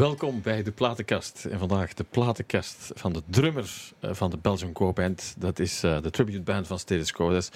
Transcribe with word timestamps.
Welkom 0.00 0.42
bij 0.42 0.62
de 0.62 0.70
Platenkast. 0.70 1.44
En 1.50 1.58
vandaag 1.58 1.94
de 1.94 2.04
Platenkast 2.10 2.90
van 2.94 3.12
de 3.12 3.22
drummers 3.26 3.92
eh, 4.00 4.10
van 4.12 4.30
de 4.30 4.38
Belgian 4.42 4.72
Co 4.72 4.92
Band. 4.92 5.34
Dat 5.38 5.58
is 5.58 5.84
uh, 5.84 6.02
de 6.02 6.10
tribute 6.10 6.40
band 6.40 6.66
van 6.66 6.78
Status 6.78 7.12
Quo. 7.12 7.30
Dat 7.30 7.42
is 7.42 7.50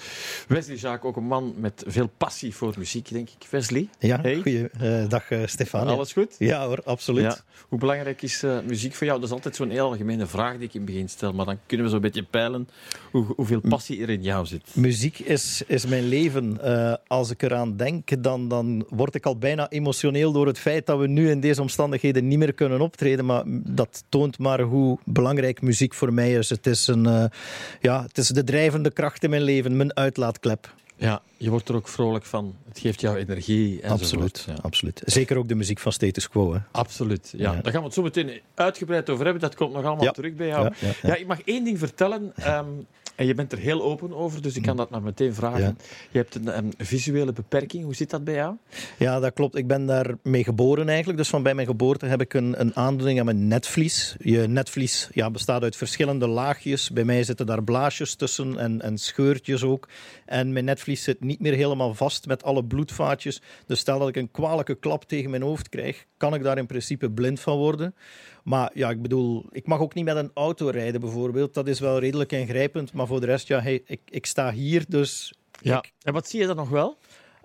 Wesley 0.47 0.75
Jaak, 0.75 1.05
ook 1.05 1.15
een 1.15 1.23
man 1.23 1.53
met 1.57 1.83
veel 1.87 2.09
passie 2.17 2.55
voor 2.55 2.73
muziek, 2.77 3.09
denk 3.09 3.29
ik. 3.29 3.47
Wesley? 3.49 3.89
Ja, 3.99 4.21
hey. 4.21 4.41
goeiedag 4.41 5.31
uh, 5.31 5.45
Stefan. 5.45 5.87
Alles 5.87 6.13
goed? 6.13 6.35
Ja 6.39 6.65
hoor, 6.65 6.81
absoluut. 6.83 7.23
Ja. 7.23 7.37
Hoe 7.67 7.79
belangrijk 7.79 8.21
is 8.21 8.43
uh, 8.43 8.57
muziek 8.65 8.93
voor 8.93 9.07
jou? 9.07 9.19
Dat 9.19 9.29
is 9.29 9.35
altijd 9.35 9.55
zo'n 9.55 9.69
heel 9.69 9.85
algemene 9.85 10.27
vraag 10.27 10.57
die 10.57 10.67
ik 10.67 10.73
in 10.73 10.81
het 10.81 10.89
begin 10.89 11.09
stel. 11.09 11.33
Maar 11.33 11.45
dan 11.45 11.59
kunnen 11.65 11.85
we 11.85 11.91
zo'n 11.91 12.01
beetje 12.01 12.23
peilen 12.23 12.69
hoe, 13.11 13.25
hoeveel 13.35 13.61
passie 13.61 14.01
er 14.01 14.09
in 14.09 14.23
jou 14.23 14.45
zit. 14.45 14.75
Muziek 14.75 15.19
is, 15.19 15.63
is 15.67 15.85
mijn 15.85 16.07
leven. 16.07 16.59
als 17.07 17.29
ik 17.29 17.41
eraan 17.41 17.77
denk, 17.77 18.23
dan, 18.23 18.47
dan 18.47 18.85
word 18.89 19.15
ik 19.15 19.25
al 19.25 19.37
bijna 19.37 19.69
emotioneel 19.69 20.31
door 20.31 20.47
het 20.47 20.59
feit 20.59 20.85
dat 20.85 20.99
we 20.99 21.07
nu 21.07 21.29
in 21.29 21.39
deze 21.39 21.61
omstandigheden 21.61 22.27
niet 22.27 22.33
meer 22.37 22.53
kunnen 22.53 22.81
optreden. 22.81 23.25
Maar 23.25 23.43
dat 23.47 24.03
toont 24.09 24.37
maar 24.37 24.61
hoe 24.61 24.99
belangrijk 25.03 25.61
muziek 25.61 25.93
voor 25.93 26.13
mij 26.13 26.33
is. 26.33 26.49
Het 26.49 26.67
is, 26.67 26.87
een, 26.87 27.05
uh, 27.07 27.25
ja, 27.81 28.01
het 28.01 28.17
is 28.17 28.27
de 28.27 28.43
drijvende 28.43 28.91
kracht 28.91 29.23
in 29.23 29.29
mijn 29.29 29.41
leven, 29.41 29.77
mijn 29.77 29.95
uitlaatklep. 29.95 30.73
Ja, 30.97 31.21
je 31.37 31.49
wordt 31.49 31.69
er 31.69 31.75
ook 31.75 31.87
vrolijk 31.87 32.25
van. 32.25 32.55
Het 32.67 32.79
geeft 32.79 33.01
jou 33.01 33.17
energie. 33.17 33.81
En 33.81 33.91
absoluut, 33.91 34.43
ja. 34.47 34.55
absoluut. 34.61 35.01
Zeker 35.05 35.37
ook 35.37 35.47
de 35.47 35.55
muziek 35.55 35.79
van 35.79 35.91
Status 35.91 36.29
Quo. 36.29 36.53
Hè. 36.53 36.59
Absoluut, 36.71 37.33
ja. 37.37 37.53
ja. 37.53 37.61
Daar 37.61 37.71
gaan 37.71 37.81
we 37.81 37.85
het 37.85 37.95
zo 37.95 38.01
meteen 38.01 38.41
uitgebreid 38.53 39.09
over 39.09 39.23
hebben. 39.23 39.41
Dat 39.41 39.55
komt 39.55 39.73
nog 39.73 39.85
allemaal 39.85 40.13
terug 40.13 40.33
bij 40.33 40.47
jou. 40.47 40.73
Ja, 41.01 41.15
ik 41.15 41.27
mag 41.27 41.41
één 41.41 41.63
ding 41.63 41.79
vertellen. 41.79 42.33
Um, 42.47 42.87
en 43.15 43.25
je 43.25 43.33
bent 43.33 43.51
er 43.51 43.57
heel 43.57 43.83
open 43.83 44.13
over, 44.13 44.41
dus 44.41 44.55
ik 44.55 44.61
kan 44.61 44.71
mm. 44.71 44.77
dat 44.77 44.89
maar 44.89 45.01
meteen 45.01 45.33
vragen. 45.33 45.77
Je 46.11 46.17
hebt 46.17 46.35
een, 46.35 46.57
een, 46.57 46.73
visuele 46.77 47.33
beperking. 47.33 47.83
Hoe 47.83 47.95
zit 47.95 48.09
dat 48.09 48.23
bij 48.23 48.33
jou? 48.33 48.55
Ja, 48.97 49.19
dat 49.19 49.33
klopt. 49.33 49.55
Ik 49.55 49.67
ben 49.67 49.85
daarmee 49.85 50.43
geboren 50.43 50.89
eigenlijk. 50.89 51.17
Dus 51.17 51.29
van 51.29 51.43
bij 51.43 51.53
mijn 51.53 51.67
geboorte 51.67 52.05
heb 52.05 52.21
ik 52.21 52.33
een, 52.33 52.59
een 52.59 52.75
aandoening 52.75 53.19
aan 53.19 53.25
mijn 53.25 53.47
netvlies. 53.47 54.15
Je 54.19 54.47
netvlies 54.47 55.09
ja, 55.13 55.31
bestaat 55.31 55.63
uit 55.63 55.75
verschillende 55.75 56.27
laagjes. 56.27 56.89
Bij 56.89 57.03
mij 57.03 57.23
zitten 57.23 57.45
daar 57.45 57.63
blaasjes 57.63 58.15
tussen 58.15 58.57
en, 58.59 58.81
en 58.81 58.97
scheurtjes 58.97 59.63
ook. 59.63 59.87
En 60.25 60.53
mijn 60.53 60.65
netvlies 60.65 61.03
zit 61.03 61.23
niet 61.23 61.39
meer 61.39 61.53
helemaal 61.53 61.93
vast 61.93 62.27
met 62.27 62.43
alle 62.43 62.65
bloedvaatjes. 62.65 63.41
Dus 63.65 63.79
stel 63.79 63.99
dat 63.99 64.07
ik 64.07 64.15
een 64.15 64.31
kwalijke 64.31 64.75
klap 64.75 65.03
tegen 65.03 65.29
mijn 65.29 65.41
hoofd 65.41 65.69
krijg, 65.69 66.05
kan 66.17 66.33
ik 66.33 66.43
daar 66.43 66.57
in 66.57 66.65
principe 66.65 67.11
blind 67.11 67.39
van 67.39 67.57
worden. 67.57 67.95
Maar 68.45 68.71
ja, 68.73 68.89
ik 68.89 69.01
bedoel, 69.01 69.45
ik 69.51 69.67
mag 69.67 69.79
ook 69.79 69.93
niet 69.93 70.05
met 70.05 70.15
een 70.15 70.31
auto 70.33 70.67
rijden 70.67 71.01
bijvoorbeeld. 71.01 71.53
Dat 71.53 71.67
is 71.67 71.79
wel 71.79 71.99
redelijk 71.99 72.31
ingrijpend. 72.31 72.93
Maar 72.93 73.07
voor 73.07 73.19
de 73.19 73.25
rest, 73.25 73.47
ja, 73.47 73.61
hey, 73.61 73.83
ik, 73.85 74.01
ik 74.09 74.25
sta 74.25 74.51
hier, 74.51 74.85
dus... 74.87 75.33
Ja. 75.61 75.83
En 76.01 76.13
wat 76.13 76.27
zie 76.29 76.39
je 76.39 76.47
dan 76.47 76.55
nog 76.55 76.69
wel? 76.69 76.97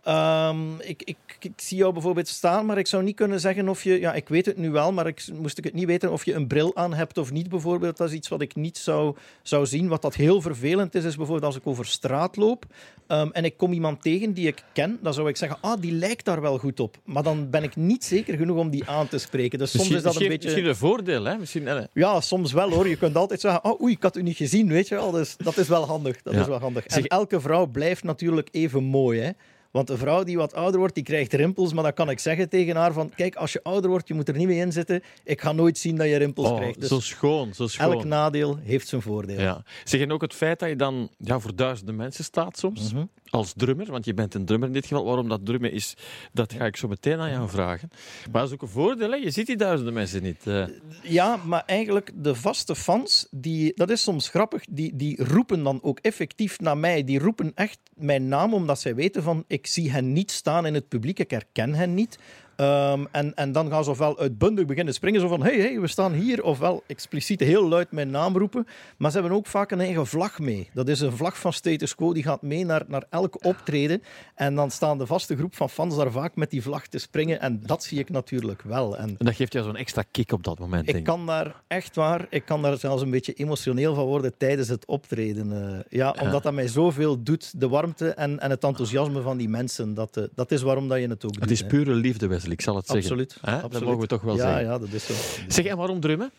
Um, 0.09 0.81
ik, 0.81 1.03
ik, 1.03 1.17
ik, 1.41 1.53
zie 1.57 1.77
jou 1.77 1.93
bijvoorbeeld 1.93 2.29
staan, 2.29 2.67
maar 2.67 2.79
ik 2.79 2.87
zou 2.87 3.03
niet 3.03 3.17
kunnen 3.17 3.41
zeggen 3.41 3.69
of 3.69 3.85
je... 3.85 4.01
Ja, 4.01 4.13
ik 4.13 4.29
weet 4.29 4.47
het 4.47 4.57
nu 4.57 4.71
wel, 4.71 4.93
maar 4.93 5.07
ik, 5.07 5.25
moest 5.33 5.59
ik 5.59 5.65
het 5.65 5.75
niet 5.75 5.87
weten 5.87 6.13
of 6.13 6.25
je 6.25 6.35
een 6.35 6.47
bril 6.47 6.77
aan 6.77 6.95
hebt 6.95 7.19
of 7.19 7.33
niet 7.33 7.49
bijvoorbeeld. 7.49 7.97
Dat 7.97 8.09
is 8.09 8.15
iets 8.15 8.29
wat 8.29 8.41
ik 8.41 8.55
niet 8.55 8.79
zou, 8.79 9.17
zou 9.43 9.67
zien. 9.67 9.89
Wat 9.89 10.03
dat 10.03 10.15
heel 10.15 10.41
vervelend 10.41 10.95
is, 10.95 11.05
is 11.05 11.17
bijvoorbeeld 11.17 11.47
als 11.47 11.57
ik 11.57 11.67
over 11.67 11.87
straat 11.87 12.37
loop 12.37 12.67
um, 13.09 13.33
en 13.33 13.45
ik 13.45 13.57
kom 13.57 13.73
iemand 13.73 14.03
tegen 14.03 14.33
die 14.33 14.47
ik 14.47 14.65
ken, 14.73 14.99
dan 15.03 15.15
zou 15.15 15.29
ik 15.29 15.37
zeggen, 15.37 15.59
ah, 15.61 15.81
die 15.81 15.93
lijkt 15.93 16.25
daar 16.25 16.41
wel 16.41 16.59
goed 16.59 16.81
op. 16.81 16.97
Maar 17.05 17.23
dan 17.23 17.51
ben 17.51 17.63
ik 17.63 17.77
niet 17.77 18.05
zeker 18.05 18.37
genoeg 18.37 18.59
om 18.59 18.71
die 18.71 18.89
aan 18.89 19.09
te 19.09 19.19
spreken. 19.19 19.59
Dus 19.59 19.71
soms 19.71 19.91
is 19.91 20.03
dat 20.03 20.21
een 20.21 20.29
beetje... 20.29 20.49
Misschien 20.49 20.67
een 20.67 20.77
voordeel, 20.77 21.25
hè? 21.25 21.37
Misschien, 21.37 21.89
Ja, 21.93 22.21
soms 22.21 22.53
wel 22.53 22.71
hoor. 22.71 22.89
Je 22.89 22.97
kunt 22.97 23.17
altijd 23.17 23.41
zeggen, 23.41 23.65
oh, 23.65 23.81
oei, 23.81 23.93
ik 23.93 24.03
had 24.03 24.17
u 24.17 24.23
niet 24.23 24.37
gezien, 24.37 24.69
weet 24.69 24.89
je 24.89 24.95
wel. 24.95 25.11
Dus 25.11 25.37
dat 25.37 25.57
is 25.57 25.69
wel 25.69 25.87
handig. 25.87 26.23
Dat 26.23 26.35
is 26.35 26.47
wel 26.47 26.61
handig. 26.61 26.87
En 26.87 27.07
elke 27.07 27.41
vrouw 27.41 27.67
blijft 27.67 28.05
natuurlijk 28.05 28.49
even 28.51 28.83
mooi, 28.83 29.21
hè. 29.21 29.31
Want 29.71 29.91
een 29.91 29.99
vrouw 29.99 30.23
die 30.23 30.37
wat 30.37 30.55
ouder 30.55 30.79
wordt, 30.79 30.95
die 30.95 31.05
krijgt 31.05 31.33
rimpels. 31.33 31.73
Maar 31.73 31.83
dan 31.83 31.93
kan 31.93 32.11
ik 32.11 32.19
zeggen 32.19 32.49
tegen 32.49 32.77
haar 32.77 32.93
van... 32.93 33.13
Kijk, 33.15 33.35
als 33.35 33.53
je 33.53 33.63
ouder 33.63 33.91
wordt, 33.91 34.09
je 34.09 34.15
moet 34.15 34.29
er 34.29 34.37
niet 34.37 34.47
mee 34.47 34.59
in 34.59 34.73
zitten. 34.73 35.03
Ik 35.25 35.41
ga 35.41 35.53
nooit 35.53 35.79
zien 35.79 35.97
dat 35.97 36.07
je 36.07 36.17
rimpels 36.17 36.49
oh, 36.49 36.57
krijgt. 36.57 36.81
Dus 36.81 36.89
zo 36.89 37.01
schoon, 37.01 37.55
zo 37.55 37.67
schoon. 37.67 37.93
Elk 37.93 38.05
nadeel 38.05 38.59
heeft 38.63 38.89
zijn 38.89 39.03
voordeel. 39.03 39.41
Ja. 39.41 39.63
Zeg, 39.85 40.01
en 40.01 40.13
ook 40.13 40.21
het 40.21 40.35
feit 40.35 40.59
dat 40.59 40.69
je 40.69 40.77
dan 40.77 41.11
ja, 41.19 41.39
voor 41.39 41.55
duizenden 41.55 41.97
mensen 41.97 42.25
staat 42.25 42.59
soms. 42.59 42.93
Mhm. 42.93 43.05
Als 43.31 43.53
drummer, 43.57 43.91
want 43.91 44.05
je 44.05 44.15
bent 44.15 44.35
een 44.35 44.45
drummer 44.45 44.69
in 44.69 44.75
dit 44.75 44.87
geval. 44.87 45.05
Waarom 45.05 45.29
dat 45.29 45.45
drummen 45.45 45.73
is, 45.73 45.95
dat 46.33 46.53
ga 46.53 46.65
ik 46.65 46.77
zo 46.77 46.89
meteen 46.89 47.19
aan 47.19 47.31
jou 47.31 47.49
vragen. 47.49 47.89
Maar 48.33 48.41
dat 48.41 48.51
is 48.51 48.55
ook 48.55 48.63
een 48.63 48.69
voordeel? 48.69 49.15
Je 49.15 49.31
ziet 49.31 49.47
die 49.47 49.57
duizenden 49.57 49.95
mensen 49.95 50.23
niet. 50.23 50.47
Uh. 50.47 50.67
Ja, 51.03 51.37
maar 51.37 51.63
eigenlijk 51.67 52.11
de 52.15 52.35
vaste 52.35 52.75
fans, 52.75 53.27
die, 53.31 53.73
dat 53.75 53.91
is 53.91 54.03
soms 54.03 54.29
grappig, 54.29 54.65
die, 54.71 54.97
die 54.97 55.25
roepen 55.25 55.63
dan 55.63 55.83
ook 55.83 55.99
effectief 55.99 56.61
naar 56.61 56.79
mij. 56.79 57.05
Die 57.05 57.19
roepen 57.19 57.53
echt 57.55 57.79
mijn 57.95 58.29
naam, 58.29 58.55
omdat 58.55 58.81
zij 58.81 58.95
weten 58.95 59.23
van... 59.23 59.45
Ik 59.47 59.67
zie 59.67 59.91
hen 59.91 60.13
niet 60.13 60.31
staan 60.31 60.67
in 60.67 60.75
het 60.75 60.89
publiek, 60.89 61.19
ik 61.19 61.31
herken 61.31 61.75
hen 61.75 61.95
niet. 61.95 62.19
Um, 62.61 63.07
en, 63.11 63.35
en 63.35 63.53
dan 63.53 63.71
gaan 63.71 63.85
ze 63.85 63.91
ofwel 63.91 64.19
uitbundig 64.19 64.67
beginnen 64.67 64.95
springen, 64.95 65.21
zo 65.21 65.29
van 65.29 65.43
hey, 65.43 65.59
hey, 65.59 65.81
we 65.81 65.87
staan 65.87 66.13
hier, 66.13 66.43
ofwel 66.43 66.83
expliciet 66.87 67.41
heel 67.41 67.69
luid 67.69 67.93
mijn 67.93 68.11
naam 68.11 68.37
roepen. 68.37 68.67
Maar 68.97 69.11
ze 69.11 69.19
hebben 69.19 69.37
ook 69.37 69.47
vaak 69.47 69.71
een 69.71 69.81
eigen 69.81 70.07
vlag 70.07 70.39
mee. 70.39 70.71
Dat 70.75 70.89
is 70.89 71.01
een 71.01 71.13
vlag 71.13 71.39
van 71.39 71.53
Status 71.53 71.95
Quo, 71.95 72.13
die 72.13 72.23
gaat 72.23 72.43
mee 72.43 72.65
naar, 72.65 72.83
naar 72.87 73.05
elk 73.11 73.45
optreden. 73.45 74.03
En 74.35 74.55
dan 74.55 74.71
staan 74.71 74.99
de 74.99 75.07
vaste 75.07 75.37
groep 75.37 75.57
van 75.57 75.71
fans 75.71 75.97
daar 75.97 76.13
vaak 76.13 76.37
met 76.37 76.51
die 76.51 76.63
vlag 76.63 76.87
te 76.87 76.99
springen. 76.99 77.41
En 77.41 77.61
dat 77.67 77.85
zie 77.85 77.99
ik 77.99 78.11
natuurlijk 78.11 78.63
wel. 78.63 78.97
En, 78.97 79.09
en 79.19 79.25
dat 79.25 79.35
geeft 79.35 79.53
jou 79.53 79.65
zo'n 79.65 79.77
extra 79.77 80.05
kick 80.11 80.33
op 80.33 80.45
dat 80.45 80.59
moment, 80.59 80.89
Ik 80.89 81.05
kan 81.05 81.27
daar 81.27 81.55
echt 81.67 81.97
waar, 81.97 82.27
ik 82.31 82.45
kan 82.45 82.63
daar 82.63 82.77
zelfs 82.77 83.03
een 83.03 83.11
beetje 83.11 83.33
emotioneel 83.33 83.95
van 83.95 84.05
worden 84.05 84.37
tijdens 84.37 84.69
het 84.69 84.87
optreden. 84.87 85.53
Uh, 85.53 85.79
ja, 85.89 86.15
omdat 86.23 86.43
dat 86.43 86.53
mij 86.53 86.69
zoveel 86.69 87.23
doet, 87.23 87.61
de 87.61 87.69
warmte 87.69 88.09
en, 88.09 88.41
en 88.41 88.51
het 88.51 88.65
enthousiasme 88.65 89.21
van 89.21 89.37
die 89.37 89.49
mensen. 89.49 89.95
Dat, 89.95 90.17
uh, 90.17 90.25
dat 90.35 90.51
is 90.51 90.63
waarom 90.63 90.89
dat 90.89 90.99
je 90.99 91.09
het 91.09 91.25
ook 91.25 91.33
doet. 91.33 91.43
Het 91.43 91.51
is 91.51 91.63
pure 91.63 91.95
liefde, 91.95 92.27
Wesley 92.27 92.50
ik 92.51 92.61
zal 92.61 92.77
het 92.77 92.89
absoluut, 92.89 93.33
zeggen. 93.33 93.53
Absoluut. 93.53 93.73
Dat 93.73 93.83
mogen 93.83 94.01
we 94.01 94.07
toch 94.07 94.23
wel 94.23 94.37
ja, 94.37 94.43
zeggen. 94.43 94.63
Ja, 94.63 94.79
dat 94.79 94.93
is 94.93 95.07
zo. 95.07 95.13
Zeg, 95.49 95.65
en 95.65 95.77
waarom 95.77 96.01
drummen? 96.01 96.33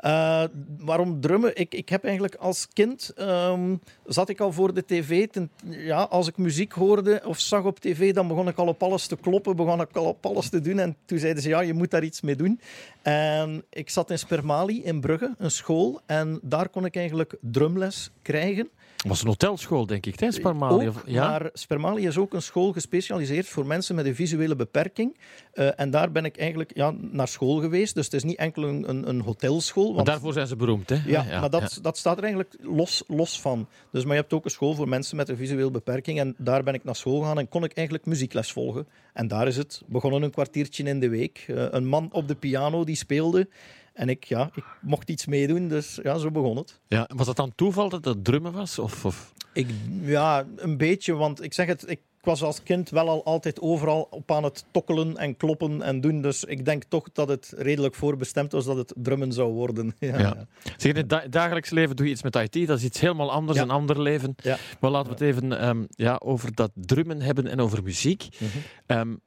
Uh, 0.00 0.44
waarom 0.78 1.20
drummen? 1.20 1.56
Ik, 1.56 1.74
ik 1.74 1.88
heb 1.88 2.04
eigenlijk 2.04 2.34
als 2.34 2.68
kind 2.72 3.12
um, 3.18 3.80
zat 4.06 4.28
ik 4.28 4.40
al 4.40 4.52
voor 4.52 4.74
de 4.74 4.84
tv. 4.84 5.28
Ten, 5.28 5.50
ja, 5.68 6.02
als 6.02 6.28
ik 6.28 6.36
muziek 6.36 6.72
hoorde 6.72 7.22
of 7.24 7.40
zag 7.40 7.64
op 7.64 7.80
tv, 7.80 8.12
dan 8.12 8.28
begon 8.28 8.48
ik 8.48 8.56
al 8.56 8.66
op 8.66 8.82
alles 8.82 9.06
te 9.06 9.16
kloppen, 9.16 9.56
begon 9.56 9.80
ik 9.80 9.96
al 9.96 10.04
op 10.04 10.26
alles 10.26 10.48
te 10.48 10.60
doen. 10.60 10.78
En 10.78 10.96
toen 11.04 11.18
zeiden 11.18 11.42
ze, 11.42 11.48
ja, 11.48 11.60
je 11.60 11.74
moet 11.74 11.90
daar 11.90 12.04
iets 12.04 12.20
mee 12.20 12.36
doen. 12.36 12.60
En 13.02 13.64
ik 13.70 13.90
zat 13.90 14.10
in 14.10 14.18
Spermali 14.18 14.82
in 14.82 15.00
Brugge, 15.00 15.34
een 15.38 15.50
school. 15.50 16.00
En 16.06 16.38
daar 16.42 16.68
kon 16.68 16.84
ik 16.84 16.96
eigenlijk 16.96 17.36
drumles 17.40 18.10
krijgen. 18.22 18.68
Het 19.04 19.12
was 19.12 19.22
een 19.22 19.28
hotelschool, 19.28 19.86
denk 19.86 20.06
ik, 20.06 20.20
hè, 20.20 20.32
Spermali? 20.32 20.88
Ook, 20.88 21.02
ja? 21.06 21.28
Maar 21.28 21.50
Spermali 21.52 22.06
is 22.06 22.18
ook 22.18 22.34
een 22.34 22.42
school 22.42 22.72
gespecialiseerd 22.72 23.46
voor 23.46 23.66
mensen 23.66 23.94
met 23.94 24.06
een 24.06 24.14
visuele 24.14 24.56
beperking. 24.56 25.16
Uh, 25.54 25.80
en 25.80 25.90
daar 25.90 26.12
ben 26.12 26.24
ik 26.24 26.36
eigenlijk 26.36 26.70
ja, 26.74 26.94
naar 27.00 27.28
school 27.28 27.60
geweest. 27.60 27.94
Dus 27.94 28.04
het 28.04 28.14
is 28.14 28.22
niet 28.22 28.36
enkel 28.36 28.62
een, 28.62 28.88
een, 28.88 29.08
een 29.08 29.20
hotelschool. 29.20 29.84
Want... 29.84 29.96
Maar 29.96 30.04
daarvoor 30.04 30.32
zijn 30.32 30.46
ze 30.46 30.56
beroemd, 30.56 30.88
hè? 30.88 30.94
Ja, 31.06 31.24
ja 31.28 31.40
maar 31.40 31.50
dat, 31.50 31.74
ja. 31.74 31.82
dat 31.82 31.98
staat 31.98 32.16
er 32.16 32.22
eigenlijk 32.22 32.54
los, 32.60 33.04
los 33.06 33.40
van. 33.40 33.68
Dus, 33.90 34.04
maar 34.04 34.14
je 34.14 34.20
hebt 34.20 34.32
ook 34.32 34.44
een 34.44 34.50
school 34.50 34.74
voor 34.74 34.88
mensen 34.88 35.16
met 35.16 35.28
een 35.28 35.36
visuele 35.36 35.70
beperking. 35.70 36.18
En 36.18 36.34
daar 36.38 36.62
ben 36.62 36.74
ik 36.74 36.84
naar 36.84 36.96
school 36.96 37.20
gegaan 37.20 37.38
en 37.38 37.48
kon 37.48 37.64
ik 37.64 37.72
eigenlijk 37.72 38.06
muziekles 38.06 38.52
volgen. 38.52 38.86
En 39.12 39.28
daar 39.28 39.46
is 39.46 39.56
het 39.56 39.82
begonnen 39.86 40.22
een 40.22 40.30
kwartiertje 40.30 40.84
in 40.84 41.00
de 41.00 41.08
week. 41.08 41.44
Uh, 41.48 41.66
een 41.70 41.86
man 41.86 42.08
op 42.12 42.28
de 42.28 42.34
piano 42.34 42.84
die 42.84 42.96
speelde. 42.96 43.48
En 43.94 44.08
ik, 44.08 44.24
ja, 44.24 44.50
ik 44.54 44.64
mocht 44.80 45.10
iets 45.10 45.26
meedoen, 45.26 45.68
dus 45.68 45.98
ja, 46.02 46.18
zo 46.18 46.30
begon 46.30 46.56
het. 46.56 46.80
Ja, 46.88 47.08
was 47.14 47.26
dat 47.26 47.36
dan 47.36 47.52
toeval 47.54 47.88
dat 47.88 48.04
het 48.04 48.24
drummen 48.24 48.52
was? 48.52 48.78
Of, 48.78 49.04
of? 49.04 49.32
Ik, 49.52 49.68
ja, 50.00 50.46
een 50.56 50.76
beetje, 50.76 51.14
want 51.14 51.42
ik 51.42 51.52
zeg 51.52 51.66
het, 51.66 51.90
ik 51.90 52.00
was 52.24 52.42
als 52.42 52.62
kind 52.62 52.90
wel 52.90 53.08
al 53.08 53.24
altijd 53.24 53.60
overal 53.60 54.06
op 54.10 54.30
aan 54.30 54.44
het 54.44 54.64
tokkelen 54.70 55.16
en 55.16 55.36
kloppen 55.36 55.82
en 55.82 56.00
doen. 56.00 56.22
Dus 56.22 56.44
ik 56.44 56.64
denk 56.64 56.84
toch 56.88 57.08
dat 57.12 57.28
het 57.28 57.52
redelijk 57.56 57.94
voorbestemd 57.94 58.52
was 58.52 58.64
dat 58.64 58.76
het 58.76 58.94
drummen 58.96 59.32
zou 59.32 59.52
worden. 59.52 59.94
Ja, 60.04 60.18
ja. 60.18 60.46
Zeg, 60.76 60.92
in 60.92 61.06
het 61.08 61.32
dagelijks 61.32 61.70
leven 61.70 61.96
doe 61.96 62.06
je 62.06 62.12
iets 62.12 62.22
met 62.22 62.36
IT. 62.36 62.66
Dat 62.66 62.78
is 62.78 62.84
iets 62.84 63.00
helemaal 63.00 63.32
anders, 63.32 63.58
een 63.58 63.70
ander 63.70 64.00
leven. 64.00 64.34
Maar 64.80 64.90
laten 64.90 65.16
we 65.16 65.24
het 65.24 65.34
even 65.34 65.68
um, 65.68 65.86
ja, 65.88 66.20
over 66.24 66.54
dat 66.54 66.70
drummen 66.74 67.20
hebben 67.20 67.46
en 67.46 67.60
over 67.60 67.82
muziek. 67.82 68.28
Mm 68.38 68.48
-hmm. 68.86 68.98
um, 68.98 69.20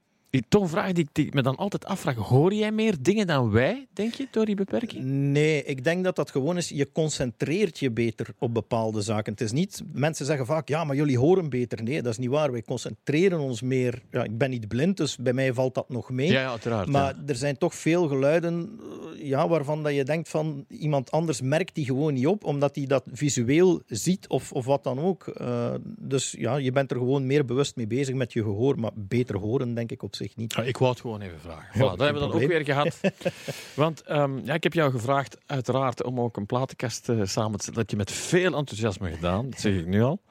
toch 0.48 0.62
een 0.62 0.70
vraag 0.70 0.92
die 0.92 1.08
ik 1.14 1.34
me 1.34 1.42
dan 1.42 1.56
altijd 1.56 1.86
afvraag. 1.86 2.16
Hoor 2.16 2.54
jij 2.54 2.72
meer 2.72 2.96
dingen 3.02 3.28
dan 3.28 3.52
wij, 3.52 3.88
denk 3.94 4.14
je, 4.14 4.28
door 4.32 4.46
die 4.46 4.56
beperking? 4.56 5.04
Nee, 5.04 5.64
ik 5.64 5.84
denk 5.84 6.04
dat 6.04 6.16
dat 6.16 6.32
gewoon 6.32 6.58
is, 6.58 6.70
je 6.70 6.92
concentreert 6.92 7.80
je 7.80 7.92
beter 7.92 8.28
op 8.40 8.54
bepaalde 8.54 9.02
zaken. 9.02 9.32
Het 9.32 9.42
is 9.42 9.52
niet, 9.52 9.84
mensen 9.94 10.26
zeggen 10.26 10.46
vaak, 10.46 10.68
ja, 10.68 10.84
maar 10.84 10.96
jullie 10.96 11.18
horen 11.18 11.50
beter. 11.50 11.84
Nee, 11.84 12.02
dat 12.02 12.12
is 12.12 12.18
niet 12.18 12.30
waar. 12.30 12.52
Wij 12.52 12.62
concentreren 12.62 13.40
ons 13.40 13.62
meer. 13.62 14.02
Ja, 14.12 14.24
ik 14.24 14.38
ben 14.38 14.50
niet 14.50 14.68
blind, 14.68 14.98
dus 14.98 15.18
bij 15.18 15.34
mij 15.34 15.54
valt 15.54 15.76
dat 15.76 15.90
nog 15.90 16.10
mee. 16.10 16.32
Ja, 16.32 16.42
ja 16.42 16.50
uiteraard. 16.50 16.88
Maar 16.88 17.16
ja. 17.16 17.22
er 17.26 17.36
zijn 17.36 17.58
toch 17.58 17.76
veel 17.76 18.08
geluiden 18.08 18.80
ja, 19.22 19.48
waarvan 19.48 19.84
dat 19.84 19.96
je 19.96 20.04
denkt 20.04 20.30
van 20.30 20.66
iemand 20.68 21.12
anders 21.12 21.42
merkt 21.42 21.76
die 21.76 21.86
gewoon 21.86 22.14
niet 22.14 22.28
op, 22.28 22.44
omdat 22.44 22.76
hij 22.76 22.86
dat 22.86 23.04
visueel 23.12 23.82
ziet 23.88 24.28
of, 24.28 24.52
of 24.52 24.66
wat 24.66 24.84
dan 24.84 25.00
ook. 25.00 25.34
Uh, 25.42 25.74
dus 25.84 26.36
ja, 26.38 26.56
je 26.56 26.72
bent 26.72 26.92
er 26.92 26.98
gewoon 26.98 27.26
meer 27.26 27.46
bewust 27.46 27.76
mee 27.76 27.88
bezig 27.88 28.16
met 28.16 28.34
je 28.34 28.44
gehoor, 28.44 28.80
maar 28.80 28.92
beter 28.96 29.38
horen, 29.38 29.74
denk 29.74 29.92
ik, 29.92 30.04
op 30.04 30.16
zich 30.18 30.36
niet. 30.36 30.54
Ja, 30.54 30.64
ik 30.64 30.78
wou 30.78 30.92
het 30.92 31.02
gewoon 31.02 31.22
even 31.22 31.40
vragen. 31.40 31.76
Voilà, 31.76 31.80
dat 31.80 32.00
hebben 32.00 32.22
we 32.22 32.28
dan 32.28 32.42
ook 32.42 32.48
weer 32.48 32.66
gehad. 32.66 33.00
Want 33.76 34.04
um, 34.10 34.42
ja, 34.46 34.54
ik 34.54 34.64
heb 34.64 34.74
jou 34.74 34.92
gevraagd, 34.92 35.38
uiteraard, 35.46 36.04
om 36.04 36.20
ook 36.20 36.38
een 36.38 36.46
platenkast 36.46 37.10
uh, 37.10 37.26
samen 37.26 37.58
te 37.58 37.64
zetten. 37.64 37.82
Dat 37.82 37.92
je 37.92 37.98
met 37.98 38.12
veel 38.12 38.56
enthousiasme 38.56 39.12
gedaan, 39.12 39.50
dat 39.50 39.60
zeg 39.60 39.74
ik 39.74 39.86
nu 39.86 40.02
al. 40.02 40.20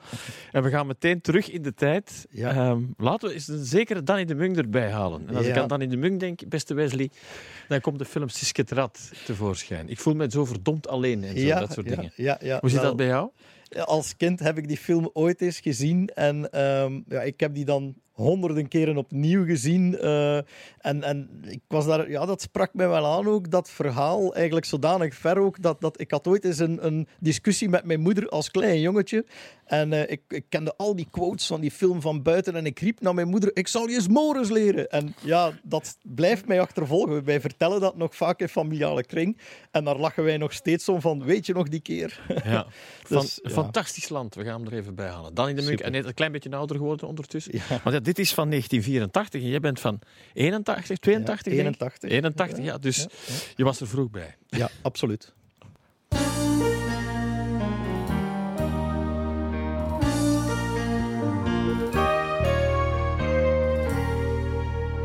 En 0.52 0.62
we 0.62 0.70
gaan 0.70 0.86
meteen 0.86 1.20
terug 1.20 1.50
in 1.50 1.62
de 1.62 1.74
tijd. 1.74 2.26
Ja. 2.30 2.70
Um, 2.70 2.94
laten 2.96 3.28
we 3.28 3.34
eens 3.34 3.48
een 3.48 3.64
zekere 3.64 4.02
Danny 4.02 4.24
de 4.24 4.34
Mung 4.34 4.56
erbij 4.56 4.90
halen. 4.90 5.28
En 5.28 5.36
als 5.36 5.46
ik 5.46 5.56
aan 5.56 5.68
Danny 5.68 5.86
de 5.86 5.96
Mung 5.96 6.20
denk, 6.20 6.48
beste 6.48 6.74
Wesley, 6.74 7.10
dan 7.68 7.80
komt 7.80 7.98
de 7.98 8.04
film 8.04 8.28
Siske 8.28 8.64
Rad 8.68 9.10
tevoorschijn. 9.24 9.88
Ik 9.88 9.98
voel 9.98 10.14
me 10.14 10.30
zo 10.30 10.44
verdomd 10.44 10.88
alleen 10.88 11.24
en 11.24 11.38
zo, 11.38 11.48
dat 11.48 11.72
soort 11.72 11.88
dingen. 11.88 12.12
Hoe 12.60 12.70
zit 12.70 12.82
dat 12.82 12.96
bij 12.96 13.06
jou? 13.06 13.30
Als 13.84 14.16
kind 14.16 14.40
heb 14.40 14.58
ik 14.58 14.68
die 14.68 14.76
film 14.76 15.10
ooit 15.12 15.40
eens 15.40 15.60
gezien 15.60 16.08
en 16.08 16.60
um, 16.62 17.04
ja, 17.08 17.22
ik 17.22 17.40
heb 17.40 17.54
die 17.54 17.64
dan 17.64 17.94
honderden 18.16 18.68
keren 18.68 18.96
opnieuw 18.96 19.44
gezien. 19.44 19.98
Uh, 20.00 20.36
en, 20.78 21.02
en 21.02 21.30
ik 21.48 21.60
was 21.68 21.86
daar, 21.86 22.10
ja, 22.10 22.26
dat 22.26 22.40
sprak 22.40 22.74
mij 22.74 22.88
wel 22.88 23.06
aan 23.06 23.26
ook, 23.26 23.50
dat 23.50 23.70
verhaal, 23.70 24.34
eigenlijk 24.34 24.66
zodanig 24.66 25.14
ver 25.14 25.38
ook, 25.38 25.62
dat, 25.62 25.80
dat 25.80 26.00
ik 26.00 26.10
had 26.10 26.26
ooit 26.26 26.44
eens 26.44 26.58
een, 26.58 26.86
een 26.86 27.08
discussie 27.20 27.68
met 27.68 27.84
mijn 27.84 28.00
moeder 28.00 28.28
als 28.28 28.50
klein 28.50 28.80
jongetje. 28.80 29.24
En 29.64 29.92
uh, 29.92 30.10
ik, 30.10 30.20
ik, 30.28 30.44
kende 30.48 30.74
al 30.76 30.96
die 30.96 31.08
quotes 31.10 31.46
van 31.46 31.60
die 31.60 31.70
film 31.70 32.00
van 32.00 32.22
buiten 32.22 32.56
en 32.56 32.66
ik 32.66 32.78
riep 32.78 33.00
naar 33.00 33.14
mijn 33.14 33.28
moeder, 33.28 33.50
ik 33.56 33.68
zal 33.68 33.88
je 33.88 33.94
eens 33.94 34.08
Morris 34.08 34.50
leren. 34.50 34.90
En 34.90 35.14
ja, 35.22 35.52
dat 35.62 35.98
blijft 36.02 36.46
mij 36.46 36.60
achtervolgen. 36.60 37.24
Wij 37.24 37.40
vertellen 37.40 37.80
dat 37.80 37.96
nog 37.96 38.16
vaak 38.16 38.40
in 38.40 38.48
familiale 38.48 39.04
kring. 39.04 39.38
En 39.70 39.84
daar 39.84 39.96
lachen 39.96 40.24
wij 40.24 40.36
nog 40.36 40.52
steeds 40.52 40.88
om 40.88 41.00
van, 41.00 41.24
weet 41.24 41.46
je 41.46 41.52
nog 41.52 41.68
die 41.68 41.80
keer? 41.80 42.20
Ja, 42.44 42.66
dus, 43.08 43.40
ja. 43.42 43.50
fantastisch 43.50 44.08
land. 44.08 44.34
We 44.34 44.44
gaan 44.44 44.60
hem 44.60 44.72
er 44.72 44.78
even 44.78 44.94
bij 44.94 45.08
halen. 45.08 45.34
Dan 45.34 45.48
in 45.48 45.56
de 45.56 45.62
Munk, 45.62 45.80
en 45.80 45.92
net 45.92 46.04
een 46.04 46.14
klein 46.14 46.32
beetje 46.32 46.56
ouder 46.56 46.76
geworden 46.76 47.08
ondertussen. 47.08 47.60
Ja, 47.68 47.90
dit 48.06 48.18
is 48.18 48.34
van 48.34 48.48
1984 48.50 49.42
en 49.42 49.48
jij 49.48 49.60
bent 49.60 49.80
van 49.80 49.98
81, 50.32 50.98
82? 50.98 51.52
Ja, 51.52 51.58
81. 51.58 52.10
81, 52.10 52.64
ja. 52.64 52.78
Dus 52.78 52.96
ja, 52.96 53.06
je 53.56 53.64
was 53.64 53.80
er 53.80 53.88
vroeg 53.88 54.10
bij. 54.10 54.36
Ja, 54.48 54.68
absoluut. 54.82 55.32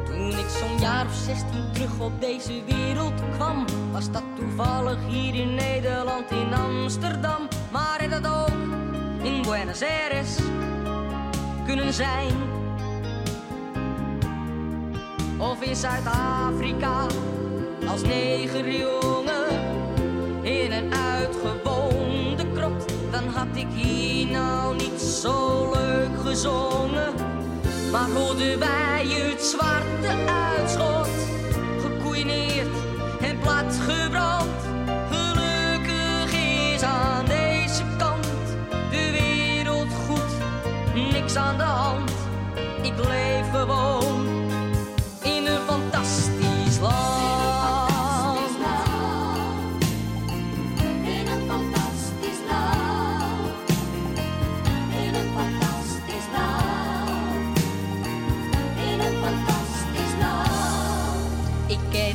Toen 0.05 0.29
ik 0.29 0.49
zo'n 0.59 0.79
jaar 0.79 1.05
of 1.05 1.13
16 1.13 1.71
terug 1.73 1.99
op 1.99 2.21
deze 2.21 2.63
wereld 2.67 3.21
kwam, 3.33 3.65
was 3.91 4.11
dat 4.11 4.23
toevallig 4.35 4.97
hier 5.07 5.35
in 5.35 5.55
Nederland, 5.55 6.31
in 6.31 6.53
Amsterdam. 6.53 7.47
Maar 7.71 8.09
had 8.09 8.23
dat 8.23 8.31
ook 8.31 8.57
in 9.23 9.41
Buenos 9.41 9.81
Aires 9.81 10.37
kunnen 11.65 11.93
zijn 11.93 12.59
of 15.41 15.61
in 15.61 15.75
Zuid-Afrika 15.75 17.05
als 17.87 18.01
negerjongen 18.01 19.47
in 20.41 20.71
een 20.71 20.93
uitgewoonde 20.93 22.51
krot, 22.53 22.93
dan 23.11 23.27
had 23.27 23.47
ik 23.55 23.67
hier 23.73 24.27
nou 24.27 24.75
niet 24.75 25.01
zo 25.01 25.71
leuk 25.73 26.19
gezongen. 26.25 27.13
Maar 27.91 28.09
hoorden 28.09 28.59
wij 28.59 29.05
het 29.07 29.43
zwarte 29.43 30.31
uitschot, 30.57 31.09
gekoeineerd 31.81 32.75
en 33.21 33.39
platgebrand. 33.39 34.61
Gelukkig 35.09 36.33
is 36.73 36.81
aan 36.81 37.25
deze 37.25 37.83
kant 37.97 38.27
de 38.91 39.11
wereld 39.11 39.93
goed, 40.07 40.33
niks 41.11 41.35
aan 41.35 41.57
de 41.57 41.63
hand. 41.63 42.11
Ik 42.81 42.93
leef 42.97 43.51
gewoon 43.51 44.00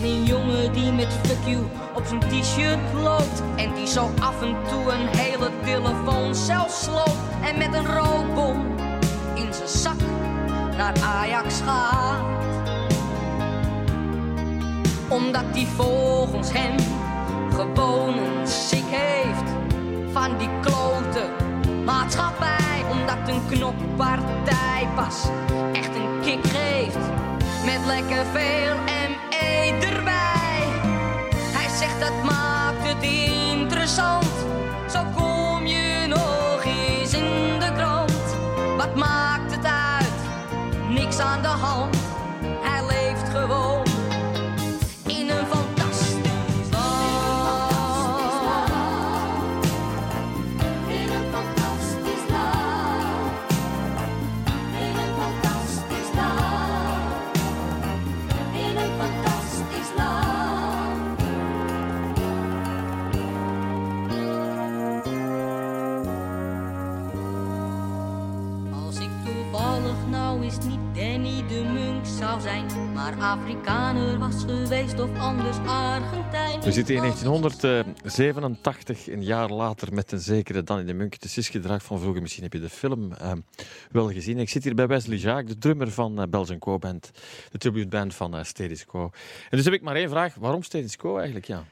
die 0.00 0.92
met 0.92 1.12
fuck 1.22 1.44
you 1.44 1.64
op 1.94 2.04
zijn 2.06 2.20
t-shirt 2.20 2.78
loopt. 2.94 3.42
En 3.56 3.74
die 3.74 3.86
zo 3.86 4.10
af 4.20 4.42
en 4.42 4.56
toe 4.68 4.92
een 4.92 5.06
hele 5.06 5.50
telefoon 5.64 6.34
zelf 6.34 6.70
sloopt. 6.70 7.16
En 7.44 7.58
met 7.58 7.74
een 7.74 7.86
rookbom 7.86 8.66
in 9.34 9.54
zijn 9.54 9.68
zak 9.68 10.00
naar 10.76 10.92
Ajax 11.02 11.60
gaat. 11.60 12.24
Omdat 15.08 15.54
die 15.54 15.66
volgens 15.66 16.52
hem 16.52 16.76
gewoon 17.54 18.18
een 18.18 18.46
ziek 18.46 18.86
heeft 18.86 19.50
van 20.12 20.38
die 20.38 20.50
klote 20.60 21.24
maatschappij. 21.84 22.84
Omdat 22.90 23.28
een 23.28 23.46
knoppartij 23.48 24.88
pas 24.94 25.24
echt 25.72 25.94
een 25.94 26.20
kick 26.22 26.46
geeft 26.46 27.06
met 27.64 27.80
lekker 27.86 28.24
veel 28.32 28.66
erbij 28.86 29.25
dat 32.00 32.22
maakt 32.24 32.88
het 32.88 33.02
interessant. 33.02 34.34
Zo 34.90 35.04
kom 35.14 35.66
je 35.66 36.06
nog 36.08 36.64
eens 36.64 37.12
in 37.12 37.58
de 37.58 37.72
krant. 37.76 38.36
Wat 38.76 38.94
maakt 38.94 39.54
het 39.54 39.64
uit? 39.64 40.12
Niks 40.88 41.18
aan 41.18 41.42
de 41.42 41.48
hand. 41.48 41.95
Afrikaner 73.36 74.18
was 74.18 74.44
geweest 74.44 75.00
of 75.00 75.18
anders 75.18 75.56
Argentijn. 75.56 76.60
We 76.60 76.72
zitten 76.72 76.94
in 76.94 77.00
1987, 77.00 79.08
een 79.08 79.24
jaar 79.24 79.50
later, 79.50 79.92
met 79.92 80.12
een 80.12 80.20
zekere 80.20 80.62
Danny 80.62 80.84
de 80.84 80.94
Munk. 80.94 81.12
Het 81.12 81.36
is 81.36 81.48
gedrag 81.48 81.82
van 81.82 81.98
vroeger, 81.98 82.22
misschien 82.22 82.42
heb 82.42 82.52
je 82.52 82.60
de 82.60 82.68
film 82.68 83.12
uh, 83.12 83.32
wel 83.90 84.12
gezien. 84.12 84.38
Ik 84.38 84.48
zit 84.48 84.64
hier 84.64 84.74
bij 84.74 84.86
Wesley 84.86 85.16
Jacques, 85.16 85.54
de 85.54 85.58
drummer 85.58 85.90
van 85.90 86.20
uh, 86.20 86.26
Belgian 86.28 86.58
Co 86.58 86.78
Band, 86.78 87.10
de 87.50 87.58
tributeband 87.58 88.14
van 88.14 88.36
uh, 88.36 88.42
Status 88.42 88.84
Quo. 88.84 89.02
En 89.50 89.56
dus 89.56 89.64
heb 89.64 89.74
ik 89.74 89.82
maar 89.82 89.96
één 89.96 90.10
vraag, 90.10 90.34
waarom 90.34 90.62
Status 90.62 90.96
Quo 90.96 91.16
eigenlijk? 91.16 91.46
Ja. 91.46 91.64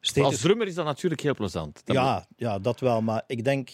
Status... 0.00 0.30
Als 0.30 0.40
drummer 0.40 0.66
is 0.66 0.74
dat 0.74 0.84
natuurlijk 0.84 1.20
heel 1.20 1.34
plezant. 1.34 1.82
Dat 1.84 1.96
ja, 1.96 2.26
ja, 2.36 2.58
dat 2.58 2.80
wel, 2.80 3.02
maar 3.02 3.22
ik 3.26 3.44
denk 3.44 3.68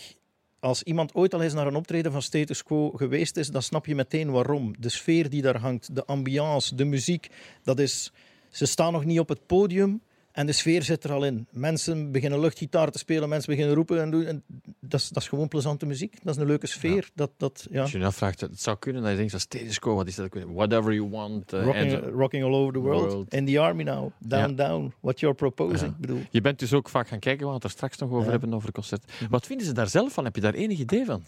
als 0.61 0.83
iemand 0.83 1.15
ooit 1.15 1.35
al 1.35 1.43
eens 1.43 1.55
naar 1.55 1.67
een 1.67 1.75
optreden 1.75 2.13
van 2.13 2.23
Status 2.23 2.63
Quo 2.63 2.91
geweest 2.91 3.37
is, 3.37 3.49
dan 3.49 3.63
snap 3.63 3.87
je 3.87 3.95
meteen 3.95 4.31
waarom. 4.31 4.75
De 4.79 4.89
sfeer 4.89 5.31
die 5.31 5.43
daar 5.43 5.59
hangt, 5.59 5.95
de 5.95 6.05
ambiance, 6.05 6.75
de 6.75 6.85
muziek, 6.85 7.29
dat 7.63 7.79
is... 7.79 8.13
Ze 8.51 8.67
staan 8.67 8.93
nog 8.93 9.05
niet 9.05 9.19
op 9.19 9.29
het 9.29 9.47
podium, 9.47 10.01
en 10.37 10.47
de 10.47 10.53
sfeer 10.53 10.83
zit 10.83 11.05
er 11.05 11.13
al 11.13 11.25
in. 11.25 11.47
Mensen 11.51 12.13
beginnen 12.13 12.41
luchtgitaar 12.41 12.91
te 12.91 12.99
spelen, 12.99 13.29
mensen 13.29 13.51
beginnen 13.51 13.75
roepen. 13.75 14.01
En 14.01 14.11
doen, 14.11 14.25
en 14.25 14.43
dat, 14.81 15.01
is, 15.01 15.09
dat 15.09 15.23
is 15.23 15.29
gewoon 15.29 15.49
plezante 15.49 15.87
muziek. 15.87 16.25
Dat 16.25 16.35
is 16.35 16.41
een 16.41 16.47
leuke 16.47 16.67
sfeer. 16.67 17.11
Dat, 17.15 17.31
dat, 17.37 17.67
ja. 17.71 17.81
Als 17.81 17.93
je 17.93 17.99
je 17.99 18.05
afvraagt, 18.05 18.41
het 18.41 18.63
zou 18.63 18.77
kunnen 18.79 19.03
dat 19.03 19.11
je 19.11 19.17
denkt, 19.17 19.41
status 19.41 19.79
quo, 19.79 19.95
wat 19.95 20.07
is 20.07 20.15
dat? 20.15 20.29
Whatever 20.47 20.95
you 20.95 21.09
want. 21.09 21.53
Uh, 21.53 21.65
rocking, 21.65 21.93
and, 21.95 22.15
rocking, 22.15 22.45
all 22.45 22.55
over 22.55 22.73
the 22.73 22.79
world. 22.79 23.35
In 23.35 23.47
the 23.47 23.61
army 23.61 23.83
now. 23.83 24.11
Down, 24.19 24.55
down. 24.55 24.93
What 25.01 25.21
you're 25.21 25.37
proposing. 25.37 25.91
Ja. 25.91 25.97
Bedoel. 26.01 26.21
Je 26.31 26.41
bent 26.41 26.59
dus 26.59 26.73
ook 26.73 26.89
vaak 26.89 27.09
gaan 27.09 27.19
kijken, 27.19 27.41
we 27.41 27.45
gaan 27.45 27.55
het 27.55 27.65
er 27.65 27.71
straks 27.71 27.99
nog 27.99 28.11
over 28.11 28.31
hebben, 28.31 28.55
over 28.55 28.67
het 28.67 28.75
concert. 28.75 29.13
Wat 29.31 29.47
vinden 29.47 29.67
ze 29.67 29.73
daar 29.73 29.89
zelf 29.89 30.13
van? 30.13 30.25
Heb 30.25 30.35
je 30.35 30.41
daar 30.41 30.55
enig 30.55 30.79
idee 30.79 31.05
van? 31.05 31.25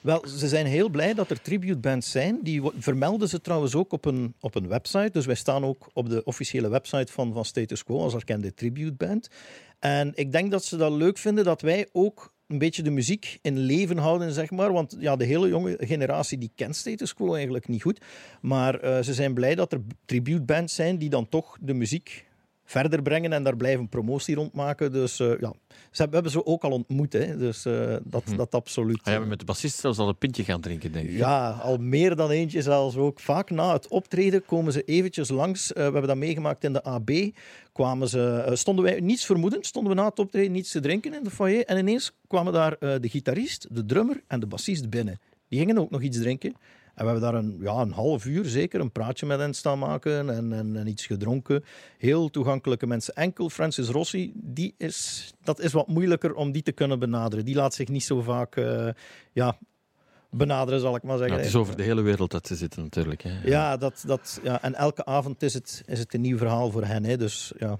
Wel, 0.00 0.24
ze 0.28 0.48
zijn 0.48 0.66
heel 0.66 0.88
blij 0.88 1.14
dat 1.14 1.30
er 1.30 1.42
tributebands 1.42 2.10
zijn. 2.10 2.38
Die 2.42 2.62
vermelden 2.78 3.28
ze 3.28 3.40
trouwens 3.40 3.74
ook 3.74 3.92
op 3.92 4.04
een, 4.04 4.34
op 4.40 4.54
een 4.54 4.68
website. 4.68 5.10
Dus 5.12 5.26
wij 5.26 5.34
staan 5.34 5.64
ook 5.64 5.90
op 5.92 6.08
de 6.08 6.24
officiële 6.24 6.68
website 6.68 7.12
van, 7.12 7.32
van 7.32 7.44
Status 7.44 7.84
Quo 7.84 8.00
als 8.00 8.14
erkende 8.14 8.54
tributeband. 8.54 9.28
En 9.78 10.12
ik 10.14 10.32
denk 10.32 10.50
dat 10.50 10.64
ze 10.64 10.76
dat 10.76 10.92
leuk 10.92 11.18
vinden 11.18 11.44
dat 11.44 11.60
wij 11.60 11.88
ook 11.92 12.32
een 12.46 12.58
beetje 12.58 12.82
de 12.82 12.90
muziek 12.90 13.38
in 13.42 13.58
leven 13.58 13.96
houden, 13.98 14.32
zeg 14.32 14.50
maar. 14.50 14.72
Want 14.72 14.96
ja, 14.98 15.16
de 15.16 15.24
hele 15.24 15.48
jonge 15.48 15.76
generatie 15.78 16.38
die 16.38 16.52
kent 16.54 16.76
Status 16.76 17.14
Quo 17.14 17.34
eigenlijk 17.34 17.68
niet 17.68 17.82
goed. 17.82 18.00
Maar 18.40 18.84
uh, 18.84 19.00
ze 19.00 19.14
zijn 19.14 19.34
blij 19.34 19.54
dat 19.54 19.72
er 19.72 19.80
tributebands 20.04 20.74
zijn 20.74 20.98
die 20.98 21.10
dan 21.10 21.28
toch 21.28 21.56
de 21.60 21.74
muziek 21.74 22.28
verder 22.70 23.02
brengen 23.02 23.32
en 23.32 23.42
daar 23.42 23.56
blijven 23.56 23.88
promotie 23.88 24.34
rond 24.34 24.52
maken. 24.52 24.92
Dus 24.92 25.16
ja, 25.16 25.52
ze 25.90 26.02
hebben, 26.02 26.22
we 26.22 26.30
ze 26.30 26.46
ook 26.46 26.62
al 26.62 26.70
ontmoet, 26.70 27.12
hè. 27.12 27.36
dus 27.36 27.62
dat, 28.02 28.22
hm. 28.24 28.36
dat 28.36 28.54
absoluut. 28.54 29.00
Ah, 29.02 29.12
ja, 29.12 29.18
met 29.18 29.38
de 29.38 29.44
bassist 29.44 29.78
zelfs 29.78 29.98
al 29.98 30.08
een 30.08 30.18
pintje 30.18 30.44
gaan 30.44 30.60
drinken, 30.60 30.92
denk 30.92 31.08
ik. 31.08 31.16
Ja, 31.16 31.50
al 31.50 31.76
meer 31.76 32.16
dan 32.16 32.30
eentje 32.30 32.62
zelfs 32.62 32.96
ook. 32.96 33.20
Vaak 33.20 33.50
na 33.50 33.72
het 33.72 33.88
optreden 33.88 34.44
komen 34.44 34.72
ze 34.72 34.82
eventjes 34.82 35.28
langs. 35.28 35.68
we 35.68 35.80
hebben 35.80 36.06
dat 36.06 36.16
meegemaakt 36.16 36.64
in 36.64 36.72
de 36.72 36.82
AB. 36.84 37.10
Kwamen 37.72 38.08
ze, 38.08 38.50
stonden 38.52 38.84
wij 38.84 39.00
niets 39.00 39.24
vermoedend, 39.24 39.66
stonden 39.66 39.92
we 39.92 40.00
na 40.00 40.08
het 40.08 40.18
optreden 40.18 40.52
niets 40.52 40.70
te 40.70 40.80
drinken 40.80 41.14
in 41.14 41.24
de 41.24 41.30
foyer. 41.30 41.64
En 41.64 41.78
ineens 41.78 42.12
kwamen 42.26 42.52
daar 42.52 42.78
de 42.78 43.08
gitarist, 43.08 43.66
de 43.70 43.84
drummer 43.84 44.22
en 44.26 44.40
de 44.40 44.46
bassist 44.46 44.90
binnen. 44.90 45.20
Die 45.48 45.58
gingen 45.58 45.78
ook 45.78 45.90
nog 45.90 46.02
iets 46.02 46.18
drinken. 46.18 46.54
En 47.00 47.06
we 47.06 47.12
hebben 47.12 47.32
daar 47.32 47.42
een, 47.42 47.58
ja, 47.60 47.74
een 47.74 47.92
half 47.92 48.24
uur 48.24 48.44
zeker 48.44 48.80
een 48.80 48.92
praatje 48.92 49.26
met 49.26 49.38
hen 49.38 49.54
staan 49.54 49.78
maken 49.78 50.30
en, 50.30 50.52
en, 50.52 50.76
en, 50.76 50.86
iets 50.86 51.06
gedronken. 51.06 51.64
Heel 51.98 52.30
toegankelijke 52.30 52.86
mensen. 52.86 53.14
Enkel 53.14 53.50
Francis 53.50 53.88
Rossi, 53.88 54.32
die 54.34 54.74
is, 54.76 55.30
dat 55.42 55.60
is 55.60 55.72
wat 55.72 55.86
moeilijker 55.86 56.34
om 56.34 56.52
die 56.52 56.62
te 56.62 56.72
kunnen 56.72 56.98
benaderen. 56.98 57.44
Die 57.44 57.54
laat 57.54 57.74
zich 57.74 57.88
niet 57.88 58.04
zo 58.04 58.20
vaak 58.20 58.56
uh, 58.56 58.88
ja, 59.32 59.58
benaderen, 60.30 60.80
zal 60.80 60.96
ik 60.96 61.02
maar 61.02 61.18
zeggen. 61.18 61.36
Ja, 61.36 61.42
het 61.42 61.50
is 61.50 61.56
over 61.56 61.76
de 61.76 61.82
hele 61.82 62.02
wereld 62.02 62.30
dat 62.30 62.46
ze 62.46 62.56
zitten 62.56 62.82
natuurlijk. 62.82 63.22
Hè. 63.22 63.40
Ja, 63.44 63.76
dat, 63.76 64.02
dat, 64.06 64.40
ja, 64.42 64.62
en 64.62 64.74
elke 64.74 65.04
avond 65.04 65.42
is 65.42 65.54
het, 65.54 65.82
is 65.86 65.98
het 65.98 66.14
een 66.14 66.20
nieuw 66.20 66.38
verhaal 66.38 66.70
voor 66.70 66.84
hen. 66.84 67.04
Hè. 67.04 67.16
Dus, 67.16 67.52
ja. 67.58 67.78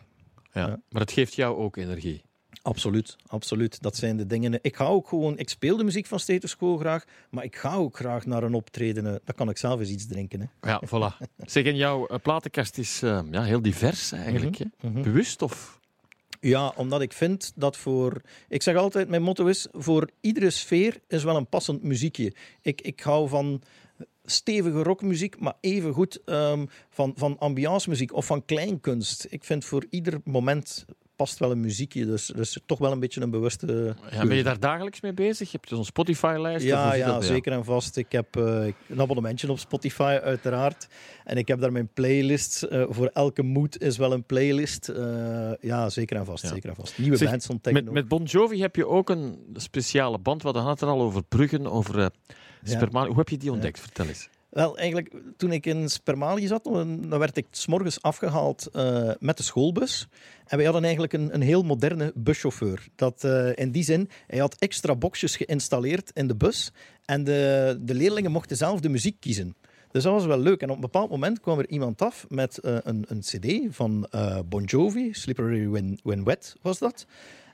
Ja, 0.52 0.66
ja. 0.66 0.80
Maar 0.88 1.02
het 1.02 1.12
geeft 1.12 1.34
jou 1.34 1.56
ook 1.56 1.76
energie. 1.76 2.22
Absoluut, 2.62 3.16
absoluut. 3.26 3.82
Dat 3.82 3.96
zijn 3.96 4.16
de 4.16 4.26
dingen. 4.26 4.58
Ik 4.62 4.76
ga 4.76 4.86
ook 4.86 5.08
gewoon, 5.08 5.38
ik 5.38 5.48
speel 5.48 5.76
de 5.76 5.84
muziek 5.84 6.06
van 6.06 6.20
Status 6.20 6.56
Quo 6.56 6.78
graag, 6.78 7.04
maar 7.30 7.44
ik 7.44 7.56
ga 7.56 7.74
ook 7.74 7.96
graag 7.96 8.26
naar 8.26 8.42
een 8.42 8.54
optreden. 8.54 9.04
Dan 9.04 9.34
kan 9.34 9.48
ik 9.48 9.58
zelf 9.58 9.80
eens 9.80 9.90
iets 9.90 10.06
drinken. 10.06 10.40
Hè. 10.40 10.70
Ja, 10.70 10.82
voilà. 10.86 11.26
zeg, 11.46 11.64
en 11.64 11.76
jouw 11.76 12.06
eh, 12.06 12.18
platenkast 12.22 12.78
is 12.78 13.02
uh, 13.02 13.20
ja, 13.30 13.42
heel 13.42 13.62
divers 13.62 14.12
eigenlijk. 14.12 14.58
Mm 14.58 14.70
-hmm. 14.80 15.02
Bewust 15.02 15.42
of? 15.42 15.78
Ja, 16.40 16.72
omdat 16.76 17.00
ik 17.00 17.12
vind 17.12 17.52
dat 17.54 17.76
voor. 17.76 18.20
Ik 18.48 18.62
zeg 18.62 18.76
altijd, 18.76 19.08
mijn 19.08 19.22
motto 19.22 19.46
is: 19.46 19.66
voor 19.72 20.10
iedere 20.20 20.50
sfeer 20.50 21.00
is 21.08 21.24
wel 21.24 21.36
een 21.36 21.48
passend 21.48 21.82
muziekje. 21.82 22.34
Ik, 22.62 22.80
ik 22.80 23.00
hou 23.00 23.28
van 23.28 23.62
stevige 24.24 24.82
rockmuziek, 24.82 25.40
maar 25.40 25.54
even 25.60 25.92
goed 25.92 26.20
um, 26.26 26.68
van, 26.90 27.12
van 27.16 27.38
ambiance 27.38 27.88
muziek 27.88 28.12
of 28.12 28.26
van 28.26 28.44
kleinkunst. 28.44 29.26
Ik 29.30 29.44
vind 29.44 29.64
voor 29.64 29.86
ieder 29.90 30.20
moment 30.24 30.84
past 31.20 31.38
wel 31.38 31.50
een 31.50 31.60
muziekje. 31.60 32.06
Dus, 32.06 32.26
dus 32.26 32.58
toch 32.66 32.78
wel 32.78 32.92
een 32.92 33.00
beetje 33.00 33.20
een 33.20 33.30
bewuste. 33.30 33.96
Ja, 34.10 34.26
ben 34.26 34.36
je 34.36 34.42
daar 34.42 34.60
dagelijks 34.60 35.00
mee 35.00 35.12
bezig? 35.12 35.50
Je 35.50 35.56
hebt 35.56 35.68
zo'n 35.68 35.84
Spotify-lijst? 35.84 36.64
Ja, 36.64 36.94
ja 36.94 37.20
zeker 37.20 37.52
en 37.52 37.64
vast. 37.64 37.96
Ik 37.96 38.12
heb 38.12 38.36
uh, 38.36 38.66
een 38.88 39.00
abonnementje 39.00 39.50
op 39.50 39.58
Spotify, 39.58 40.18
uiteraard. 40.22 40.88
En 41.24 41.36
ik 41.36 41.48
heb 41.48 41.60
daar 41.60 41.72
mijn 41.72 41.88
playlist. 41.94 42.66
Uh, 42.70 42.84
voor 42.88 43.06
elke 43.06 43.42
mood 43.42 43.78
is 43.78 43.96
wel 43.96 44.12
een 44.12 44.24
playlist. 44.24 44.88
Uh, 44.88 45.52
ja, 45.60 45.88
zeker 45.88 46.16
en 46.16 46.24
vast. 46.24 46.46
Zeker 46.46 46.68
en 46.68 46.74
vast. 46.74 46.98
Nieuwe 46.98 47.16
zeg, 47.16 47.30
bands 47.30 47.48
ontdekken. 47.48 47.84
Met, 47.84 47.92
met, 47.92 48.08
Bon 48.08 48.22
Jovi 48.22 48.60
heb 48.60 48.76
je 48.76 48.86
ook 48.86 49.10
een 49.10 49.38
speciale 49.54 50.18
band. 50.18 50.42
We 50.42 50.48
hadden 50.48 50.66
het 50.66 50.80
er 50.80 50.88
al 50.88 51.00
over 51.00 51.22
Bruggen, 51.22 51.66
over 51.66 52.10
Spermali. 52.62 53.08
Hoe 53.08 53.18
heb 53.18 53.28
je 53.28 53.36
die 53.36 53.52
ontdekt? 53.52 53.80
Vertel 53.80 54.06
eens. 54.06 54.28
Wel, 54.50 54.78
eigenlijk, 54.78 55.14
toen 55.36 55.52
ik 55.52 55.66
in 55.66 55.88
Spermalië 55.88 56.46
zat, 56.46 56.64
dan 56.64 57.18
werd 57.18 57.36
ik 57.36 57.46
s 57.50 57.66
morgens 57.66 58.02
afgehaald 58.02 58.68
uh, 58.76 59.10
met 59.18 59.36
de 59.36 59.42
schoolbus. 59.42 60.08
En 60.46 60.56
wij 60.56 60.64
hadden 60.64 60.82
eigenlijk 60.84 61.12
een, 61.12 61.34
een 61.34 61.40
heel 61.40 61.62
moderne 61.62 62.12
buschauffeur. 62.14 62.86
Dat, 62.94 63.24
uh, 63.24 63.50
in 63.54 63.70
die 63.70 63.82
zin, 63.82 64.08
hij 64.26 64.38
had 64.38 64.56
extra 64.58 64.94
boxjes 64.94 65.36
geïnstalleerd 65.36 66.10
in 66.14 66.26
de 66.26 66.36
bus. 66.36 66.72
En 67.04 67.24
de, 67.24 67.78
de 67.80 67.94
leerlingen 67.94 68.30
mochten 68.30 68.56
zelf 68.56 68.80
de 68.80 68.88
muziek 68.88 69.16
kiezen. 69.20 69.56
Dus 69.90 70.02
dat 70.02 70.12
was 70.12 70.26
wel 70.26 70.38
leuk. 70.38 70.60
En 70.60 70.68
op 70.68 70.74
een 70.74 70.80
bepaald 70.80 71.10
moment 71.10 71.40
kwam 71.40 71.58
er 71.58 71.68
iemand 71.68 72.02
af 72.02 72.26
met 72.28 72.58
uh, 72.62 72.76
een, 72.82 73.04
een 73.08 73.20
cd 73.20 73.74
van 73.74 74.08
Bon 74.46 74.64
Jovi, 74.64 75.12
Slippery 75.12 75.68
When, 75.68 75.98
When 76.02 76.24
Wet 76.24 76.56
was 76.62 76.78
dat. 76.78 77.06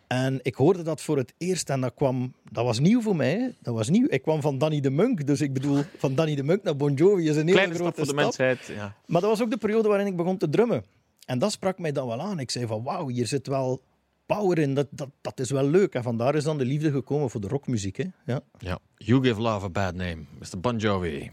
En 0.06 0.38
ik 0.42 0.54
hoorde 0.54 0.82
dat 0.82 1.00
voor 1.00 1.16
het 1.16 1.34
eerst 1.38 1.70
en 1.70 1.80
dat 1.80 1.94
kwam, 1.94 2.34
dat 2.50 2.64
was 2.64 2.78
nieuw 2.78 3.00
voor 3.00 3.16
mij. 3.16 3.54
Dat 3.62 3.74
was 3.74 3.88
nieuw. 3.88 4.06
Ik 4.08 4.22
kwam 4.22 4.40
van 4.40 4.58
Danny 4.58 4.80
de 4.80 4.90
Munk, 4.90 5.26
dus 5.26 5.40
ik 5.40 5.52
bedoel, 5.52 5.82
van 5.98 6.14
Danny 6.14 6.34
de 6.34 6.42
Munk 6.42 6.62
naar 6.62 6.76
Bon 6.76 6.94
Jovi 6.94 7.28
is 7.28 7.36
een 7.36 7.46
hele 7.46 7.60
grote 7.60 7.76
stap. 7.76 7.94
voor 7.94 8.06
de 8.06 8.14
mensheid, 8.14 8.66
ja. 8.66 8.94
Maar 9.06 9.20
dat 9.20 9.30
was 9.30 9.42
ook 9.42 9.50
de 9.50 9.56
periode 9.56 9.88
waarin 9.88 10.06
ik 10.06 10.16
begon 10.16 10.36
te 10.36 10.48
drummen. 10.48 10.84
En 11.26 11.38
dat 11.38 11.52
sprak 11.52 11.78
mij 11.78 11.92
dan 11.92 12.06
wel 12.06 12.20
aan. 12.20 12.38
Ik 12.38 12.50
zei 12.50 12.66
van, 12.66 12.82
wauw, 12.82 13.08
hier 13.08 13.26
zit 13.26 13.46
wel 13.46 13.82
power 14.26 14.58
in. 14.58 14.74
Dat, 14.74 14.86
dat, 14.90 15.08
dat 15.20 15.40
is 15.40 15.50
wel 15.50 15.68
leuk. 15.68 15.94
En 15.94 16.02
vandaar 16.02 16.34
is 16.34 16.44
dan 16.44 16.58
de 16.58 16.64
liefde 16.64 16.90
gekomen 16.90 17.30
voor 17.30 17.40
de 17.40 17.48
rockmuziek. 17.48 17.96
Hè? 17.96 18.04
Ja. 18.24 18.40
ja. 18.58 18.78
You 18.96 19.22
give 19.22 19.40
love 19.40 19.64
a 19.64 19.68
bad 19.70 19.94
name, 19.94 20.24
Mr. 20.38 20.60
Bon 20.60 20.76
Jovi. 20.76 21.30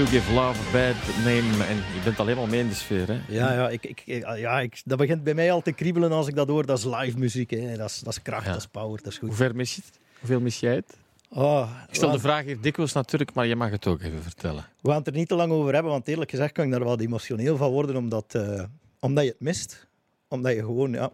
You 0.00 0.12
Give 0.12 0.32
Love 0.32 0.68
a 0.68 0.72
Bad 0.72 1.16
Name. 1.16 1.64
En 1.64 1.76
je 1.76 2.00
bent 2.04 2.18
al 2.18 2.26
helemaal 2.26 2.48
mee 2.48 2.60
in 2.60 2.68
de 2.68 2.74
sfeer, 2.74 3.08
hè? 3.08 3.20
Ja, 3.28 3.52
ja, 3.52 3.68
ik, 3.68 3.84
ik, 3.84 4.02
ja 4.36 4.60
ik, 4.60 4.82
dat 4.84 4.98
begint 4.98 5.24
bij 5.24 5.34
mij 5.34 5.52
al 5.52 5.62
te 5.62 5.72
kriebelen 5.72 6.12
als 6.12 6.28
ik 6.28 6.34
dat 6.34 6.48
hoor. 6.48 6.66
Dat 6.66 6.78
is 6.78 6.84
live 6.84 7.18
muziek, 7.18 7.50
hè. 7.50 7.76
Dat, 7.76 7.90
is, 7.90 7.98
dat 7.98 8.12
is 8.12 8.22
kracht, 8.22 8.46
dat 8.46 8.56
is 8.56 8.66
power, 8.66 9.02
dat 9.02 9.12
is 9.12 9.18
goed. 9.18 9.28
Hoe 9.28 9.36
ver 9.36 9.56
mis 9.56 9.74
je 9.74 9.80
het? 9.84 9.98
Hoeveel 10.18 10.40
mis 10.40 10.60
jij 10.60 10.74
het? 10.74 10.96
Oh, 11.30 11.70
ik 11.88 11.94
stel 11.94 12.10
de 12.10 12.18
vraag 12.18 12.44
hier 12.44 12.60
dikwijls 12.60 12.92
natuurlijk, 12.92 13.32
maar 13.32 13.46
je 13.46 13.56
mag 13.56 13.70
het 13.70 13.86
ook 13.86 14.02
even 14.02 14.22
vertellen. 14.22 14.66
We 14.80 14.88
gaan 14.88 14.98
het 14.98 15.06
er 15.06 15.12
niet 15.12 15.28
te 15.28 15.34
lang 15.34 15.52
over 15.52 15.72
hebben, 15.74 15.92
want 15.92 16.08
eerlijk 16.08 16.30
gezegd 16.30 16.52
kan 16.52 16.64
ik 16.64 16.70
daar 16.70 16.84
wel 16.84 17.00
emotioneel 17.00 17.56
van 17.56 17.70
worden, 17.70 17.96
omdat, 17.96 18.34
uh, 18.36 18.62
omdat 19.00 19.24
je 19.24 19.30
het 19.30 19.40
mist. 19.40 19.86
Omdat 20.28 20.52
je 20.52 20.60
gewoon, 20.60 20.92
ja, 20.92 21.10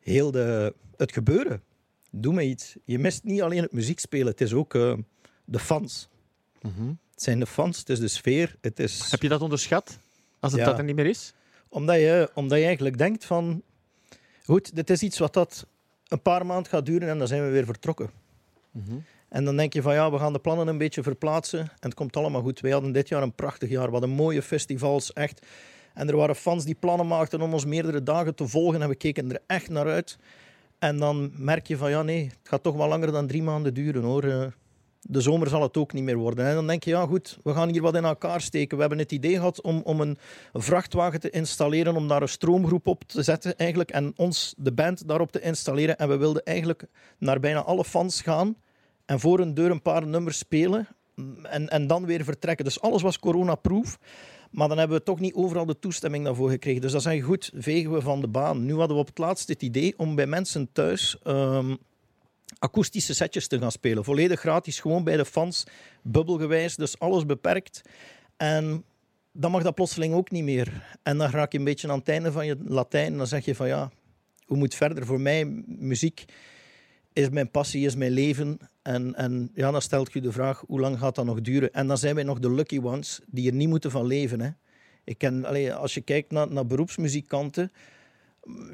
heel 0.00 0.30
de, 0.30 0.74
het 0.96 1.12
gebeuren, 1.12 1.62
doe 2.10 2.34
me 2.34 2.42
iets. 2.42 2.76
Je 2.84 2.98
mist 2.98 3.24
niet 3.24 3.42
alleen 3.42 3.62
het 3.62 3.72
muziek 3.72 3.98
spelen, 3.98 4.26
het 4.26 4.40
is 4.40 4.52
ook 4.52 4.74
uh, 4.74 4.94
de 5.44 5.58
fans. 5.58 6.08
Mm 6.62 6.98
het 7.16 7.24
zijn 7.24 7.38
de 7.38 7.46
fans, 7.46 7.78
het 7.78 7.88
is 7.88 7.98
de 7.98 8.08
sfeer. 8.08 8.56
Het 8.60 8.78
is... 8.78 9.10
Heb 9.10 9.22
je 9.22 9.28
dat 9.28 9.40
onderschat? 9.40 9.98
Als 10.40 10.52
het 10.52 10.64
dat 10.64 10.78
er 10.78 10.84
niet 10.84 10.96
meer 10.96 11.06
is? 11.06 11.32
Omdat 11.68 11.96
je, 11.96 12.30
omdat 12.34 12.58
je 12.58 12.64
eigenlijk 12.64 12.98
denkt 12.98 13.24
van... 13.24 13.62
Goed, 14.44 14.76
dit 14.76 14.90
is 14.90 15.02
iets 15.02 15.18
wat 15.18 15.32
dat 15.32 15.66
een 16.08 16.22
paar 16.22 16.46
maanden 16.46 16.70
gaat 16.70 16.86
duren 16.86 17.08
en 17.08 17.18
dan 17.18 17.26
zijn 17.26 17.44
we 17.44 17.50
weer 17.50 17.64
vertrokken. 17.64 18.10
Mm 18.70 19.04
En 19.28 19.44
dan 19.44 19.56
denk 19.56 19.72
je 19.72 19.82
van 19.82 19.94
ja, 19.94 20.10
we 20.10 20.18
gaan 20.18 20.32
de 20.32 20.38
plannen 20.38 20.68
een 20.68 20.78
beetje 20.78 21.02
verplaatsen 21.02 21.60
en 21.60 21.68
het 21.80 21.94
komt 21.94 22.16
allemaal 22.16 22.42
goed. 22.42 22.60
Wij 22.60 22.70
hadden 22.70 22.92
dit 22.92 23.08
jaar 23.08 23.22
een 23.22 23.34
prachtig 23.34 23.68
jaar. 23.68 23.86
We 23.86 23.92
hadden 23.92 24.10
mooie 24.10 24.42
festivals, 24.42 25.12
echt. 25.12 25.46
En 25.94 26.08
er 26.08 26.16
waren 26.16 26.36
fans 26.36 26.64
die 26.64 26.74
plannen 26.74 27.06
maakten 27.06 27.40
om 27.40 27.52
ons 27.52 27.64
meerdere 27.64 28.02
dagen 28.02 28.34
te 28.34 28.48
volgen 28.48 28.82
en 28.82 28.88
we 28.88 28.94
keken 28.94 29.30
er 29.30 29.42
echt 29.46 29.68
naar 29.68 29.86
uit. 29.86 30.18
En 30.78 30.98
dan 30.98 31.32
merk 31.34 31.66
je 31.66 31.76
van 31.76 31.90
ja, 31.90 32.02
nee, 32.02 32.24
het 32.24 32.48
gaat 32.48 32.62
toch 32.62 32.76
wel 32.76 32.88
langer 32.88 33.12
dan 33.12 33.26
drie 33.26 33.42
maanden 33.42 33.74
duren 33.74 34.02
hoor. 34.02 34.54
De 35.08 35.20
zomer 35.20 35.48
zal 35.48 35.62
het 35.62 35.76
ook 35.76 35.92
niet 35.92 36.04
meer 36.04 36.16
worden. 36.16 36.46
En 36.46 36.54
dan 36.54 36.66
denk 36.66 36.84
je, 36.84 36.90
ja 36.90 37.06
goed, 37.06 37.38
we 37.42 37.52
gaan 37.52 37.68
hier 37.68 37.82
wat 37.82 37.94
in 37.94 38.04
elkaar 38.04 38.40
steken. 38.40 38.74
We 38.76 38.80
hebben 38.80 38.98
het 38.98 39.12
idee 39.12 39.34
gehad 39.34 39.60
om, 39.60 39.80
om 39.84 40.00
een 40.00 40.18
vrachtwagen 40.52 41.20
te 41.20 41.30
installeren, 41.30 41.96
om 41.96 42.08
daar 42.08 42.22
een 42.22 42.28
stroomgroep 42.28 42.86
op 42.86 43.04
te 43.04 43.22
zetten 43.22 43.56
eigenlijk, 43.56 43.90
en 43.90 44.12
ons, 44.16 44.54
de 44.56 44.72
band, 44.72 45.08
daarop 45.08 45.32
te 45.32 45.40
installeren. 45.40 45.98
En 45.98 46.08
we 46.08 46.16
wilden 46.16 46.42
eigenlijk 46.42 46.86
naar 47.18 47.40
bijna 47.40 47.62
alle 47.62 47.84
fans 47.84 48.20
gaan 48.20 48.56
en 49.04 49.20
voor 49.20 49.40
een 49.40 49.54
deur 49.54 49.70
een 49.70 49.82
paar 49.82 50.06
nummers 50.06 50.38
spelen 50.38 50.88
en, 51.42 51.68
en 51.68 51.86
dan 51.86 52.06
weer 52.06 52.24
vertrekken. 52.24 52.64
Dus 52.64 52.80
alles 52.80 53.02
was 53.02 53.18
coronaproof. 53.18 53.98
Maar 54.50 54.68
dan 54.68 54.78
hebben 54.78 54.96
we 54.96 55.02
toch 55.02 55.20
niet 55.20 55.34
overal 55.34 55.66
de 55.66 55.78
toestemming 55.78 56.24
daarvoor 56.24 56.50
gekregen. 56.50 56.80
Dus 56.80 56.92
dat 56.92 57.02
zijn 57.02 57.20
goed, 57.20 57.50
vegen 57.54 57.92
we 57.92 58.00
van 58.00 58.20
de 58.20 58.28
baan. 58.28 58.64
Nu 58.64 58.74
hadden 58.74 58.96
we 58.96 59.02
op 59.02 59.08
het 59.08 59.18
laatst 59.18 59.48
het 59.48 59.62
idee 59.62 59.94
om 59.96 60.14
bij 60.14 60.26
mensen 60.26 60.72
thuis 60.72 61.18
ehm, 61.22 61.74
akoestische 62.58 63.14
setjes 63.14 63.46
te 63.48 63.58
gaan 63.58 63.72
spelen. 63.72 64.04
Volledig 64.04 64.40
gratis, 64.40 64.80
gewoon 64.80 65.04
bij 65.04 65.16
de 65.16 65.24
fans, 65.24 65.64
bubbelgewijs, 66.02 66.76
dus 66.76 66.98
alles 66.98 67.26
beperkt. 67.26 67.82
En 68.36 68.84
dan 69.32 69.50
mag 69.50 69.62
dat 69.62 69.74
plotseling 69.74 70.14
ook 70.14 70.30
niet 70.30 70.44
meer. 70.44 70.98
En 71.02 71.18
dan 71.18 71.30
raak 71.30 71.52
je 71.52 71.58
een 71.58 71.64
beetje 71.64 71.88
aan 71.90 71.98
het 71.98 72.08
einde 72.08 72.32
van 72.32 72.46
je 72.46 72.56
Latijn 72.64 73.12
en 73.12 73.18
dan 73.18 73.26
zeg 73.26 73.44
je 73.44 73.54
van 73.54 73.68
ja, 73.68 73.90
hoe 74.46 74.56
moet 74.56 74.74
verder? 74.74 75.06
Voor 75.06 75.20
mij, 75.20 75.44
muziek 75.66 76.24
is 77.12 77.28
mijn 77.28 77.50
passie, 77.50 77.86
is 77.86 77.94
mijn 77.94 78.10
leven. 78.10 78.58
En, 78.82 79.14
en 79.14 79.50
ja, 79.54 79.70
dan 79.70 79.82
stelt 79.82 80.12
je 80.12 80.20
de 80.20 80.32
vraag, 80.32 80.64
hoe 80.66 80.80
lang 80.80 80.98
gaat 80.98 81.14
dat 81.14 81.24
nog 81.24 81.40
duren? 81.40 81.72
En 81.72 81.86
dan 81.86 81.98
zijn 81.98 82.14
wij 82.14 82.24
nog 82.24 82.38
de 82.38 82.50
lucky 82.50 82.80
ones 82.82 83.20
die 83.26 83.48
er 83.48 83.56
niet 83.56 83.68
moeten 83.68 83.90
van 83.90 84.06
leven. 84.06 84.40
Hè. 84.40 84.50
Ik 85.04 85.18
ken, 85.18 85.44
allez, 85.44 85.70
als 85.70 85.94
je 85.94 86.00
kijkt 86.00 86.30
naar, 86.30 86.52
naar 86.52 86.66
beroepsmuzikanten, 86.66 87.72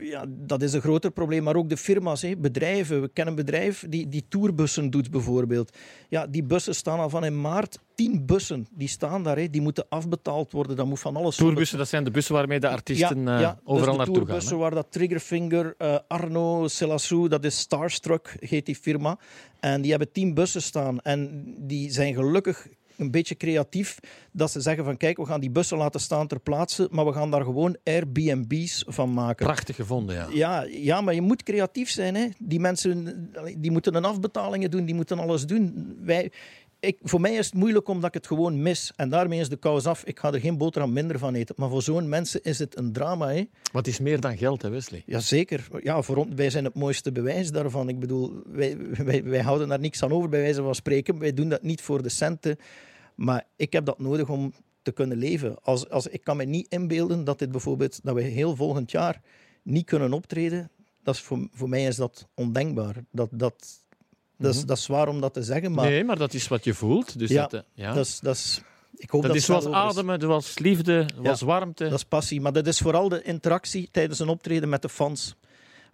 ja, 0.00 0.24
dat 0.28 0.62
is 0.62 0.72
een 0.72 0.80
groter 0.80 1.10
probleem. 1.10 1.42
Maar 1.42 1.56
ook 1.56 1.68
de 1.68 1.76
firma's, 1.76 2.22
hè, 2.22 2.36
bedrijven. 2.36 3.00
We 3.00 3.08
kennen 3.08 3.34
een 3.34 3.44
bedrijf 3.44 3.84
die, 3.88 4.08
die 4.08 4.24
tourbussen 4.28 4.90
doet 4.90 5.10
bijvoorbeeld. 5.10 5.76
Ja, 6.08 6.26
die 6.26 6.42
bussen 6.42 6.74
staan 6.74 6.98
al 6.98 7.08
van 7.08 7.24
in 7.24 7.40
maart. 7.40 7.78
Tien 7.94 8.26
bussen, 8.26 8.66
die 8.70 8.88
staan 8.88 9.22
daar. 9.22 9.36
Hè, 9.36 9.50
die 9.50 9.60
moeten 9.60 9.86
afbetaald 9.88 10.52
worden. 10.52 10.76
Dat 10.76 10.86
moet 10.86 11.00
van 11.00 11.16
alles... 11.16 11.36
Tourbussen, 11.36 11.78
dat 11.78 11.88
zijn 11.88 12.04
de 12.04 12.10
bussen 12.10 12.34
waarmee 12.34 12.60
de 12.60 12.68
artiesten 12.68 13.22
ja, 13.22 13.40
ja, 13.40 13.52
uh, 13.52 13.70
overal 13.70 13.96
naartoe 13.96 14.16
gaan. 14.16 14.24
tourbussen 14.24 14.58
waar 14.58 14.74
dat 14.74 14.86
Triggerfinger, 14.90 15.74
uh, 15.78 15.98
Arno, 16.08 16.68
Selassou, 16.68 17.28
dat 17.28 17.44
is 17.44 17.58
Starstruck, 17.58 18.36
heet 18.38 18.66
die 18.66 18.76
firma. 18.76 19.18
En 19.60 19.80
die 19.80 19.90
hebben 19.90 20.12
tien 20.12 20.34
bussen 20.34 20.62
staan. 20.62 21.00
En 21.00 21.44
die 21.58 21.90
zijn 21.90 22.14
gelukkig 22.14 22.68
een 23.02 23.10
beetje 23.10 23.36
creatief 23.36 23.98
dat 24.32 24.50
ze 24.50 24.60
zeggen 24.60 24.84
van 24.84 24.96
kijk, 24.96 25.16
we 25.16 25.26
gaan 25.26 25.40
die 25.40 25.50
bussen 25.50 25.78
laten 25.78 26.00
staan 26.00 26.26
ter 26.26 26.40
plaatse, 26.40 26.88
maar 26.90 27.06
we 27.06 27.12
gaan 27.12 27.30
daar 27.30 27.44
gewoon 27.44 27.76
Airbnb's 27.84 28.84
van 28.86 29.12
maken. 29.12 29.46
Prachtig 29.46 29.76
gevonden, 29.76 30.14
ja. 30.14 30.26
Ja, 30.30 30.66
ja 30.70 31.00
maar 31.00 31.14
je 31.14 31.20
moet 31.20 31.42
creatief 31.42 31.90
zijn. 31.90 32.14
Hè. 32.14 32.28
Die 32.38 32.60
mensen 32.60 33.30
die 33.58 33.70
moeten 33.70 33.94
een 33.94 34.04
afbetalingen 34.04 34.70
doen, 34.70 34.84
die 34.84 34.94
moeten 34.94 35.18
alles 35.18 35.46
doen. 35.46 35.96
Wij, 36.00 36.30
ik, 36.82 36.98
voor 37.02 37.20
mij 37.20 37.34
is 37.34 37.46
het 37.46 37.54
moeilijk 37.54 37.88
omdat 37.88 38.08
ik 38.08 38.14
het 38.14 38.26
gewoon 38.26 38.62
mis. 38.62 38.92
En 38.96 39.08
daarmee 39.08 39.40
is 39.40 39.48
de 39.48 39.56
kous 39.56 39.86
af. 39.86 40.04
Ik 40.04 40.18
ga 40.18 40.32
er 40.32 40.40
geen 40.40 40.58
boterham 40.58 40.92
minder 40.92 41.18
van 41.18 41.34
eten. 41.34 41.54
Maar 41.58 41.68
voor 41.68 41.82
zo'n 41.82 42.08
mensen 42.08 42.42
is 42.42 42.58
het 42.58 42.78
een 42.78 42.92
drama. 42.92 43.28
Hè? 43.28 43.44
Wat 43.72 43.86
is 43.86 43.98
meer 43.98 44.20
dan 44.20 44.36
geld, 44.36 44.62
hè, 44.62 44.68
Wesley? 44.68 45.02
Jazeker. 45.06 45.68
Ja, 45.82 46.02
voor 46.02 46.16
ons, 46.16 46.34
wij 46.34 46.50
zijn 46.50 46.64
het 46.64 46.74
mooiste 46.74 47.12
bewijs 47.12 47.50
daarvan. 47.50 47.88
Ik 47.88 48.00
bedoel, 48.00 48.42
wij, 48.46 48.76
wij, 49.04 49.24
wij 49.24 49.40
houden 49.40 49.68
daar 49.68 49.80
niks 49.80 50.02
aan 50.02 50.12
over, 50.12 50.28
bij 50.28 50.40
wijze 50.40 50.62
van 50.62 50.74
spreken. 50.74 51.18
Wij 51.18 51.34
doen 51.34 51.48
dat 51.48 51.62
niet 51.62 51.80
voor 51.80 52.02
de 52.02 52.08
centen. 52.08 52.58
Maar 53.14 53.46
ik 53.56 53.72
heb 53.72 53.84
dat 53.84 53.98
nodig 53.98 54.28
om 54.28 54.52
te 54.82 54.92
kunnen 54.92 55.18
leven. 55.18 55.56
Als, 55.62 55.88
als, 55.88 56.06
ik 56.06 56.24
kan 56.24 56.36
me 56.36 56.44
niet 56.44 56.66
inbeelden 56.68 57.24
dat 57.24 57.38
dit 57.38 57.50
bijvoorbeeld, 57.50 58.00
dat 58.02 58.14
we 58.14 58.22
heel 58.22 58.56
volgend 58.56 58.90
jaar 58.90 59.20
niet 59.62 59.86
kunnen 59.86 60.12
optreden. 60.12 60.70
Dat 61.02 61.14
is 61.14 61.20
voor, 61.20 61.48
voor 61.52 61.68
mij 61.68 61.86
is 61.86 61.96
dat 61.96 62.28
ondenkbaar. 62.34 62.94
Dat, 63.10 63.28
dat, 63.30 63.84
dat, 64.36 64.50
is, 64.54 64.58
mhm. 64.58 64.66
dat 64.66 64.76
is 64.76 64.82
zwaar 64.82 65.08
om 65.08 65.20
dat 65.20 65.34
te 65.34 65.42
zeggen. 65.42 65.72
Maar... 65.72 65.90
Nee, 65.90 66.04
maar 66.04 66.18
dat 66.18 66.34
is 66.34 66.48
wat 66.48 66.64
je 66.64 66.74
voelt. 66.74 67.18
Dus 67.18 67.30
ja, 67.30 67.46
dat, 67.46 67.52
eh, 67.52 67.68
ja. 67.74 67.94
dat 67.94 68.06
is. 68.06 68.20
Dat 68.20 68.34
is 68.34 68.62
ik 68.96 69.10
hoop 69.10 69.22
dat, 69.22 69.30
dat 69.30 69.40
is 69.40 69.46
zoals 69.46 69.66
ademen, 69.66 70.20
zoals 70.20 70.58
liefde, 70.58 71.06
zoals 71.22 71.40
warmte. 71.40 71.84
Dat 71.84 71.98
is 71.98 72.04
passie. 72.04 72.40
Maar 72.40 72.52
dat 72.52 72.66
is 72.66 72.78
vooral 72.78 73.08
de 73.08 73.22
interactie 73.22 73.88
tijdens 73.90 74.18
een 74.18 74.28
optreden 74.28 74.68
met 74.68 74.82
de 74.82 74.88
fans 74.88 75.34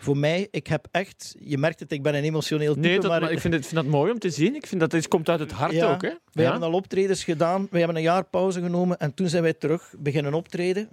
voor 0.01 0.17
mij, 0.17 0.49
ik 0.51 0.67
heb 0.67 0.87
echt, 0.91 1.35
je 1.39 1.59
merkt 1.59 1.81
het, 1.81 1.93
ik 1.93 2.03
ben 2.03 2.15
een 2.15 2.23
emotioneel 2.23 2.75
type. 2.75 2.89
Nee, 2.89 2.99
maar, 2.99 3.31
ik 3.33 3.41
vind, 3.41 3.55
het, 3.55 3.67
vind 3.67 3.75
dat 3.75 3.91
mooi 3.91 4.13
om 4.13 4.19
te 4.19 4.31
zien. 4.31 4.55
Ik 4.55 4.67
vind 4.67 4.81
dat 4.81 4.93
het 4.93 5.09
komt 5.09 5.29
uit 5.29 5.41
het 5.41 5.53
hart 5.53 5.83
ook. 5.83 6.03
Hè? 6.03 6.13
Wij 6.33 6.45
hebben 6.45 6.63
al 6.63 6.73
optredens 6.73 7.25
gedaan. 7.25 7.67
We 7.71 7.79
hebben 7.79 7.97
een 7.97 8.03
jaar 8.03 8.25
pauze 8.25 8.61
genomen 8.61 8.99
en 8.99 9.15
toen 9.15 9.29
zijn 9.29 9.43
wij 9.43 9.53
terug 9.53 9.95
beginnen 9.99 10.35
optreden. 10.35 10.89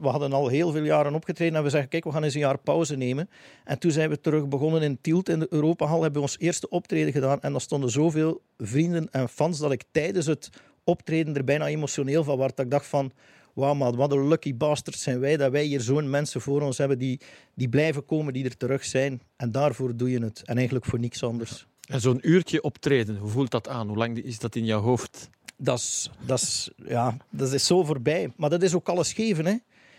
We 0.00 0.08
hadden 0.08 0.32
al 0.32 0.48
heel 0.48 0.72
veel 0.72 0.84
jaren 0.84 1.14
opgetreden 1.14 1.56
en 1.56 1.62
we 1.62 1.70
zeggen, 1.70 1.88
kijk, 1.88 2.04
we 2.04 2.12
gaan 2.12 2.24
eens 2.24 2.34
een 2.34 2.40
jaar 2.40 2.58
pauze 2.58 2.96
nemen. 2.96 3.30
En 3.64 3.78
toen 3.78 3.90
zijn 3.90 4.10
we 4.10 4.20
terug 4.20 4.48
begonnen 4.48 4.82
in 4.82 4.98
Tielt 5.00 5.28
in 5.28 5.38
de 5.38 5.46
Europahal, 5.50 6.02
hebben 6.02 6.20
we 6.20 6.26
ons 6.26 6.38
eerste 6.38 6.68
optreden 6.68 7.12
gedaan 7.12 7.40
en 7.40 7.50
dan 7.50 7.60
stonden 7.60 7.90
zoveel 7.90 8.42
vrienden 8.58 9.08
en 9.10 9.28
fans 9.28 9.58
dat 9.58 9.72
ik 9.72 9.82
tijdens 9.90 10.26
het 10.26 10.50
optreden 10.84 11.36
er 11.36 11.44
bijna 11.44 11.66
emotioneel 11.66 12.24
van 12.24 12.38
werd. 12.38 12.56
Dat 12.56 12.64
ik 12.64 12.70
dacht 12.70 12.86
van, 12.86 13.12
wauw 13.56 13.74
man, 13.74 13.96
wat 13.96 14.12
een 14.12 14.28
lucky 14.28 14.56
bastards 14.56 15.02
zijn 15.02 15.20
wij 15.20 15.36
dat 15.36 15.50
wij 15.50 15.64
hier 15.64 15.80
zo'n 15.80 16.10
mensen 16.10 16.40
voor 16.40 16.62
ons 16.62 16.78
hebben 16.78 16.98
die, 16.98 17.20
die 17.54 17.68
blijven 17.68 18.04
komen, 18.04 18.32
die 18.32 18.44
er 18.44 18.56
terug 18.56 18.84
zijn. 18.84 19.20
En 19.36 19.52
daarvoor 19.52 19.96
doe 19.96 20.10
je 20.10 20.18
het. 20.18 20.42
En 20.44 20.56
eigenlijk 20.56 20.86
voor 20.86 20.98
niks 20.98 21.22
anders. 21.22 21.66
En 21.88 22.00
zo'n 22.00 22.18
uurtje 22.22 22.62
optreden, 22.62 23.16
hoe 23.16 23.30
voelt 23.30 23.50
dat 23.50 23.68
aan? 23.68 23.88
Hoe 23.88 23.96
lang 23.96 24.18
is 24.18 24.38
dat 24.38 24.54
in 24.56 24.64
jouw 24.64 24.80
hoofd? 24.80 25.30
Dat 25.56 25.78
is, 25.78 26.10
dat 26.26 26.40
is, 26.40 26.70
ja, 26.88 27.16
dat 27.30 27.52
is 27.52 27.66
zo 27.66 27.84
voorbij. 27.84 28.32
Maar 28.36 28.50
dat 28.50 28.62
is 28.62 28.74
ook 28.74 28.88
alles 28.88 29.12
geven, 29.12 29.46
hè. 29.46 29.54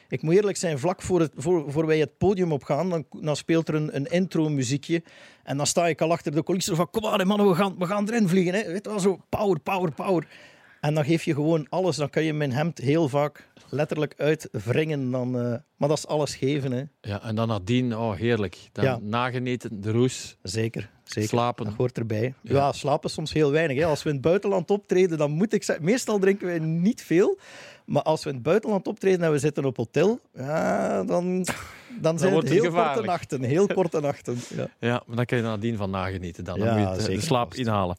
Ik 0.10 0.22
moet 0.22 0.34
eerlijk 0.34 0.58
zijn, 0.58 0.80
vlak 0.80 1.02
voor, 1.02 1.20
het, 1.20 1.32
voor, 1.36 1.72
voor 1.72 1.86
wij 1.86 2.00
het 2.00 2.18
podium 2.18 2.52
opgaan, 2.52 2.90
dan, 2.90 3.06
dan 3.22 3.36
speelt 3.36 3.68
er 3.68 3.76
een, 3.76 3.96
een 3.96 4.06
intro-muziekje. 4.06 5.04
En 5.44 5.58
dan 5.58 5.68
sta 5.68 5.88
ik 5.88 6.02
al 6.02 6.12
achter 6.12 6.32
de 6.32 6.44
coulissen 6.44 6.76
van, 6.76 6.90
kom 6.90 7.06
aan 7.06 7.28
mannen, 7.28 7.48
we 7.48 7.56
gaan, 7.56 7.76
we 7.78 7.86
gaan 7.86 8.08
erin 8.08 8.28
vliegen. 8.28 8.54
Hè. 8.54 8.72
Weet 8.72 8.86
je 8.86 8.90
wel, 8.90 9.00
zo 9.00 9.20
power, 9.30 9.60
power, 9.60 9.92
power. 9.92 10.28
En 10.82 10.94
dan 10.94 11.06
geef 11.06 11.24
je 11.24 11.34
gewoon 11.34 11.70
alles. 11.70 11.96
Dan 11.96 12.10
kan 12.10 12.24
je 12.24 12.34
mijn 12.34 12.52
hemd 12.52 12.78
heel 12.78 13.10
vaak 13.10 13.50
letterlijk 13.70 14.14
uitwringen. 14.18 15.12
Dan, 15.12 15.36
uh, 15.36 15.56
maar 15.76 15.90
dat 15.90 15.98
is 15.98 16.08
alles 16.08 16.36
geven. 16.36 16.72
Hè. 16.72 16.84
Ja, 17.02 17.24
en 17.24 17.36
dan 17.36 17.48
nadien, 17.48 17.96
oh 17.98 18.16
heerlijk. 18.16 18.70
Dan 18.72 18.84
ja. 18.84 19.00
nageneten, 19.02 19.82
de 19.82 19.92
roes. 19.92 20.38
Zeker, 20.42 20.90
zeker. 21.04 21.30
Slapen. 21.30 21.66
Dat 21.66 21.74
hoort 21.74 21.98
erbij. 21.98 22.34
Ja, 22.42 22.54
ja 22.54 22.72
slapen 22.72 23.10
soms 23.10 23.34
heel 23.34 23.52
weinig. 23.52 23.78
Hè. 23.78 23.86
Als 23.86 24.04
we 24.04 24.10
in 24.10 24.16
het 24.16 24.24
buitenland 24.24 24.72
optreden, 24.72 25.18
dan 25.18 25.32
moet 25.32 25.54
ik 25.54 25.64
zeggen... 25.64 25.86
Meestal 25.86 26.20
drinken 26.20 26.48
wij 26.48 26.60
niet 26.60 27.04
veel. 27.04 27.40
Maar 27.88 28.02
als 28.02 28.24
we 28.24 28.30
in 28.30 28.36
het 28.36 28.44
buitenland 28.44 28.88
optreden 28.88 29.26
en 29.26 29.32
we 29.32 29.38
zitten 29.38 29.66
op 29.66 29.78
hotel, 29.78 30.20
ja, 30.34 31.04
dan, 31.04 31.46
dan 32.02 32.20
zijn 32.20 32.32
dan 32.32 32.40
het 32.40 32.50
heel 32.50 32.64
gevaarlijk. 32.64 32.94
korte 32.94 33.10
nachten. 33.10 33.42
Heel 33.42 33.68
korte 33.68 34.00
nachten. 34.00 34.38
Ja. 34.56 34.70
ja, 34.80 35.04
maar 35.06 35.16
dan 35.16 35.26
kan 35.26 35.38
je 35.38 35.44
nadien 35.44 35.78
van 35.78 35.90
nagenieten. 35.90 36.44
Dan, 36.44 36.60
dan 36.60 36.80
moet 36.80 37.06
je 37.06 37.16
de 37.16 37.22
slaap 37.22 37.54
inhalen. 37.54 37.98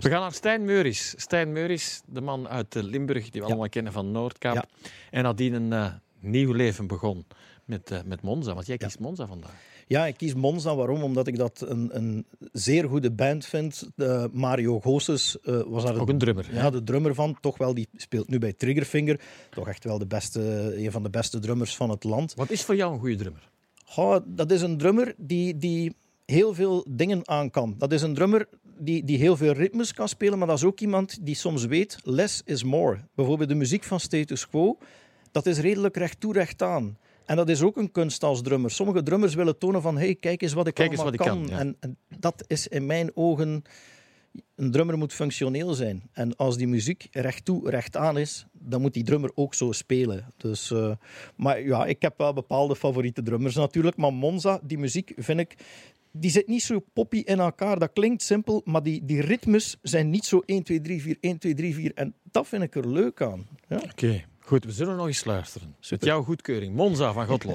we 0.00 0.08
gaan 0.08 0.20
naar 0.20 0.32
Stijn 0.32 0.64
Meuris. 0.64 1.14
Stijn 1.16 1.52
Meuris, 1.52 2.00
de 2.06 2.20
man 2.20 2.48
uit 2.48 2.76
eh, 2.76 2.82
Limburg, 2.82 3.30
die 3.30 3.40
we 3.40 3.46
allemaal 3.46 3.68
kennen 3.68 3.92
van 3.92 4.10
Noordkaap. 4.10 4.66
En 5.10 5.22
nadien 5.22 5.52
een 5.52 5.72
uh, 5.72 5.92
nieuw 6.18 6.52
leven 6.52 6.86
begon 6.86 7.26
met, 7.64 7.90
uh, 7.90 7.98
met 8.04 8.22
Monza. 8.22 8.54
Want 8.54 8.66
jij 8.66 8.76
kiest 8.76 8.98
Monza 8.98 9.26
vandaag. 9.26 9.69
Ja, 9.90 10.06
ik 10.06 10.16
kies 10.16 10.34
Monza. 10.34 10.74
Waarom? 10.74 11.02
Omdat 11.02 11.26
ik 11.26 11.36
dat 11.36 11.64
een, 11.68 11.90
een 11.92 12.26
zeer 12.52 12.88
goede 12.88 13.10
band 13.10 13.46
vind. 13.46 13.88
Mario 14.32 14.80
Gosses 14.80 15.36
uh, 15.42 15.60
was 15.66 15.84
daar 15.84 16.00
ook 16.00 16.08
een 16.08 16.18
drummer. 16.18 16.48
Ja, 16.52 16.70
de 16.70 16.82
drummer 16.82 17.14
van. 17.14 17.36
Toch 17.40 17.58
wel, 17.58 17.74
die 17.74 17.88
speelt 17.96 18.28
nu 18.28 18.38
bij 18.38 18.52
Triggerfinger. 18.52 19.20
Toch 19.50 19.68
echt 19.68 19.84
wel 19.84 19.98
de 19.98 20.06
beste, 20.06 20.40
een 20.84 20.92
van 20.92 21.02
de 21.02 21.10
beste 21.10 21.38
drummers 21.38 21.76
van 21.76 21.90
het 21.90 22.04
land. 22.04 22.34
Wat 22.34 22.50
is 22.50 22.62
voor 22.62 22.76
jou 22.76 22.92
een 22.92 22.98
goede 22.98 23.16
drummer? 23.16 23.48
Goh, 23.84 24.16
dat 24.26 24.50
is 24.50 24.62
een 24.62 24.78
drummer 24.78 25.14
die, 25.16 25.56
die 25.56 25.94
heel 26.26 26.54
veel 26.54 26.86
dingen 26.88 27.28
aan 27.28 27.50
kan. 27.50 27.74
Dat 27.78 27.92
is 27.92 28.02
een 28.02 28.14
drummer 28.14 28.48
die, 28.78 29.04
die 29.04 29.18
heel 29.18 29.36
veel 29.36 29.52
ritmes 29.52 29.94
kan 29.94 30.08
spelen, 30.08 30.38
maar 30.38 30.46
dat 30.46 30.56
is 30.56 30.64
ook 30.64 30.80
iemand 30.80 31.18
die 31.20 31.34
soms 31.34 31.64
weet, 31.64 31.98
less 32.02 32.42
is 32.44 32.64
more. 32.64 32.98
Bijvoorbeeld 33.14 33.48
de 33.48 33.54
muziek 33.54 33.84
van 33.84 34.00
Status 34.00 34.48
Quo, 34.48 34.78
dat 35.30 35.46
is 35.46 35.58
redelijk 35.58 35.96
recht 35.96 36.20
toe, 36.20 36.32
recht 36.32 36.62
aan. 36.62 36.98
En 37.30 37.36
dat 37.36 37.48
is 37.48 37.62
ook 37.62 37.76
een 37.76 37.90
kunst 37.90 38.22
als 38.22 38.42
drummer. 38.42 38.70
Sommige 38.70 39.02
drummers 39.02 39.34
willen 39.34 39.58
tonen 39.58 39.82
van, 39.82 39.98
hey, 39.98 40.14
kijk 40.14 40.42
eens 40.42 40.52
wat 40.52 40.66
ik 40.66 40.74
kijk 40.74 40.88
allemaal 40.88 41.04
wat 41.12 41.26
kan. 41.26 41.42
Ik 41.42 41.48
kan 41.48 41.58
en, 41.58 41.76
en, 41.80 41.96
dat 42.18 42.44
is 42.46 42.68
in 42.68 42.86
mijn 42.86 43.10
ogen... 43.14 43.62
Een 44.54 44.70
drummer 44.70 44.98
moet 44.98 45.12
functioneel 45.12 45.74
zijn. 45.74 46.02
En 46.12 46.36
als 46.36 46.56
die 46.56 46.68
muziek 46.68 47.08
recht 47.10 47.44
toe, 47.44 47.70
recht 47.70 47.96
aan 47.96 48.18
is, 48.18 48.46
dan 48.52 48.80
moet 48.80 48.94
die 48.94 49.04
drummer 49.04 49.30
ook 49.34 49.54
zo 49.54 49.72
spelen. 49.72 50.32
Dus, 50.36 50.70
uh, 50.70 50.92
maar 51.36 51.62
ja, 51.62 51.86
ik 51.86 52.02
heb 52.02 52.18
wel 52.18 52.32
bepaalde 52.32 52.76
favoriete 52.76 53.22
drummers 53.22 53.54
natuurlijk. 53.54 53.96
Maar 53.96 54.12
Monza, 54.12 54.60
die 54.62 54.78
muziek 54.78 55.12
vind 55.16 55.40
ik 55.40 55.56
die 56.12 56.30
zit 56.30 56.46
niet 56.46 56.62
zo 56.62 56.84
poppy 56.92 57.22
in 57.24 57.40
elkaar. 57.40 57.78
Dat 57.78 57.92
klinkt 57.92 58.22
simpel, 58.22 58.62
maar 58.64 58.82
die, 58.82 59.04
die 59.04 59.20
ritmes 59.20 59.76
zijn 59.82 60.10
niet 60.10 60.24
zo 60.24 60.42
1, 60.46 60.62
2, 60.62 60.80
3, 60.80 61.02
4, 61.02 61.16
1, 61.20 61.38
2, 61.38 61.54
3, 61.54 61.74
4. 61.74 61.92
En 61.94 62.14
dat 62.30 62.48
vind 62.48 62.62
ik 62.62 62.74
er 62.74 62.88
leuk 62.88 63.22
aan. 63.22 63.46
Ja. 63.68 63.76
Oké, 63.76 63.88
okay. 63.90 64.24
Goed. 64.50 64.64
We 64.64 64.72
zullen 64.72 64.96
nog 64.96 65.06
eens 65.06 65.24
luisteren. 65.24 65.76
Met 65.90 66.04
jouw 66.04 66.22
goedkeuring. 66.22 66.74
Monza 66.74 67.12
van 67.12 67.26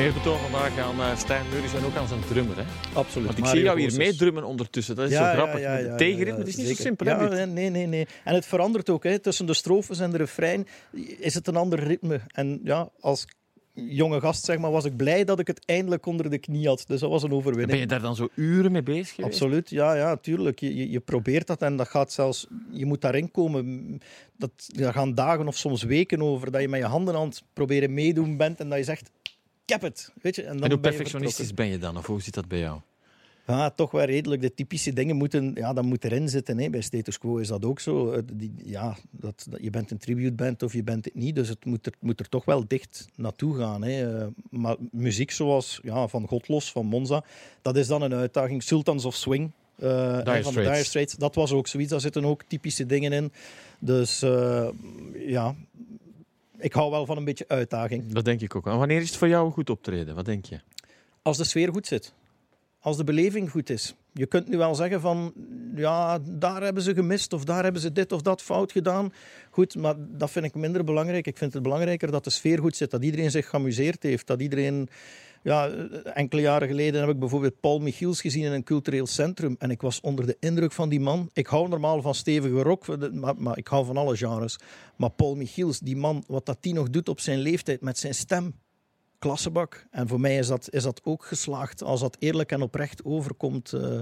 Godlos. 0.00 0.24
eerbetoon 0.24 0.50
vandaag 0.50 0.78
aan 0.78 0.98
uh, 0.98 1.16
Stijn 1.16 1.44
Meuris 1.50 1.74
en 1.74 1.84
ook 1.84 1.96
aan 1.96 2.08
zijn 2.08 2.20
drummer. 2.28 2.56
Hè? 2.56 2.62
Absoluut. 2.92 3.26
Want 3.26 3.38
ik 3.38 3.46
zie 3.46 3.62
jou 3.62 3.80
hier 3.80 3.96
meedrummen 3.96 4.44
ondertussen. 4.44 4.96
Dat 4.96 5.06
is 5.06 5.12
ja, 5.12 5.30
zo 5.30 5.36
grappig. 5.36 5.60
Ja, 5.60 5.76
ja, 5.76 5.96
Tegenritme, 5.96 6.38
het 6.38 6.48
is 6.48 6.56
niet 6.56 6.66
zo 6.66 6.74
simpel. 6.74 7.06
Hè, 7.06 7.46
nee, 7.46 7.70
nee, 7.70 7.86
nee. 7.86 8.06
En 8.24 8.34
het 8.34 8.46
verandert 8.46 8.90
ook. 8.90 9.04
Hè. 9.04 9.18
Tussen 9.18 9.46
de 9.46 9.54
strofes 9.54 10.00
en 10.00 10.10
de 10.10 10.16
refrein 10.16 10.66
is 11.18 11.34
het 11.34 11.46
een 11.46 11.56
ander 11.56 11.78
ritme. 11.78 12.20
En 12.28 12.60
ja, 12.64 12.88
als 13.00 13.26
jonge 13.74 14.20
gast 14.20 14.44
zeg 14.44 14.58
maar, 14.58 14.70
was 14.70 14.84
ik 14.84 14.96
blij 14.96 15.24
dat 15.24 15.38
ik 15.38 15.46
het 15.46 15.64
eindelijk 15.64 16.06
onder 16.06 16.30
de 16.30 16.38
knie 16.38 16.66
had. 16.66 16.84
Dus 16.86 17.00
dat 17.00 17.10
was 17.10 17.22
een 17.22 17.32
overwinning. 17.32 17.70
Ben 17.70 17.80
je 17.80 17.86
daar 17.86 18.00
dan 18.00 18.16
zo 18.16 18.28
uren 18.34 18.72
mee 18.72 18.82
bezig 18.82 19.14
geweest? 19.14 19.32
Absoluut, 19.32 19.70
ja, 19.70 19.94
ja 19.94 20.16
tuurlijk. 20.16 20.60
Je, 20.60 20.76
je, 20.76 20.90
je 20.90 21.00
probeert 21.00 21.46
dat 21.46 21.62
en 21.62 21.76
dat 21.76 21.88
gaat 21.88 22.12
zelfs... 22.12 22.46
Je 22.70 22.86
moet 22.86 23.00
daarin 23.00 23.30
komen. 23.30 23.98
Dat, 24.36 24.50
daar 24.66 24.92
gaan 24.92 25.14
dagen 25.14 25.46
of 25.46 25.56
soms 25.56 25.82
weken 25.82 26.22
over 26.22 26.50
dat 26.50 26.60
je 26.60 26.68
met 26.68 26.80
je 26.80 26.86
handen 26.86 27.14
aan 27.14 27.28
het 27.28 27.42
proberen 27.52 27.94
meedoen 27.94 28.36
bent 28.36 28.60
en 28.60 28.68
dat 28.68 28.78
je 28.78 28.84
zegt... 28.84 29.10
Heb 29.72 29.82
het. 29.82 30.12
Weet 30.22 30.36
je? 30.36 30.42
En, 30.42 30.52
dan 30.56 30.62
en 30.64 30.70
hoe 30.70 30.80
ben 30.80 30.90
je 30.90 30.96
perfectionistisch 30.96 31.54
ben 31.54 31.66
je 31.66 31.78
dan? 31.78 31.96
Of 31.96 32.06
hoe 32.06 32.22
zit 32.22 32.34
dat 32.34 32.48
bij 32.48 32.58
jou? 32.58 32.80
Ja, 33.46 33.70
toch 33.70 33.90
wel 33.90 34.04
redelijk. 34.04 34.42
De 34.42 34.54
typische 34.54 34.92
dingen 34.92 35.16
moeten, 35.16 35.50
ja, 35.54 35.72
dat 35.72 35.84
moet 35.84 36.04
erin 36.04 36.28
zitten. 36.28 36.58
Hè. 36.58 36.70
Bij 36.70 36.80
Status 36.80 37.18
Quo 37.18 37.36
is 37.36 37.48
dat 37.48 37.64
ook 37.64 37.80
zo. 37.80 38.22
Die- 38.32 38.52
ja, 38.64 38.96
dat, 39.10 39.46
dat, 39.50 39.60
je 39.62 39.70
bent 39.70 39.90
een 39.90 39.98
tributeband 39.98 40.62
of 40.62 40.72
je 40.72 40.82
bent 40.82 41.04
het 41.04 41.14
niet. 41.14 41.34
Dus 41.34 41.48
het 41.48 41.64
moet 41.64 41.86
er, 41.86 41.92
moet 42.00 42.20
er 42.20 42.28
toch 42.28 42.44
wel 42.44 42.64
dicht 42.66 43.06
naartoe 43.16 43.56
gaan. 43.58 43.82
Hè. 43.82 44.18
Eh, 44.20 44.26
Maar 44.50 44.76
muziek 44.90 45.30
zoals 45.30 45.80
ja, 45.82 46.08
van 46.08 46.26
Godlos, 46.26 46.72
van 46.72 46.86
Monza, 46.86 47.24
dat 47.62 47.76
is 47.76 47.86
dan 47.86 48.02
een 48.02 48.14
uitdaging. 48.14 48.62
Sultans 48.62 49.04
of 49.04 49.14
Swing. 49.14 49.50
hè, 49.76 50.22
van 50.24 50.52
Straits. 50.52 50.70
Dire 50.70 50.84
Straits, 50.84 51.14
dat 51.14 51.34
was 51.34 51.52
ook 51.52 51.66
zoiets. 51.66 51.90
Daar 51.90 52.00
zitten 52.00 52.24
ook 52.24 52.42
typische 52.42 52.86
dingen 52.86 53.12
in. 53.12 53.32
Dus 53.78 54.22
eh, 54.22 54.68
ja, 55.26 55.54
ik 56.60 56.72
hou 56.72 56.90
wel 56.90 57.06
van 57.06 57.16
een 57.16 57.24
beetje 57.24 57.44
uitdaging. 57.48 58.12
Dat 58.12 58.24
denk 58.24 58.40
ik 58.40 58.54
ook. 58.54 58.66
En 58.66 58.78
wanneer 58.78 59.00
is 59.00 59.08
het 59.08 59.16
voor 59.16 59.28
jou 59.28 59.46
een 59.46 59.52
goed 59.52 59.70
optreden? 59.70 60.14
Wat 60.14 60.24
denk 60.24 60.44
je? 60.44 60.60
Als 61.22 61.36
de 61.36 61.44
sfeer 61.44 61.72
goed 61.72 61.86
zit. 61.86 62.12
Als 62.80 62.96
de 62.96 63.04
beleving 63.04 63.50
goed 63.50 63.70
is. 63.70 63.94
je 64.12 64.26
kunt 64.26 64.48
nu 64.48 64.56
wel 64.56 64.74
zeggen 64.74 65.00
van, 65.00 65.32
ja, 65.74 66.18
daar 66.18 66.62
hebben 66.62 66.82
ze 66.82 66.94
gemist 66.94 67.32
of 67.32 67.44
daar 67.44 67.62
hebben 67.62 67.82
ze 67.82 67.92
dit 67.92 68.12
of 68.12 68.22
dat 68.22 68.42
fout 68.42 68.72
gedaan. 68.72 69.12
Goed, 69.50 69.76
maar 69.76 69.94
dat 69.98 70.30
vind 70.30 70.44
ik 70.44 70.54
minder 70.54 70.84
belangrijk. 70.84 71.26
Ik 71.26 71.38
vind 71.38 71.52
het 71.52 71.62
belangrijker 71.62 72.10
dat 72.10 72.24
de 72.24 72.30
sfeer 72.30 72.58
goed 72.58 72.76
zit, 72.76 72.90
dat 72.90 73.04
iedereen 73.04 73.30
zich 73.30 73.48
geamuseerd 73.48 74.02
heeft, 74.02 74.26
dat 74.26 74.40
iedereen... 74.40 74.88
Ja, 75.42 75.68
enkele 76.14 76.40
jaren 76.40 76.68
geleden 76.68 77.00
heb 77.00 77.10
ik 77.10 77.18
bijvoorbeeld 77.18 77.60
Paul 77.60 77.78
Michiels 77.78 78.20
gezien 78.20 78.44
in 78.44 78.52
een 78.52 78.62
cultureel 78.62 79.06
centrum. 79.06 79.56
En 79.58 79.70
ik 79.70 79.80
was 79.80 80.00
onder 80.00 80.26
de 80.26 80.36
indruk 80.40 80.72
van 80.72 80.88
die 80.88 81.00
man. 81.00 81.30
Ik 81.32 81.46
hou 81.46 81.68
normaal 81.68 82.02
van 82.02 82.14
stevige 82.14 82.62
rock, 82.62 83.12
maar, 83.12 83.34
maar 83.36 83.58
ik 83.58 83.68
hou 83.68 83.84
van 83.86 83.96
alle 83.96 84.16
genres. 84.16 84.58
Maar 84.96 85.10
Paul 85.10 85.34
Michiels, 85.34 85.78
die 85.78 85.96
man, 85.96 86.24
wat 86.26 86.46
dat 86.46 86.58
die 86.60 86.74
nog 86.74 86.90
doet 86.90 87.08
op 87.08 87.20
zijn 87.20 87.38
leeftijd 87.38 87.80
met 87.80 87.98
zijn 87.98 88.14
stem 88.14 88.54
klassebak. 89.20 89.86
En 89.90 90.08
voor 90.08 90.20
mij 90.20 90.38
is 90.38 90.46
dat, 90.46 90.68
is 90.70 90.82
dat 90.82 91.00
ook 91.04 91.24
geslaagd 91.24 91.82
als 91.82 92.00
dat 92.00 92.16
eerlijk 92.18 92.52
en 92.52 92.62
oprecht 92.62 93.04
overkomt. 93.04 93.72
Uh, 93.72 93.98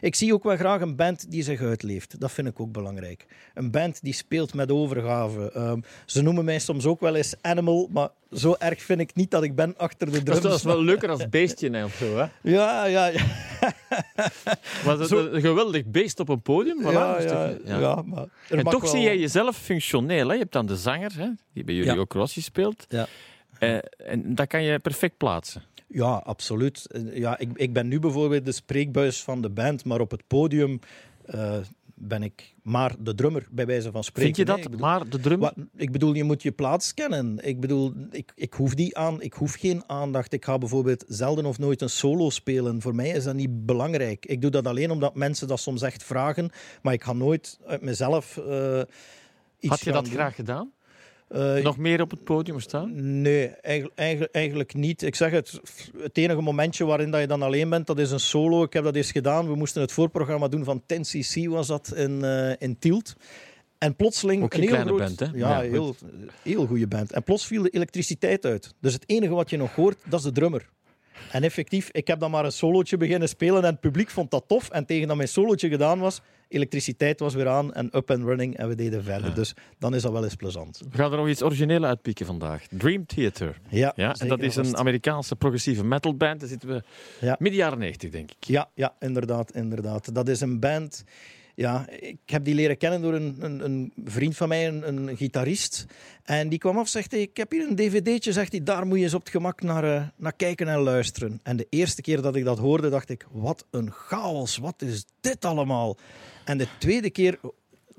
ik 0.00 0.14
zie 0.14 0.34
ook 0.34 0.42
wel 0.42 0.56
graag 0.56 0.80
een 0.80 0.96
band 0.96 1.30
die 1.30 1.42
zich 1.42 1.60
uitleeft. 1.60 2.20
Dat 2.20 2.32
vind 2.32 2.48
ik 2.48 2.60
ook 2.60 2.72
belangrijk. 2.72 3.26
Een 3.54 3.70
band 3.70 4.02
die 4.02 4.12
speelt 4.12 4.54
met 4.54 4.70
overgave. 4.70 5.52
Um, 5.56 5.82
ze 6.06 6.22
noemen 6.22 6.44
mij 6.44 6.58
soms 6.58 6.86
ook 6.86 7.00
wel 7.00 7.14
eens 7.14 7.34
Animal, 7.40 7.88
maar 7.92 8.08
zo 8.32 8.54
erg 8.58 8.82
vind 8.82 9.00
ik 9.00 9.14
niet 9.14 9.30
dat 9.30 9.42
ik 9.42 9.54
ben 9.54 9.74
achter 9.76 10.12
de 10.12 10.22
drums. 10.22 10.40
Dat 10.40 10.54
is 10.54 10.62
wel 10.62 10.82
leuker 10.82 11.10
als 11.10 11.28
beestje 11.38 11.84
of 11.84 11.94
zo, 11.94 12.16
hè? 12.16 12.26
Ja, 12.42 12.84
ja, 12.84 13.06
ja. 13.06 13.24
maar 14.84 14.96
dat, 14.98 15.10
een 15.10 15.40
geweldig 15.40 15.84
beest 15.86 16.20
op 16.20 16.28
een 16.28 16.42
podium. 16.42 16.82
Voilà, 16.82 16.92
ja, 16.92 17.20
ja, 17.20 17.54
ja. 17.64 17.78
ja, 17.78 18.02
maar 18.06 18.26
en 18.48 18.64
toch 18.64 18.88
zie 18.88 19.00
jij 19.00 19.18
jezelf 19.18 19.56
functioneel. 19.56 20.26
Hè? 20.26 20.32
Je 20.32 20.40
hebt 20.40 20.52
dan 20.52 20.66
de 20.66 20.76
zanger, 20.76 21.12
hè? 21.16 21.28
die 21.52 21.64
bij 21.64 21.74
jullie 21.74 21.98
ook 21.98 22.12
Rossi 22.12 22.40
speelt. 22.40 22.86
Ja. 22.88 23.06
Uh, 23.60 23.78
en 23.96 24.34
dat 24.34 24.46
kan 24.46 24.62
je 24.62 24.78
perfect 24.78 25.16
plaatsen. 25.16 25.62
Ja, 25.86 26.14
absoluut. 26.14 26.86
Ja, 27.12 27.38
ik, 27.38 27.50
ik 27.54 27.72
ben 27.72 27.88
nu 27.88 27.98
bijvoorbeeld 27.98 28.44
de 28.44 28.52
spreekbuis 28.52 29.22
van 29.22 29.42
de 29.42 29.50
band, 29.50 29.84
maar 29.84 30.00
op 30.00 30.10
het 30.10 30.26
podium 30.26 30.80
uh, 31.34 31.56
ben 31.94 32.22
ik 32.22 32.54
maar 32.62 32.94
de 32.98 33.14
drummer, 33.14 33.46
bij 33.50 33.66
wijze 33.66 33.90
van 33.90 34.04
spreken. 34.04 34.34
Vind 34.34 34.48
je 34.48 34.54
dat, 34.54 34.62
bedoel, 34.62 34.80
maar 34.80 35.08
de 35.08 35.20
drummer? 35.20 35.52
Wat, 35.56 35.66
ik 35.76 35.92
bedoel, 35.92 36.14
je 36.14 36.24
moet 36.24 36.42
je 36.42 36.52
plaats 36.52 36.94
kennen. 36.94 37.46
Ik 37.46 37.60
bedoel, 37.60 37.92
ik, 38.10 38.32
ik, 38.34 38.54
hoef 38.54 38.74
die 38.74 38.96
aan, 38.96 39.22
ik 39.22 39.32
hoef 39.32 39.54
geen 39.54 39.82
aandacht. 39.86 40.32
Ik 40.32 40.44
ga 40.44 40.58
bijvoorbeeld 40.58 41.04
zelden 41.08 41.46
of 41.46 41.58
nooit 41.58 41.82
een 41.82 41.90
solo 41.90 42.30
spelen. 42.30 42.80
Voor 42.80 42.94
mij 42.94 43.08
is 43.08 43.24
dat 43.24 43.34
niet 43.34 43.66
belangrijk. 43.66 44.26
Ik 44.26 44.40
doe 44.40 44.50
dat 44.50 44.66
alleen 44.66 44.90
omdat 44.90 45.14
mensen 45.14 45.48
dat 45.48 45.60
soms 45.60 45.82
echt 45.82 46.02
vragen, 46.02 46.50
maar 46.82 46.92
ik 46.92 47.02
ga 47.02 47.12
nooit 47.12 47.58
uit 47.66 47.82
mezelf 47.82 48.36
uh, 48.36 48.80
iets 49.58 49.70
Had 49.70 49.80
je 49.80 49.92
dat 49.92 50.08
graag 50.08 50.34
gedaan? 50.34 50.72
Uh, 51.36 51.62
Nog 51.62 51.76
meer 51.76 52.00
op 52.00 52.10
het 52.10 52.24
podium 52.24 52.60
staan? 52.60 53.20
Nee, 53.20 53.46
eigenlijk, 53.48 54.32
eigenlijk, 54.32 54.74
niet. 54.74 55.02
Ik 55.02 55.14
zeg 55.14 55.30
het, 55.30 55.60
het 55.98 56.16
enige 56.16 56.40
momentje 56.40 56.84
waarin 56.84 57.10
dat 57.10 57.20
je 57.20 57.26
dan 57.26 57.42
alleen 57.42 57.68
bent, 57.70 57.86
dat 57.86 57.98
is 57.98 58.10
een 58.10 58.20
solo. 58.20 58.62
Ik 58.62 58.72
heb 58.72 58.84
dat 58.84 58.94
eens 58.94 59.12
gedaan. 59.12 59.46
We 59.46 59.54
moesten 59.54 59.80
het 59.80 59.92
voorprogramma 59.92 60.48
doen 60.48 60.64
van 60.64 60.82
10cc, 60.82 61.48
was 61.48 61.66
dat, 61.66 61.92
in, 61.94 62.20
uh, 62.24 62.52
in 62.58 62.78
Tielt. 62.78 63.14
En 63.78 63.96
plotseling... 63.96 64.42
Ook 64.42 64.54
een, 64.54 64.62
een 64.62 64.68
heel 64.68 64.84
groot, 64.84 64.98
band, 64.98 65.20
hè? 65.20 65.26
Ja, 65.26 65.62
ja 65.62 65.70
heel, 65.70 65.96
heel 66.42 66.66
goede 66.66 66.86
band. 66.86 67.12
En 67.12 67.22
plots 67.22 67.46
viel 67.46 67.62
de 67.62 67.70
elektriciteit 67.70 68.44
uit. 68.44 68.74
Dus 68.80 68.92
het 68.92 69.04
enige 69.06 69.34
wat 69.34 69.50
je 69.50 69.56
nog 69.56 69.74
hoort, 69.74 69.98
dat 70.04 70.18
is 70.18 70.24
de 70.24 70.32
drummer. 70.32 70.68
En 71.32 71.42
effectief, 71.42 71.88
ik 71.92 72.06
heb 72.06 72.20
dan 72.20 72.30
maar 72.30 72.44
een 72.44 72.52
solootje 72.52 72.96
beginnen 72.96 73.28
spelen 73.28 73.62
en 73.62 73.70
het 73.70 73.80
publiek 73.80 74.10
vond 74.10 74.30
dat 74.30 74.44
tof. 74.46 74.70
En 74.70 74.86
tegen 74.86 75.08
dat 75.08 75.16
mijn 75.16 75.28
solootje 75.28 75.68
gedaan 75.68 75.98
was, 75.98 76.20
elektriciteit 76.50 77.20
was 77.20 77.34
weer 77.34 77.48
aan 77.48 77.72
en 77.72 77.96
up 77.96 78.10
and 78.10 78.24
running 78.24 78.56
en 78.56 78.68
we 78.68 78.74
deden 78.74 79.04
verder. 79.04 79.34
Dus 79.34 79.54
dan 79.78 79.94
is 79.94 80.02
dat 80.02 80.12
wel 80.12 80.24
eens 80.24 80.34
plezant. 80.34 80.80
We 80.90 80.96
gaan 80.96 81.12
er 81.12 81.18
nog 81.18 81.28
iets 81.28 81.42
origineel 81.42 81.84
uitpieken 81.84 82.26
vandaag. 82.26 82.66
Dream 82.66 83.06
Theater. 83.06 83.60
Ja, 83.68 83.92
ja 83.96 84.14
en 84.18 84.28
dat 84.28 84.40
is 84.40 84.56
een 84.56 84.76
Amerikaanse 84.76 85.36
progressieve 85.36 85.84
metal 85.84 86.16
band. 86.16 86.40
Daar 86.40 86.48
zitten 86.48 86.68
we 86.68 86.82
ja. 87.20 87.36
midden 87.38 87.60
jaren 87.60 87.78
90, 87.78 88.10
denk 88.10 88.30
ik. 88.30 88.44
Ja, 88.44 88.70
ja, 88.74 88.94
inderdaad, 88.98 89.54
inderdaad. 89.54 90.14
Dat 90.14 90.28
is 90.28 90.40
een 90.40 90.60
band 90.60 91.04
ja, 91.60 91.88
ik 91.88 92.18
heb 92.26 92.44
die 92.44 92.54
leren 92.54 92.76
kennen 92.76 93.02
door 93.02 93.14
een, 93.14 93.36
een, 93.40 93.64
een 93.64 93.92
vriend 94.04 94.36
van 94.36 94.48
mij, 94.48 94.68
een, 94.68 94.88
een, 94.88 95.16
gitarist. 95.16 95.86
En 96.22 96.48
die 96.48 96.58
kwam 96.58 96.76
af 96.76 96.82
en 96.82 96.90
zegt, 96.90 97.12
ik 97.12 97.36
heb 97.36 97.50
hier 97.50 97.68
een 97.68 97.76
dvd'tje, 97.76 98.32
zegt 98.32 98.52
hij, 98.52 98.62
daar 98.62 98.86
moet 98.86 98.98
je 98.98 99.04
eens 99.04 99.14
op 99.14 99.20
het 99.20 99.30
gemak 99.30 99.62
naar, 99.62 99.84
uh, 99.84 100.02
naar 100.16 100.32
kijken 100.32 100.68
en 100.68 100.78
luisteren. 100.78 101.40
En 101.42 101.56
de 101.56 101.66
eerste 101.70 102.02
keer 102.02 102.22
dat 102.22 102.36
ik 102.36 102.44
dat 102.44 102.58
hoorde, 102.58 102.88
dacht 102.88 103.10
ik, 103.10 103.26
wat 103.30 103.66
een 103.70 103.90
chaos, 103.90 104.56
wat 104.56 104.82
is 104.82 105.04
dit 105.20 105.44
allemaal? 105.44 105.96
En 106.44 106.58
de 106.58 106.66
tweede 106.78 107.10
keer 107.10 107.38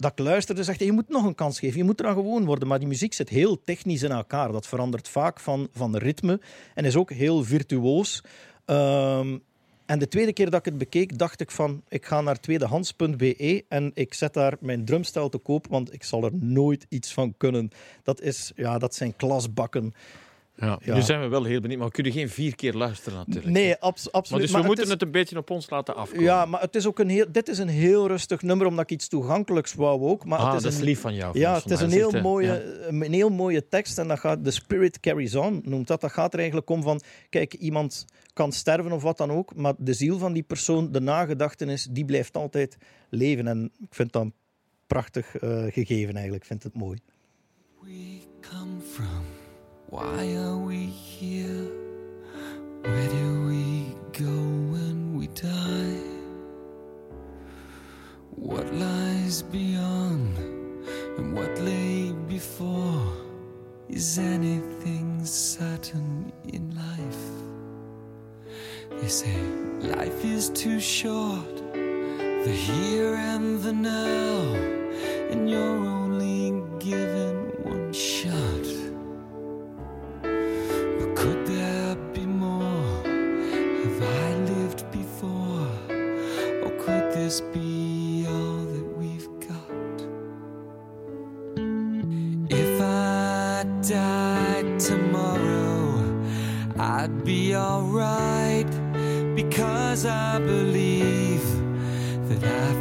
dat 0.01 0.11
ik 0.11 0.19
luisterde, 0.19 0.63
zegt 0.63 0.77
hij, 0.77 0.87
je 0.87 0.93
moet 0.93 1.09
nog 1.09 1.25
een 1.25 1.35
kans 1.35 1.59
geven, 1.59 1.77
je 1.77 1.83
moet 1.83 1.99
eraan 1.99 2.15
gewoon 2.15 2.45
worden. 2.45 2.67
Maar 2.67 2.79
die 2.79 2.87
muziek 2.87 3.13
zit 3.13 3.29
heel 3.29 3.63
technisch 3.63 4.03
in 4.03 4.11
elkaar. 4.11 4.51
Dat 4.51 4.67
verandert 4.67 5.07
vaak 5.07 5.39
van, 5.39 5.67
van 5.73 5.95
ritme 5.95 6.39
en 6.75 6.85
is 6.85 6.95
ook 6.95 7.11
heel 7.11 7.43
virtuoos. 7.43 8.23
Um, 8.65 9.41
en 9.85 9.99
de 9.99 10.07
tweede 10.07 10.33
keer 10.33 10.49
dat 10.49 10.59
ik 10.59 10.65
het 10.65 10.77
bekeek, 10.77 11.17
dacht 11.17 11.41
ik 11.41 11.51
van, 11.51 11.83
ik 11.89 12.05
ga 12.05 12.21
naar 12.21 12.39
tweedehands.be 12.39 13.65
en 13.67 13.91
ik 13.93 14.13
zet 14.13 14.33
daar 14.33 14.57
mijn 14.59 14.85
drumstel 14.85 15.29
te 15.29 15.37
koop, 15.37 15.67
want 15.67 15.93
ik 15.93 16.03
zal 16.03 16.23
er 16.23 16.31
nooit 16.33 16.85
iets 16.89 17.13
van 17.13 17.33
kunnen. 17.37 17.69
Dat, 18.03 18.21
is, 18.21 18.51
ja, 18.55 18.77
dat 18.77 18.95
zijn 18.95 19.15
klasbakken. 19.15 19.93
Ja, 20.61 20.79
Nu 20.83 21.01
zijn 21.01 21.21
we 21.21 21.27
wel 21.27 21.43
heel 21.43 21.59
benieuwd, 21.59 21.77
maar 21.77 21.87
we 21.87 21.93
kunnen 21.93 22.11
geen 22.11 22.29
vier 22.29 22.55
keer 22.55 22.73
luisteren 22.73 23.17
natuurlijk. 23.17 23.53
Nee, 23.53 23.75
abs 23.75 24.11
absoluut. 24.11 24.29
Maar 24.29 24.51
dus 24.51 24.61
we 24.61 24.67
moeten 24.67 24.89
het, 24.89 25.01
een 25.01 25.11
beetje 25.11 25.37
op 25.37 25.49
ons 25.49 25.69
laten 25.69 25.95
afkomen. 25.95 26.23
Ja, 26.23 26.45
maar 26.45 26.61
het 26.61 26.75
is 26.75 26.85
ook 26.85 26.99
een 26.99 27.09
heel, 27.09 27.25
dit 27.31 27.47
is 27.47 27.57
een 27.57 27.67
heel 27.67 28.07
rustig 28.07 28.41
nummer, 28.41 28.67
omdat 28.67 28.83
ik 28.83 28.91
iets 28.91 29.07
toegankelijks 29.07 29.73
wou 29.73 30.01
ook. 30.01 30.25
Maar 30.25 30.39
ah, 30.39 30.53
het 30.53 30.63
is 30.63 30.77
een, 30.77 30.83
lief 30.83 30.99
van 30.99 31.13
jou. 31.13 31.39
Ja, 31.39 31.53
het 31.53 31.71
is 31.71 31.81
een 31.81 31.91
heel, 31.91 32.11
mooie, 32.21 32.87
een 32.87 33.13
heel 33.13 33.29
mooie 33.29 33.67
tekst 33.67 33.97
en 33.97 34.07
dat 34.07 34.19
gaat, 34.19 34.43
The 34.43 34.51
Spirit 34.51 34.99
Carries 34.99 35.35
On 35.35 35.61
noemt 35.63 35.87
dat. 35.87 36.01
Dat 36.01 36.11
gaat 36.11 36.33
er 36.33 36.39
eigenlijk 36.39 36.69
om 36.69 36.81
van, 36.81 37.01
kijk, 37.29 37.53
iemand 37.53 38.05
kan 38.33 38.51
sterven 38.51 38.91
of 38.91 39.01
wat 39.01 39.17
dan 39.17 39.31
ook, 39.31 39.55
maar 39.55 39.73
de 39.77 39.93
ziel 39.93 40.17
van 40.17 40.33
die 40.33 40.43
persoon, 40.43 40.91
de 40.91 41.01
nagedachtenis, 41.01 41.87
die 41.91 42.05
blijft 42.05 42.37
altijd 42.37 42.77
leven. 43.09 43.47
En 43.47 43.71
ik 43.79 43.95
vind 43.95 44.11
dat 44.11 44.27
prachtig 44.87 45.41
uh, 45.41 45.63
gegeven 45.69 46.13
eigenlijk, 46.13 46.43
ik 46.43 46.45
vind 46.47 46.63
het 46.63 46.75
mooi. 46.75 46.99
We 47.81 48.19
come 48.41 48.81
from 48.93 49.40
Why 49.91 50.35
are 50.37 50.55
we 50.55 50.85
here? 50.85 51.67
Where 52.81 53.09
do 53.09 53.47
we 53.49 53.93
go 54.13 54.31
when 54.71 55.17
we 55.17 55.27
die? 55.27 55.99
What 58.37 58.73
lies 58.73 59.41
beyond 59.41 60.37
and 61.17 61.35
what 61.35 61.59
lay 61.59 62.13
before? 62.29 63.03
Is 63.89 64.17
anything 64.17 65.25
certain 65.25 66.31
in 66.47 66.73
life? 66.73 67.27
They 69.01 69.09
say 69.09 69.35
life 69.81 70.23
is 70.23 70.51
too 70.51 70.79
short, 70.79 71.57
the 71.73 72.55
here 72.65 73.15
and 73.15 73.61
the 73.61 73.73
now, 73.73 74.53
and 75.31 75.49
you're 75.49 75.85
only 75.85 76.63
given 76.79 77.51
one 77.65 77.91
shot. 77.91 78.70
Be 87.39 88.25
all 88.27 88.65
that 88.73 88.97
we've 88.97 89.29
got? 89.39 89.97
If 92.49 92.81
I 92.81 93.63
died 93.87 94.77
tomorrow, 94.77 96.25
I'd 96.77 97.23
be 97.23 97.55
alright 97.55 98.69
because 99.33 100.05
I 100.05 100.39
believe 100.39 101.45
that 102.27 102.43
after 102.43 102.80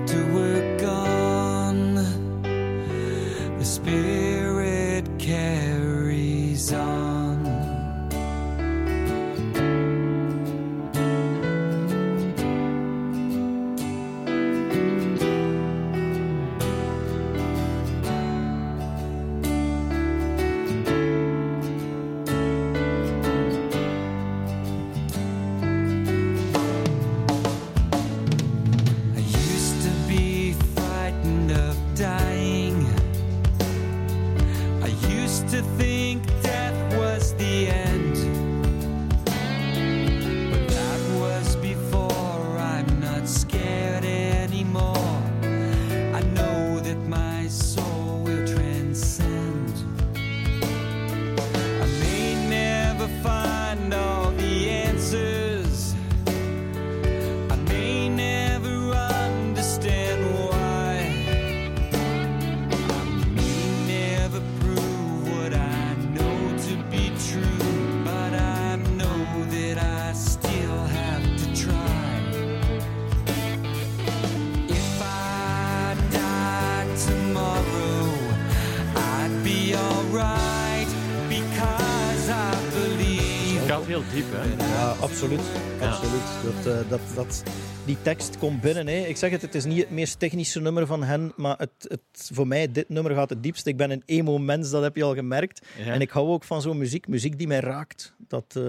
absoluut. 85.22 85.40
absoluut. 85.80 86.22
Dat, 86.64 86.85
uh, 86.85 86.90
dat, 86.90 87.00
dat, 87.14 87.42
die 87.85 87.96
tekst 88.02 88.38
komt 88.38 88.61
binnen. 88.61 88.87
Hè. 88.87 89.06
Ik 89.06 89.16
zeg 89.16 89.30
het, 89.30 89.42
het 89.42 89.54
is 89.54 89.64
niet 89.64 89.78
het 89.78 89.90
meest 89.90 90.18
technische 90.18 90.61
nummer 90.61 90.87
van 90.87 91.02
hen, 91.02 91.33
maar 91.37 91.59
het, 91.59 91.70
het, 91.78 92.30
voor 92.33 92.46
mij, 92.46 92.72
dit 92.72 92.88
nummer 92.88 93.14
gaat 93.14 93.30
het 93.30 93.42
diepst. 93.42 93.66
Ik 93.66 93.76
ben 93.76 93.90
een 93.90 94.02
emo-mens, 94.06 94.70
dat 94.70 94.83
heb 94.83 94.96
je 94.96 95.02
al 95.02 95.14
gemerkt. 95.14 95.66
En 95.78 96.00
ik 96.00 96.11
hou 96.11 96.28
ook 96.28 96.44
van 96.44 96.62
zo'n 96.62 96.78
muziek, 96.78 97.09
muziek 97.09 97.38
die 97.38 97.46
mij 97.46 97.61
raakt. 97.61 98.14
Dat, 98.18 98.54
uh, 98.56 98.62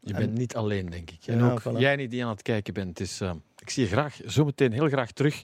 je 0.00 0.14
bent 0.14 0.38
niet 0.38 0.56
alleen, 0.56 0.90
denk 0.90 1.10
ik. 1.10 1.26
En 1.26 1.42
ook 1.42 1.62
jij 1.78 1.96
niet 1.96 2.10
die 2.10 2.24
aan 2.24 2.30
het 2.30 2.42
kijken 2.42 2.74
bent. 2.74 3.00
is, 3.00 3.20
uh, 3.20 3.32
ik 3.58 3.70
zie 3.70 3.82
je 3.82 3.88
graag, 3.88 4.18
zometeen 4.24 4.72
heel 4.72 4.88
graag 4.88 5.12
terug 5.12 5.42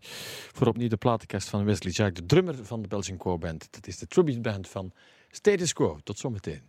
voor 0.52 0.66
opnieuw 0.66 0.88
de 0.88 0.96
platenkast 0.96 1.48
van 1.48 1.64
Wesley 1.64 1.92
Jack, 1.92 2.14
de 2.14 2.26
drummer 2.26 2.54
van 2.62 2.82
de 2.82 2.88
Belgian 2.88 3.16
Quo 3.16 3.38
Band. 3.38 3.68
Dat 3.70 3.86
is 3.86 3.98
de 3.98 4.06
tribute 4.06 4.40
band 4.40 4.68
van 4.68 4.92
Status 5.30 5.72
Quo. 5.72 5.98
Tot 6.02 6.18
zometeen. 6.18 6.60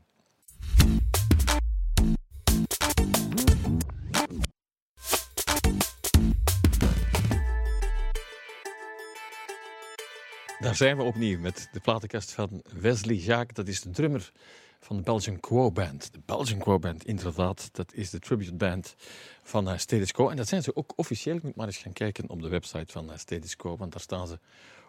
Daar 10.61 10.75
zijn 10.75 10.97
we 10.97 11.03
opnieuw 11.03 11.39
met 11.39 11.69
de 11.71 11.79
platenkast 11.79 12.31
van 12.31 12.61
Wesley 12.79 13.15
Jaak. 13.15 13.55
Dat 13.55 13.67
is 13.67 13.81
de 13.81 13.89
drummer 13.89 14.31
van 14.79 14.95
de 14.95 15.01
Belgian 15.01 15.39
Quo 15.39 15.71
Band. 15.71 16.13
De 16.13 16.19
Belgian 16.25 16.59
Quo 16.59 16.79
Band, 16.79 17.05
inderdaad. 17.05 17.69
Dat 17.71 17.93
is 17.93 18.09
de 18.09 18.19
tribute 18.19 18.53
band 18.53 18.95
van 19.43 19.69
uh, 19.69 19.77
Status 19.77 20.11
Quo. 20.11 20.29
En 20.29 20.35
dat 20.35 20.47
zijn 20.47 20.63
ze 20.63 20.75
ook 20.75 20.93
officieel. 20.95 21.35
Je 21.35 21.41
moet 21.43 21.55
maar 21.55 21.65
eens 21.65 21.77
gaan 21.77 21.93
kijken 21.93 22.29
op 22.29 22.41
de 22.41 22.47
website 22.47 22.91
van 22.91 23.09
uh, 23.09 23.17
Status 23.17 23.55
Quo. 23.55 23.77
Want 23.77 23.91
daar 23.91 24.01
staan 24.01 24.27
ze 24.27 24.39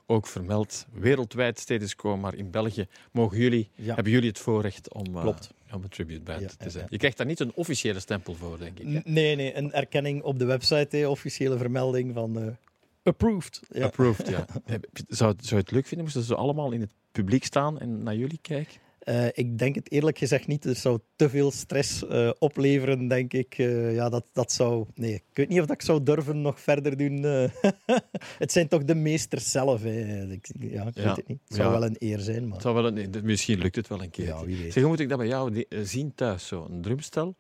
ook 0.07 0.27
vermeld. 0.27 0.87
Wereldwijd 0.93 1.59
Status 1.59 1.95
Quo. 1.95 2.17
Maar 2.17 2.35
in 2.35 2.51
België 2.51 2.87
mogen 3.11 3.39
jullie, 3.39 3.71
hebben 3.83 4.13
jullie 4.13 4.29
het 4.29 4.39
voorrecht 4.39 4.93
om, 4.93 5.17
uh, 5.17 5.27
om 5.73 5.83
een 5.83 5.89
tribute 5.89 6.23
band 6.23 6.59
te 6.59 6.71
zijn. 6.71 6.87
Je 6.89 6.99
krijgt 6.99 7.17
daar 7.17 7.27
niet 7.27 7.41
een 7.41 7.53
officiële 7.55 8.01
stempel 8.01 8.35
voor, 8.35 8.59
denk 8.59 8.79
ik. 8.79 8.87
Hè? 8.87 9.01
Nee, 9.05 9.37
nee. 9.37 9.57
Een 9.57 9.73
erkenning 9.73 10.23
op 10.23 10.39
de 10.39 10.45
website. 10.45 10.97
Hè, 10.97 11.09
officiële 11.09 11.59
vermelding 11.59 12.15
van... 12.15 12.57
Approved. 13.03 13.61
Ja. 13.71 13.85
Approved, 13.85 14.29
ja. 14.29 14.47
Zou, 15.09 15.35
zou 15.37 15.37
je 15.49 15.55
het 15.57 15.71
leuk 15.71 15.87
vinden 15.87 16.05
moesten 16.05 16.23
ze 16.23 16.35
allemaal 16.35 16.73
in 16.73 16.81
het 16.81 16.93
publiek 17.13 17.45
staan 17.45 17.79
en 17.79 18.03
naar 18.03 18.17
jullie 18.17 18.39
kijken? 18.43 18.81
Uh, 19.05 19.27
ik 19.33 19.59
denk 19.59 19.75
het 19.75 19.91
eerlijk 19.91 20.19
gezegd 20.19 20.47
niet. 20.47 20.65
Het 20.65 20.79
zou 20.79 20.99
te 21.17 21.29
veel 21.29 21.51
stress 21.51 22.03
uh, 22.03 22.31
opleveren, 22.39 23.09
denk 23.09 23.33
ik. 23.33 23.59
Uh, 23.59 23.95
ja, 23.95 24.09
dat, 24.09 24.25
dat 24.33 24.53
zou... 24.53 24.87
Nee, 24.95 25.15
ik 25.15 25.23
weet 25.33 25.49
niet 25.49 25.61
of 25.61 25.67
dat 25.67 25.77
ik 25.77 25.83
zou 25.83 26.03
durven 26.03 26.41
nog 26.41 26.61
verder 26.61 26.97
doen. 26.97 27.23
het 28.45 28.53
zijn 28.53 28.69
toch 28.69 28.85
de 28.85 28.95
meesters 28.95 29.51
zelf. 29.51 29.83
Hè. 29.83 30.23
Ik, 30.31 30.51
ja, 30.59 30.87
ik 30.87 30.97
ja. 30.97 31.05
weet 31.05 31.17
het 31.17 31.29
niet. 31.29 31.41
Het 31.45 31.57
zou 31.57 31.73
ja. 31.73 31.79
wel 31.79 31.89
een 31.89 31.97
eer 31.99 32.19
zijn. 32.19 32.43
Maar... 32.43 32.53
Het 32.53 32.63
zou 32.63 32.75
wel 32.75 32.87
een, 32.87 33.11
misschien 33.23 33.59
lukt 33.59 33.77
het 33.77 33.89
wel 33.89 34.03
een 34.03 34.11
keer. 34.11 34.27
Ja, 34.27 34.45
wie 34.45 34.57
weet. 34.57 34.73
Zeg, 34.73 34.83
hoe 34.83 34.93
moet 34.93 35.01
ik 35.01 35.09
dat 35.09 35.19
bij 35.19 35.27
jou 35.27 35.65
zien 35.83 36.15
thuis? 36.15 36.47
Zo? 36.47 36.67
Een 36.71 36.83
drumstel? 36.83 37.37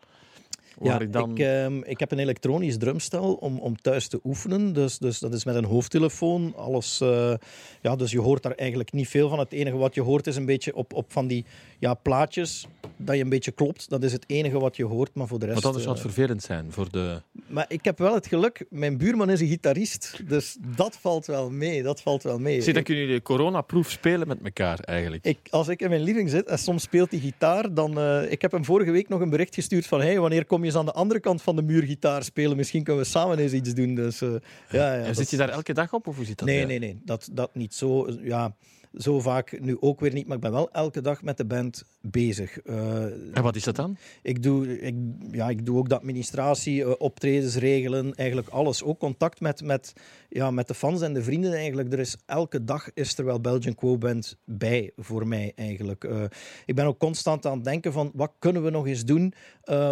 Ja, 0.80 1.00
ik, 1.00 1.12
dan... 1.12 1.30
ik, 1.30 1.86
ik, 1.86 2.00
heb 2.00 2.12
een 2.12 2.18
elektronisch 2.18 2.78
drumstel 2.78 3.34
om, 3.34 3.58
om 3.58 3.76
thuis 3.76 4.08
te 4.08 4.20
oefenen. 4.24 4.72
Dus, 4.72 4.98
dus 4.98 5.18
dat 5.18 5.32
is 5.32 5.44
met 5.44 5.54
een 5.54 5.64
hoofdtelefoon. 5.64 6.52
Alles, 6.56 7.00
uh, 7.02 7.34
ja, 7.80 7.96
dus 7.96 8.10
je 8.10 8.20
hoort 8.20 8.42
daar 8.42 8.54
eigenlijk 8.54 8.92
niet 8.92 9.08
veel 9.08 9.28
van. 9.28 9.38
Het 9.38 9.52
enige 9.52 9.76
wat 9.76 9.94
je 9.94 10.00
hoort 10.00 10.26
is 10.26 10.36
een 10.36 10.46
beetje 10.46 10.74
op, 10.74 10.92
op 10.92 11.12
van 11.12 11.26
die 11.26 11.44
ja, 11.78 11.94
plaatjes 11.94 12.66
dat 12.96 13.16
je 13.16 13.22
een 13.22 13.28
beetje 13.28 13.50
klopt. 13.50 13.88
Dat 13.88 14.02
is 14.02 14.12
het 14.12 14.24
enige 14.26 14.58
wat 14.58 14.76
je 14.76 14.84
hoort. 14.84 15.14
Maar 15.14 15.26
voor 15.26 15.38
de 15.38 15.46
rest. 15.46 15.56
Wat 15.56 15.64
anders 15.64 15.84
zou 15.84 15.96
het 15.96 16.04
vervelend 16.04 16.42
zijn 16.42 16.72
voor 16.72 16.90
de. 16.90 17.22
Maar 17.46 17.64
ik 17.68 17.84
heb 17.84 17.98
wel 17.98 18.14
het 18.14 18.26
geluk, 18.26 18.64
mijn 18.70 18.98
buurman 18.98 19.30
is 19.30 19.40
een 19.40 19.48
gitarist. 19.48 20.20
Dus 20.28 20.56
dat 20.76 20.96
valt 21.00 21.26
wel 21.26 21.50
mee. 21.50 21.82
Dat 21.82 22.02
valt 22.02 22.22
wel 22.22 22.38
mee. 22.38 22.62
Zie, 22.62 22.72
dan 22.72 22.82
kunnen 22.82 23.02
jullie 23.02 23.18
de 23.18 23.24
coronaproef 23.24 23.90
spelen 23.90 24.28
met 24.28 24.38
elkaar 24.44 24.78
eigenlijk. 24.80 25.24
Ik, 25.24 25.38
als 25.50 25.68
ik 25.68 25.80
in 25.80 25.88
mijn 25.88 26.02
living 26.02 26.30
zit 26.30 26.46
en 26.46 26.58
soms 26.58 26.82
speelt 26.82 27.10
hij 27.10 27.20
gitaar, 27.20 27.74
dan. 27.74 27.98
Uh, 27.98 28.30
ik 28.30 28.42
heb 28.42 28.52
hem 28.52 28.64
vorige 28.64 28.90
week 28.90 29.08
nog 29.08 29.20
een 29.20 29.30
bericht 29.30 29.54
gestuurd 29.54 29.86
van: 29.86 30.00
hey, 30.00 30.20
wanneer 30.20 30.44
kom 30.44 30.61
je 30.62 30.68
eens 30.70 30.78
aan 30.78 30.84
de 30.84 30.92
andere 30.92 31.20
kant 31.20 31.42
van 31.42 31.56
de 31.56 31.62
muur 31.62 31.82
gitaar 31.82 32.24
spelen? 32.24 32.56
Misschien 32.56 32.82
kunnen 32.82 33.02
we 33.02 33.08
samen 33.08 33.38
eens 33.38 33.52
iets 33.52 33.74
doen. 33.74 33.94
Dus, 33.94 34.22
uh, 34.22 34.30
ja, 34.70 34.94
ja, 34.94 35.04
en 35.04 35.14
zit 35.14 35.30
je 35.30 35.36
daar 35.36 35.48
elke 35.48 35.72
dag 35.72 35.92
op 35.92 36.06
of 36.06 36.16
hoe 36.16 36.24
zit 36.24 36.38
dat? 36.38 36.48
Nee, 36.48 36.66
nee, 36.66 36.78
nee. 36.78 37.00
Dat, 37.04 37.28
dat 37.32 37.54
niet 37.54 37.74
zo. 37.74 38.08
Ja 38.22 38.54
zo 38.94 39.20
vaak 39.20 39.60
nu 39.60 39.76
ook 39.80 40.00
weer 40.00 40.12
niet, 40.12 40.26
maar 40.26 40.36
ik 40.36 40.42
ben 40.42 40.52
wel 40.52 40.70
elke 40.70 41.00
dag 41.00 41.22
met 41.22 41.36
de 41.36 41.44
band 41.44 41.84
bezig. 42.00 42.66
Uh, 42.66 43.02
en 43.36 43.42
wat 43.42 43.56
is 43.56 43.64
dat 43.64 43.76
dan? 43.76 43.96
Ik 44.22 44.42
doe, 44.42 44.80
ik, 44.80 44.94
ja, 45.30 45.48
ik 45.48 45.66
doe 45.66 45.78
ook 45.78 45.88
de 45.88 45.98
administratie, 45.98 46.80
uh, 46.80 46.92
optredens 46.98 47.56
regelen, 47.56 48.14
eigenlijk 48.14 48.48
alles. 48.48 48.82
Ook 48.82 48.98
contact 48.98 49.40
met, 49.40 49.62
met, 49.64 49.92
ja, 50.28 50.50
met 50.50 50.68
de 50.68 50.74
fans 50.74 51.00
en 51.00 51.12
de 51.12 51.22
vrienden 51.22 51.52
eigenlijk. 51.52 51.92
Er 51.92 51.98
is, 51.98 52.16
elke 52.26 52.64
dag 52.64 52.92
is 52.94 53.18
er 53.18 53.24
wel 53.24 53.40
Belgian 53.40 53.74
Quo 53.74 53.98
Band 53.98 54.36
bij 54.44 54.92
voor 54.96 55.28
mij 55.28 55.52
eigenlijk. 55.54 56.04
Uh, 56.04 56.22
ik 56.66 56.74
ben 56.74 56.86
ook 56.86 56.98
constant 56.98 57.46
aan 57.46 57.54
het 57.54 57.64
denken 57.64 57.92
van 57.92 58.10
wat 58.14 58.32
kunnen 58.38 58.64
we 58.64 58.70
nog 58.70 58.86
eens 58.86 59.04
doen 59.04 59.34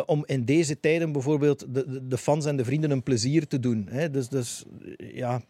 om 0.06 0.22
in 0.26 0.44
deze 0.44 0.80
tijden 0.80 1.12
bijvoorbeeld 1.12 1.74
de, 1.74 2.06
de, 2.06 2.18
fans 2.18 2.44
en 2.46 2.56
de 2.56 2.64
vrienden 2.64 2.90
een 2.90 3.02
plezier 3.02 3.46
te 3.46 3.60
doen. 3.60 3.88
Hè? 3.90 4.10
Dus, 4.10 4.28
dus 4.28 4.64
ja, 4.96 5.42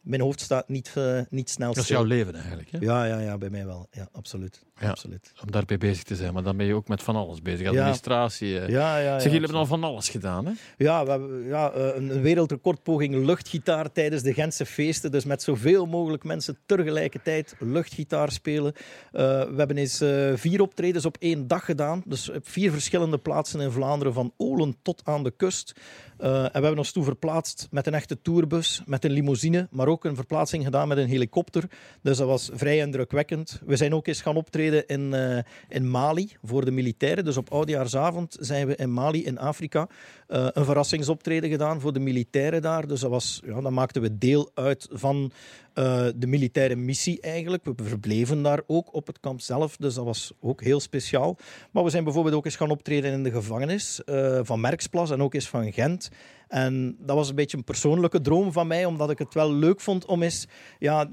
mijn 0.00 0.20
hoofd 0.20 0.40
staat 0.40 0.68
niet, 0.68 0.94
uh, 0.98 1.20
niet 1.30 1.50
snel 1.50 1.72
Dat 1.72 1.82
is 1.82 1.88
jouw 1.88 2.04
leven 2.04 2.34
eigenlijk, 2.34 2.70
hè? 2.70 2.78
Ja, 2.80 3.04
ja, 3.04 3.18
ja, 3.18 3.38
bij 3.38 3.50
mij 3.50 3.66
wel. 3.66 3.88
Ja, 3.90 4.08
absoluut. 4.12 4.66
Ja, 4.80 4.90
absoluut. 4.90 5.32
Om 5.42 5.50
daarbij 5.50 5.78
bezig 5.78 6.02
te 6.02 6.16
zijn. 6.16 6.32
Maar 6.32 6.42
dan 6.42 6.56
ben 6.56 6.66
je 6.66 6.74
ook 6.74 6.88
met 6.88 7.02
van 7.02 7.16
alles 7.16 7.42
bezig. 7.42 7.66
Administratie. 7.68 8.48
Ja, 8.48 8.66
ja, 8.68 8.98
ja. 8.98 9.12
Zeg, 9.18 9.22
jullie 9.22 9.40
hebben 9.40 9.58
al 9.58 9.66
van 9.66 9.84
alles 9.84 10.08
gedaan, 10.08 10.46
hè? 10.46 10.52
Ja, 10.76 11.04
we 11.04 11.10
hebben 11.10 11.44
ja, 11.44 11.70
eh, 11.70 11.96
een, 11.96 12.10
een 12.10 12.22
wereldrecordpoging 12.22 13.24
luchtgitaar 13.24 13.92
tijdens 13.92 14.22
de 14.22 14.34
Gentse 14.34 14.66
feesten. 14.66 15.10
Dus 15.10 15.24
met 15.24 15.42
zoveel 15.42 15.86
mogelijk 15.86 16.24
mensen 16.24 16.58
tegelijkertijd 16.66 17.54
luchtgitaar 17.58 18.32
spelen. 18.32 18.72
Uh, 18.76 19.20
we 19.42 19.54
hebben 19.56 19.76
eens 19.76 20.02
uh, 20.02 20.32
vier 20.34 20.60
optredens 20.60 21.04
op 21.04 21.16
één 21.18 21.46
dag 21.46 21.64
gedaan. 21.64 22.02
Dus 22.06 22.30
op 22.30 22.48
vier 22.48 22.70
verschillende 22.70 23.18
plaatsen 23.18 23.60
in 23.60 23.70
Vlaanderen, 23.70 24.12
van 24.12 24.32
Olen 24.36 24.76
tot 24.82 25.00
aan 25.04 25.22
de 25.22 25.30
kust. 25.30 25.74
En 26.18 26.42
we 26.42 26.50
hebben 26.52 26.78
ons 26.78 26.92
toe 26.92 27.04
verplaatst 27.04 27.68
met 27.70 27.86
een 27.86 27.94
echte 27.94 28.22
tourbus, 28.22 28.82
met 28.86 29.04
een 29.04 29.10
limousine, 29.10 29.68
maar 29.70 29.87
ook 29.88 30.04
een 30.04 30.14
verplaatsing 30.14 30.64
gedaan 30.64 30.88
met 30.88 30.98
een 30.98 31.08
helikopter. 31.08 31.64
Dus 32.02 32.16
dat 32.16 32.26
was 32.26 32.50
vrij 32.52 32.78
indrukwekkend. 32.78 33.60
We 33.66 33.76
zijn 33.76 33.94
ook 33.94 34.06
eens 34.06 34.22
gaan 34.22 34.36
optreden 34.36 34.86
in, 34.86 35.14
uh, 35.14 35.38
in 35.68 35.90
Mali 35.90 36.36
voor 36.42 36.64
de 36.64 36.70
militairen. 36.70 37.24
Dus 37.24 37.36
op 37.36 37.52
oudjaarsavond 37.52 38.36
zijn 38.40 38.66
we 38.66 38.76
in 38.76 38.92
Mali 38.92 39.24
in 39.24 39.38
Afrika 39.38 39.88
uh, 40.28 40.46
een 40.52 40.64
verrassingsoptreden 40.64 41.50
gedaan 41.50 41.80
voor 41.80 41.92
de 41.92 42.00
militairen 42.00 42.62
daar. 42.62 42.86
Dus 42.86 43.00
dat, 43.00 43.10
was, 43.10 43.40
ja, 43.44 43.60
dan 43.60 43.74
maakten 43.74 44.02
we 44.02 44.18
deel 44.18 44.50
uit 44.54 44.88
van 44.90 45.32
uh, 45.74 46.06
de 46.16 46.26
militaire 46.26 46.76
missie 46.76 47.20
eigenlijk. 47.20 47.64
We 47.64 47.84
verbleven 47.84 48.42
daar 48.42 48.60
ook 48.66 48.94
op 48.94 49.06
het 49.06 49.20
kamp 49.20 49.40
zelf, 49.40 49.76
dus 49.76 49.94
dat 49.94 50.04
was 50.04 50.32
ook 50.40 50.62
heel 50.62 50.80
speciaal. 50.80 51.36
Maar 51.70 51.84
we 51.84 51.90
zijn 51.90 52.04
bijvoorbeeld 52.04 52.34
ook 52.34 52.44
eens 52.44 52.56
gaan 52.56 52.70
optreden 52.70 53.12
in 53.12 53.22
de 53.22 53.30
gevangenis 53.30 54.00
uh, 54.06 54.40
van 54.42 54.60
Merksplas 54.60 55.10
en 55.10 55.22
ook 55.22 55.34
eens 55.34 55.48
van 55.48 55.72
Gent. 55.72 56.10
En 56.48 56.96
dat 57.00 57.16
was 57.16 57.28
een 57.28 57.34
beetje 57.34 57.56
een 57.56 57.64
persoonlijke 57.64 58.20
droom 58.20 58.52
van 58.52 58.66
mij, 58.66 58.84
omdat 58.84 59.10
ik 59.10 59.18
het 59.18 59.34
wel 59.34 59.52
leuk 59.52 59.80
vond 59.80 60.04
om 60.06 60.22
eens 60.22 60.46
ja, 60.78 61.08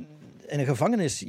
in 0.47 0.59
een 0.59 0.65
gevangenis. 0.65 1.23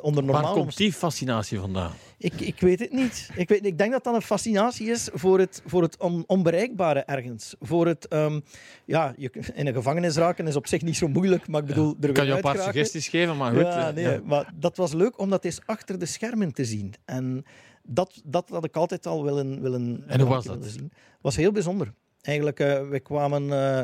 Onder 0.00 0.24
normaal 0.24 0.42
Waar 0.42 0.52
komt 0.52 0.76
die 0.76 0.92
fascinatie 0.92 1.58
vandaan? 1.58 1.92
Ik, 2.18 2.40
ik 2.40 2.60
weet 2.60 2.78
het 2.78 2.92
niet. 2.92 3.30
Ik, 3.34 3.48
weet, 3.48 3.66
ik 3.66 3.78
denk 3.78 3.92
dat 3.92 4.04
dat 4.04 4.14
een 4.14 4.22
fascinatie 4.22 4.90
is 4.90 5.08
voor 5.12 5.38
het, 5.38 5.62
voor 5.66 5.82
het 5.82 5.98
on, 5.98 6.24
onbereikbare 6.26 7.00
ergens. 7.00 7.54
Voor 7.60 7.86
het, 7.86 8.12
um, 8.12 8.42
ja, 8.84 9.14
je, 9.16 9.30
in 9.54 9.66
een 9.66 9.74
gevangenis 9.74 10.16
raken 10.16 10.46
is 10.46 10.56
op 10.56 10.66
zich 10.66 10.82
niet 10.82 10.96
zo 10.96 11.08
moeilijk, 11.08 11.48
maar 11.48 11.60
ik 11.60 11.66
bedoel... 11.66 11.94
Ja. 12.00 12.06
Er 12.06 12.12
kan 12.12 12.26
je 12.26 12.32
een 12.32 12.40
paar 12.40 12.58
suggesties 12.58 13.08
geven, 13.08 13.36
maar 13.36 13.52
goed. 13.52 13.60
Ja, 13.60 13.90
nee, 13.90 14.04
ja. 14.04 14.20
maar 14.24 14.52
dat 14.54 14.76
was 14.76 14.92
leuk 14.92 15.18
om 15.18 15.30
dat 15.30 15.44
eens 15.44 15.60
achter 15.66 15.98
de 15.98 16.06
schermen 16.06 16.52
te 16.52 16.64
zien. 16.64 16.94
En 17.04 17.44
dat, 17.82 18.20
dat 18.24 18.48
had 18.48 18.64
ik 18.64 18.76
altijd 18.76 19.06
al 19.06 19.24
willen, 19.24 19.62
willen, 19.62 20.04
en 20.06 20.20
hoe 20.20 20.28
was 20.28 20.44
dat? 20.44 20.64
zien. 20.64 20.92
was 21.20 21.36
heel 21.36 21.52
bijzonder. 21.52 21.92
Eigenlijk, 22.20 22.60
uh, 22.60 22.88
we 22.88 23.00
kwamen... 23.00 23.42
Uh, 23.42 23.82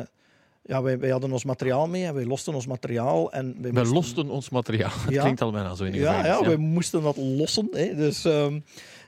ja, 0.65 0.81
wij, 0.81 0.99
wij, 0.99 1.09
hadden 1.09 1.31
ons 1.31 1.43
materiaal 1.43 1.87
mee 1.87 2.05
en 2.05 2.13
wij 2.13 2.25
losten 2.25 2.53
ons 2.53 2.67
materiaal. 2.67 3.31
En 3.31 3.55
wij, 3.61 3.73
wij 3.73 3.83
moesten... 3.83 4.29
ons 4.29 4.49
materiaal. 4.49 4.91
Dat 5.05 5.13
ja. 5.13 5.21
klinkt 5.21 5.41
al 5.41 5.51
bijna 5.51 5.75
zo 5.75 5.83
in 5.83 5.93
ja, 5.93 6.17
ja, 6.17 6.25
ja, 6.25 6.43
wij 6.43 6.57
moesten 6.57 7.01
dat 7.01 7.17
lossen. 7.17 7.67
Hè. 7.71 7.95
Dus 7.95 8.25
um, 8.25 8.63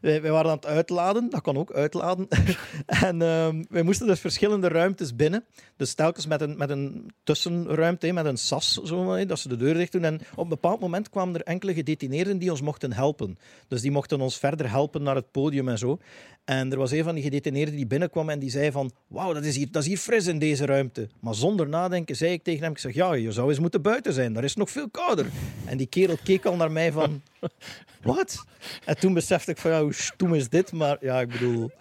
wij, 0.06 0.32
waren 0.32 0.52
aan 0.52 0.56
het 0.56 0.66
uitladen. 0.66 1.30
Dat 1.30 1.42
kan 1.42 1.58
ook 1.58 1.72
uitladen. 1.72 2.28
en 2.86 3.22
um, 3.22 3.66
wij 3.70 3.84
moesten 3.84 4.08
dus 4.08 4.20
verschillende 4.20 4.68
ruimtes 4.68 5.16
binnen. 5.16 5.46
Dus 5.78 5.94
telkens 5.94 6.28
met 6.28 6.42
een, 6.42 6.58
met 6.58 6.70
een 6.70 7.12
tussenruimte, 7.24 8.12
met 8.12 8.26
een 8.26 8.38
sas, 8.38 8.74
zo, 8.74 9.26
dat 9.26 9.40
ze 9.40 9.48
de 9.48 9.58
deur 9.58 9.74
dicht 9.74 9.92
doen. 9.92 10.04
En 10.04 10.22
op 10.36 10.44
een 10.44 10.50
bepaald 10.50 10.80
moment 10.80 11.10
kwamen 11.10 11.36
er 11.36 11.42
enkele 11.42 11.74
gedetineerden 11.74 12.38
die 12.38 12.52
ons 12.52 12.62
mochten 12.62 12.94
helpen. 12.94 13.38
Dus 13.68 13.82
die 13.82 13.92
mochten 13.92 14.22
ons 14.22 14.38
verder 14.38 14.70
helpen 14.70 15.04
naar 15.04 15.16
het 15.16 15.32
podium 15.32 15.70
en 15.70 15.78
zo. 15.78 16.00
En 16.46 16.72
er 16.72 16.78
was 16.78 16.92
een 16.92 17.04
van 17.04 17.16
die 17.16 17.24
gedetineerden 17.24 17.76
die 17.76 17.88
binnenkwam 17.88 18.30
en 18.30 18.40
die 18.40 18.50
zei 18.50 18.72
van 18.72 18.92
wauw, 19.08 19.34
dat, 19.34 19.46
is 19.46 19.56
hier, 19.56 19.68
dat 19.72 19.82
is 19.82 19.88
hier 19.88 19.98
fris 19.98 20.28
in 20.28 20.40
deze 20.40 20.66
ruimte. 20.66 21.10
Maar 21.20 21.36
zonder 21.36 21.70
nadenken 21.70 22.16
zei 22.16 22.32
ik 22.32 22.44
tegen 22.44 22.64
hem, 22.64 22.72
ik 22.72 22.78
zeg 22.78 22.94
ja, 22.94 23.14
je 23.14 23.32
zou 23.32 23.50
eens 23.50 23.60
moeten 23.60 23.82
buiten 23.82 24.14
zijn, 24.14 24.34
daar 24.34 24.44
is 24.44 24.56
nog 24.56 24.70
veel 24.70 24.90
kouder. 24.90 25.26
En 25.66 25.78
die 25.78 25.88
kerel 25.88 26.18
keek 26.24 26.46
al 26.46 26.56
naar 26.56 26.72
mij 26.72 26.92
van 26.92 27.22
wat? 28.06 28.46
En 28.86 29.00
toen 29.00 29.14
besefte 29.14 29.52
ik 29.52 29.58
van 29.58 29.72
ja, 29.72 29.82
hoe 29.82 29.94
stoem 29.94 30.34
is 30.34 30.50
dit? 30.50 30.72
Maar 30.72 30.98
ja, 31.02 31.20
ik 31.20 31.30
bedoel... 31.30 31.72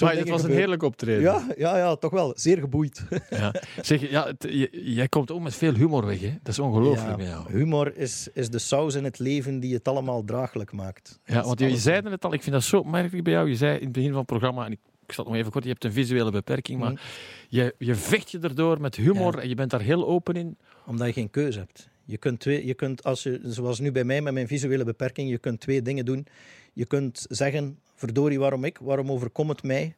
Maar 0.00 0.16
het 0.16 0.28
was 0.28 0.42
een 0.42 0.50
heerlijk 0.50 0.82
optreden. 0.82 1.22
Ja, 1.22 1.46
ja, 1.56 1.76
ja, 1.76 1.96
toch 1.96 2.10
wel. 2.10 2.32
Zeer 2.36 2.58
geboeid. 2.58 3.04
Ja. 3.30 3.54
Zeg, 3.82 4.10
ja, 4.10 4.26
het, 4.26 4.46
jij 4.70 5.08
komt 5.08 5.30
ook 5.30 5.40
met 5.40 5.54
veel 5.54 5.74
humor 5.74 6.06
weg, 6.06 6.20
hè? 6.20 6.34
Dat 6.42 6.52
is 6.52 6.58
ongelooflijk 6.58 7.20
ja, 7.20 7.26
jou. 7.26 7.52
Humor 7.52 7.96
is, 7.96 8.28
is 8.32 8.50
de 8.50 8.58
saus 8.58 8.94
in 8.94 9.04
het 9.04 9.18
leven 9.18 9.60
die 9.60 9.74
het 9.74 9.88
allemaal 9.88 10.24
draaglijk 10.24 10.72
maakt. 10.72 11.20
Ja, 11.24 11.42
want 11.42 11.60
je, 11.60 11.76
zei 11.76 12.08
het 12.08 12.24
al, 12.24 12.32
ik 12.32 12.42
vind 12.42 12.54
dat 12.54 12.64
zo 12.64 12.78
opmerkelijk 12.78 13.24
bij 13.24 13.32
jou. 13.32 13.48
Je 13.48 13.56
zei 13.56 13.76
in 13.76 13.84
het 13.84 13.92
begin 13.92 14.08
van 14.08 14.18
het 14.18 14.26
programma, 14.26 14.64
en 14.64 14.72
ik 14.72 14.78
ik 15.06 15.12
zal 15.12 15.24
het 15.24 15.32
nog 15.32 15.40
even 15.40 15.52
kort, 15.52 15.64
je 15.64 15.70
hebt 15.70 15.84
een 15.84 15.92
visuele 15.92 16.30
beperking, 16.30 16.80
maar 16.80 16.92
mhm. 16.92 17.00
je, 17.48 17.74
je 17.78 17.94
vecht 17.94 18.30
je 18.30 18.38
erdoor 18.38 18.80
met 18.80 18.96
humor 18.96 19.38
en 19.38 19.48
je 19.48 19.54
bent 19.54 19.70
daar 19.70 19.80
heel 19.80 20.06
open 20.06 20.34
in. 20.34 20.58
Omdat 20.86 21.06
je 21.06 21.12
geen 21.12 21.30
keuze 21.30 21.58
hebt. 21.58 21.88
Je 22.06 22.18
kunt, 22.18 22.40
twee, 22.40 22.66
je 22.66 22.74
kunt 22.74 23.04
als 23.04 23.22
je, 23.22 23.40
zoals 23.42 23.78
nu 23.80 23.92
bij 23.92 24.04
mij 24.04 24.22
met 24.22 24.32
mijn 24.32 24.48
visuele 24.48 24.84
beperking, 24.84 25.30
je 25.30 25.38
kunt 25.38 25.60
twee 25.60 25.82
dingen 25.82 26.04
doen. 26.04 26.26
Je 26.72 26.86
kunt 26.86 27.26
zeggen, 27.28 27.78
verdorie, 27.94 28.38
waarom 28.38 28.64
ik? 28.64 28.78
Waarom 28.78 29.10
overkomt 29.10 29.48
het 29.50 29.62
mij? 29.62 29.94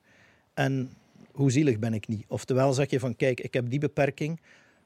En 0.55 0.91
hoe 1.33 1.51
zielig 1.51 1.79
ben 1.79 1.95
ik 1.95 2.09
niet? 2.09 2.25
Oftewel 2.29 2.73
zeg 2.73 2.91
je 2.91 3.01
van, 3.01 3.17
kijk, 3.17 3.41
ik 3.41 3.55
heb 3.55 3.71
die 3.71 3.79
beperking, 3.79 4.41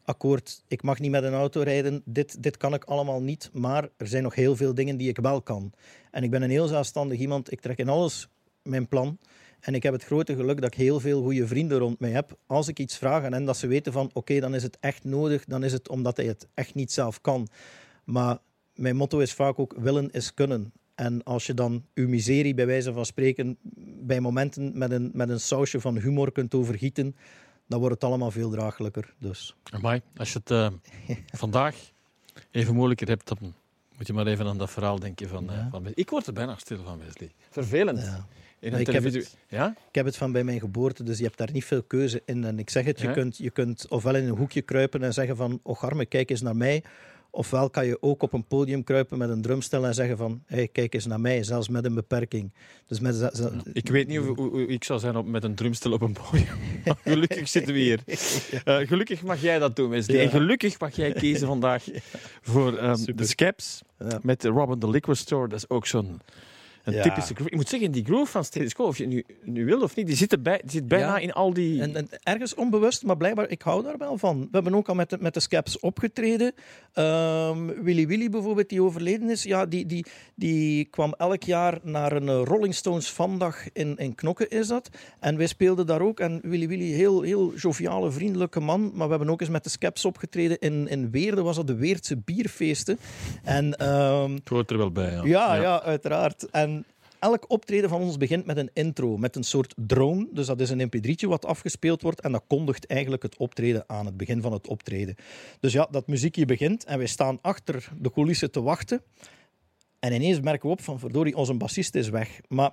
akkoord, 0.05 0.62
ik 0.68 0.83
mag 0.83 0.99
niet 0.99 1.11
met 1.11 1.23
een 1.23 1.33
auto 1.33 1.61
rijden, 1.61 2.03
dit, 2.05 2.43
dit 2.43 2.57
kan 2.57 2.75
ik 2.75 2.85
allemaal 2.85 3.23
niet, 3.23 3.51
maar 3.53 3.89
er 3.97 4.07
zijn 4.07 4.23
nog 4.23 4.35
heel 4.35 4.57
veel 4.57 4.75
dingen 4.75 4.97
die 4.97 5.09
ik 5.09 5.18
wel 5.18 5.43
kan. 5.43 5.73
En 6.11 6.23
ik 6.23 6.31
ben 6.31 6.43
een 6.43 6.51
heel 6.51 6.66
zelfstandig 6.66 7.18
iemand, 7.18 7.53
ik 7.53 7.61
trek 7.61 7.79
in 7.79 7.89
alles 7.89 8.29
mijn 8.62 8.89
plan. 8.89 9.18
En 9.63 9.75
ik 9.75 9.83
heb 9.83 9.93
het 9.93 10.05
grote 10.05 10.35
geluk 10.35 10.61
dat 10.61 10.73
ik 10.73 10.79
heel 10.79 11.01
veel 11.01 11.23
goede 11.23 11.47
vrienden 11.47 11.79
rond 11.79 12.01
mij 12.01 12.11
heb. 12.11 12.39
Als 12.47 12.69
ik 12.69 12.79
iets 12.79 12.97
vraag 12.97 13.23
hen, 13.23 13.45
dat 13.45 13.57
ze 13.57 13.67
weten 13.67 13.93
van 13.93 14.11
oké, 14.13 14.41
dan 14.41 14.55
is 14.55 14.63
het 14.63 14.77
echt 14.81 15.05
nodig, 15.05 15.45
dan 15.45 15.65
is 15.65 15.73
het 15.73 15.89
omdat 15.89 16.17
hij 16.17 16.27
het 16.27 16.49
echt 16.55 16.75
niet 16.75 16.93
zelf 16.93 17.21
kan. 17.21 17.49
Maar 18.05 18.39
mijn 18.75 18.97
motto 18.97 19.19
is 19.19 19.33
vaak 19.33 19.59
ook 19.59 19.75
willen 19.79 20.11
is 20.11 20.35
kunnen. 20.35 20.73
En 20.95 21.23
als 21.23 21.47
je 21.47 21.55
dan 21.55 21.85
uw 21.95 22.09
miserie, 22.09 22.55
bij 22.55 22.67
wijze 22.67 22.93
van 22.93 23.07
spreken, 23.07 23.59
bij 24.03 24.21
momenten 24.21 24.79
met 24.79 24.91
een, 24.91 25.11
met 25.13 25.29
een 25.29 25.41
sausje 25.41 25.81
van 25.81 25.99
humor 25.99 26.33
kunt 26.33 26.55
overgieten, 26.55 27.17
dan 27.67 27.79
wordt 27.79 27.95
het 27.95 28.05
allemaal 28.05 28.31
veel 28.31 28.51
draaglijker. 28.51 29.15
Dus. 29.19 29.57
Amai, 29.63 30.01
als 30.17 30.33
je 30.33 30.39
het 30.39 30.51
uh, 30.51 30.69
vandaag 31.43 31.77
even 32.51 32.75
moeilijker 32.75 33.09
hebt, 33.09 33.29
dan 33.29 33.55
moet 34.03 34.16
je 34.16 34.22
maar 34.24 34.32
even 34.32 34.46
aan 34.46 34.59
dat 34.59 34.70
verhaal 34.70 34.98
denken 34.98 35.28
van, 35.28 35.50
uh, 35.50 35.66
van 35.70 35.86
Ik 35.94 36.11
word 36.11 36.26
er 36.26 36.32
bijna 36.32 36.57
stil 36.57 36.82
van, 36.84 36.98
Wesley. 36.98 37.30
Vervelend. 37.50 37.98
Ja. 37.98 38.26
Ik 38.61 38.86
heb, 38.86 39.05
het, 39.05 39.36
ja? 39.48 39.74
ik 39.88 39.94
heb 39.94 40.05
het 40.05 40.16
van 40.16 40.32
bij 40.32 40.44
mijn 40.44 40.61
geboorte, 40.61 41.03
dus 41.03 41.18
je 41.18 41.24
hebt 41.24 41.38
daar 41.38 41.53
niet 41.53 41.64
veel 41.64 41.82
keuze 41.82 42.22
in. 42.24 42.44
En 42.44 42.59
ik 42.59 42.70
zeg 42.70 42.84
het, 42.84 43.00
je, 43.00 43.12
kunt, 43.12 43.36
je 43.36 43.50
kunt 43.50 43.88
ofwel 43.88 44.14
in 44.14 44.24
een 44.24 44.36
hoekje 44.36 44.62
kruipen 44.62 45.03
en 45.03 45.12
zeggen 45.12 45.36
van, 45.36 45.61
oh 45.62 45.82
arme, 45.82 46.07
kijk 46.07 46.30
eens 46.30 46.40
naar 46.40 46.57
mij. 46.57 46.84
Ofwel 47.35 47.70
kan 47.70 47.87
je 47.87 48.03
ook 48.03 48.22
op 48.22 48.33
een 48.33 48.47
podium 48.47 48.85
kruipen 48.85 49.18
met 49.18 49.28
een 49.28 49.43
drumstel 49.43 49.87
en 49.87 49.95
zeggen 49.95 50.16
van 50.16 50.43
hey, 50.47 50.68
kijk 50.68 50.95
eens 50.95 51.07
naar 51.07 51.20
mij, 51.20 51.43
zelfs 51.43 51.68
met 51.68 51.85
een 51.85 51.95
beperking. 51.95 52.53
Dus 52.87 53.01
met, 53.01 53.41
Ik 53.72 53.89
weet 53.89 54.09
niet 54.09 54.18
hoe, 54.18 54.66
ik 54.66 54.85
zou 54.85 54.99
zijn 54.99 55.16
op, 55.16 55.26
met 55.26 55.45
een 55.45 55.55
drumstel 55.55 55.93
op 55.93 56.03
een 56.03 56.12
podium. 56.12 56.59
gelukkig 57.05 57.49
zitten 57.49 57.74
we 57.74 57.80
hier. 57.80 58.01
Uh, 58.64 58.76
gelukkig 58.76 59.22
mag 59.22 59.41
jij 59.41 59.59
dat 59.59 59.76
doen, 59.76 59.91
Wesley. 59.91 60.20
En 60.20 60.30
gelukkig 60.30 60.80
mag 60.80 60.97
jij 60.97 61.12
kiezen 61.12 61.47
vandaag 61.57 61.85
voor 62.41 62.83
um, 62.83 63.16
de 63.16 63.26
Scaps 63.26 63.83
met 64.22 64.45
Robin 64.45 64.78
the 64.78 64.91
Liquor 64.91 65.16
Store. 65.16 65.49
Dat 65.49 65.59
is 65.59 65.68
ook 65.68 65.87
zo'n 65.87 66.20
een 66.85 67.03
typische 67.03 67.35
groove. 67.35 67.51
Ik 67.51 67.57
moet 67.57 67.68
zeggen, 67.68 67.91
die 67.91 68.05
groove 68.05 68.30
van 68.30 68.45
Status 68.45 68.74
Quo, 68.74 68.87
of 68.87 68.99
je 68.99 69.07
nu, 69.07 69.24
nu 69.45 69.64
wil 69.64 69.80
of 69.80 69.97
niet, 69.97 70.07
die 70.07 70.16
zit, 70.16 70.43
bij, 70.43 70.61
die 70.62 70.70
zit 70.70 70.89
bijna 70.89 71.18
in 71.18 71.33
al 71.33 71.53
die... 71.53 71.80
En, 71.80 71.97
en, 71.97 72.09
ergens 72.22 72.55
onbewust, 72.55 73.03
maar 73.03 73.16
blijkbaar, 73.16 73.49
ik 73.49 73.62
hou 73.62 73.83
daar 73.83 73.99
wel 73.99 74.18
van. 74.18 74.41
We 74.41 74.49
hebben 74.51 74.74
ook 74.74 74.89
al 74.89 74.95
met 74.95 75.11
de, 75.11 75.16
met 75.20 75.35
de 75.35 75.41
Scaps 75.41 75.80
opgetreden. 75.80 76.53
Um, 76.95 77.83
Willy 77.83 78.07
Willy 78.07 78.30
bijvoorbeeld, 78.30 78.68
die 78.68 78.83
overleden 78.83 79.30
is, 79.30 79.43
ja, 79.43 79.66
die, 79.66 79.87
die, 79.87 80.07
die 80.35 80.85
kwam 80.85 81.14
elk 81.18 81.43
jaar 81.43 81.78
naar 81.83 82.12
een 82.12 82.28
eh, 82.28 82.43
Rolling 82.45 82.74
Stones 82.74 83.11
vandag 83.11 83.72
in, 83.72 83.97
in 83.97 84.14
Knokke, 84.14 84.49
is 84.49 84.66
dat. 84.66 84.89
En 85.20 85.37
wij 85.37 85.47
speelden 85.47 85.87
daar 85.87 86.01
ook. 86.01 86.20
En 86.20 86.41
Willy 86.43 86.68
Willy, 86.68 86.93
heel, 86.93 87.22
heel 87.22 87.55
joviale, 87.55 88.11
vriendelijke 88.11 88.61
man. 88.61 88.91
Maar 88.95 89.07
we 89.07 89.14
hebben 89.14 89.30
ook 89.30 89.41
eens 89.41 89.51
met 89.51 89.64
de 89.64 89.70
Scaps 89.70 90.05
opgetreden 90.05 90.59
in, 90.59 90.89
in 90.89 91.11
Weerde, 91.11 91.43
was 91.43 91.57
dat 91.57 91.66
de 91.66 91.74
Weerdse 91.74 92.16
bierfeesten. 92.16 92.99
En, 93.43 93.89
um, 93.91 94.35
het 94.35 94.49
hoort 94.49 94.70
er 94.70 94.78
wel 94.78 94.93
bij, 94.93 95.12
ja. 95.12 95.22
Ja, 95.24 95.55
ja. 95.55 95.83
uiteraard. 95.83 96.51
En 96.51 96.82
elk 97.23 97.51
optreden 97.51 97.89
van 97.89 98.01
ons 98.01 98.16
begint 98.16 98.47
met 98.47 98.57
een 98.57 98.70
intro, 98.73 99.16
met 99.16 99.37
een 99.37 99.43
soort 99.43 99.75
drone. 99.77 100.29
Dus 100.33 100.47
dat 100.47 100.61
is 100.61 100.70
een 100.70 100.91
mp3'tje 100.91 101.29
wat 101.29 101.45
afgespeeld 101.45 102.03
wordt 102.03 102.20
en 102.20 102.33
dat 102.33 102.45
kondigt 102.47 102.87
eigenlijk 102.87 103.23
het 103.23 103.37
optreden 103.37 103.85
aan, 103.87 104.07
het 104.07 104.16
begin 104.16 104.41
van 104.41 104.53
het 104.53 104.68
optreden. 104.68 105.14
Dus 105.61 105.73
ja, 105.73 105.89
dat 105.91 106.07
muziekje 106.07 106.45
begint 106.45 106.85
en 106.85 106.99
wij 106.99 107.07
staan 107.07 107.39
achter 107.41 107.89
de 107.99 108.11
coulissen 108.11 108.51
te 108.51 108.62
wachten. 108.62 109.03
En 109.99 110.12
ineens 110.12 110.41
merken 110.41 110.68
we 110.68 110.75
op 110.75 110.83
van, 110.83 110.99
verdorie, 110.99 111.37
onze 111.37 111.55
bassist 111.55 111.95
is 111.95 112.09
weg. 112.09 112.41
Maar 112.49 112.73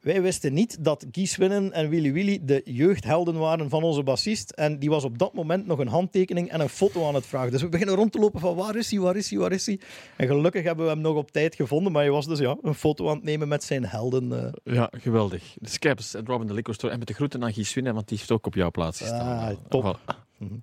wij 0.00 0.22
wisten 0.22 0.52
niet 0.52 0.84
dat 0.84 1.06
Guy 1.12 1.24
Swinnen 1.24 1.72
en 1.72 1.88
Willy 1.88 2.12
Willy 2.12 2.38
de 2.42 2.60
jeugdhelden 2.64 3.38
waren 3.38 3.68
van 3.68 3.82
onze 3.82 4.02
bassist. 4.02 4.50
En 4.50 4.78
die 4.78 4.90
was 4.90 5.04
op 5.04 5.18
dat 5.18 5.34
moment 5.34 5.66
nog 5.66 5.78
een 5.78 5.88
handtekening 5.88 6.50
en 6.50 6.60
een 6.60 6.68
foto 6.68 7.08
aan 7.08 7.14
het 7.14 7.26
vragen. 7.26 7.50
Dus 7.50 7.62
we 7.62 7.68
beginnen 7.68 7.94
rond 7.94 8.12
te 8.12 8.18
lopen 8.18 8.40
van 8.40 8.54
waar 8.54 8.76
is 8.76 8.90
hij, 8.90 9.00
waar 9.00 9.16
is 9.16 9.30
hij, 9.30 9.38
waar 9.38 9.52
is 9.52 9.66
hij? 9.66 9.80
En 10.16 10.26
gelukkig 10.26 10.62
hebben 10.62 10.84
we 10.84 10.90
hem 10.90 11.00
nog 11.00 11.16
op 11.16 11.30
tijd 11.30 11.54
gevonden. 11.54 11.92
Maar 11.92 12.02
hij 12.02 12.10
was 12.10 12.26
dus 12.26 12.38
ja, 12.38 12.56
een 12.62 12.74
foto 12.74 13.08
aan 13.08 13.14
het 13.14 13.24
nemen 13.24 13.48
met 13.48 13.64
zijn 13.64 13.84
helden. 13.84 14.54
Uh. 14.64 14.74
Ja, 14.74 14.90
geweldig. 14.96 15.54
De 15.58 15.68
Scaps 15.68 16.14
en 16.14 16.26
Robin 16.26 16.46
de 16.46 16.54
Liquor 16.54 16.74
Store. 16.74 16.92
En 16.92 16.98
met 16.98 17.08
de 17.08 17.14
groeten 17.14 17.44
aan 17.44 17.52
Guy 17.52 17.64
Swinnen, 17.64 17.94
want 17.94 18.08
die 18.08 18.18
heeft 18.18 18.30
ook 18.30 18.46
op 18.46 18.54
jouw 18.54 18.70
plaats 18.70 18.98
gestaan. 18.98 19.48
Ah, 19.48 19.56
top. 19.68 19.98
Mhm. 20.38 20.54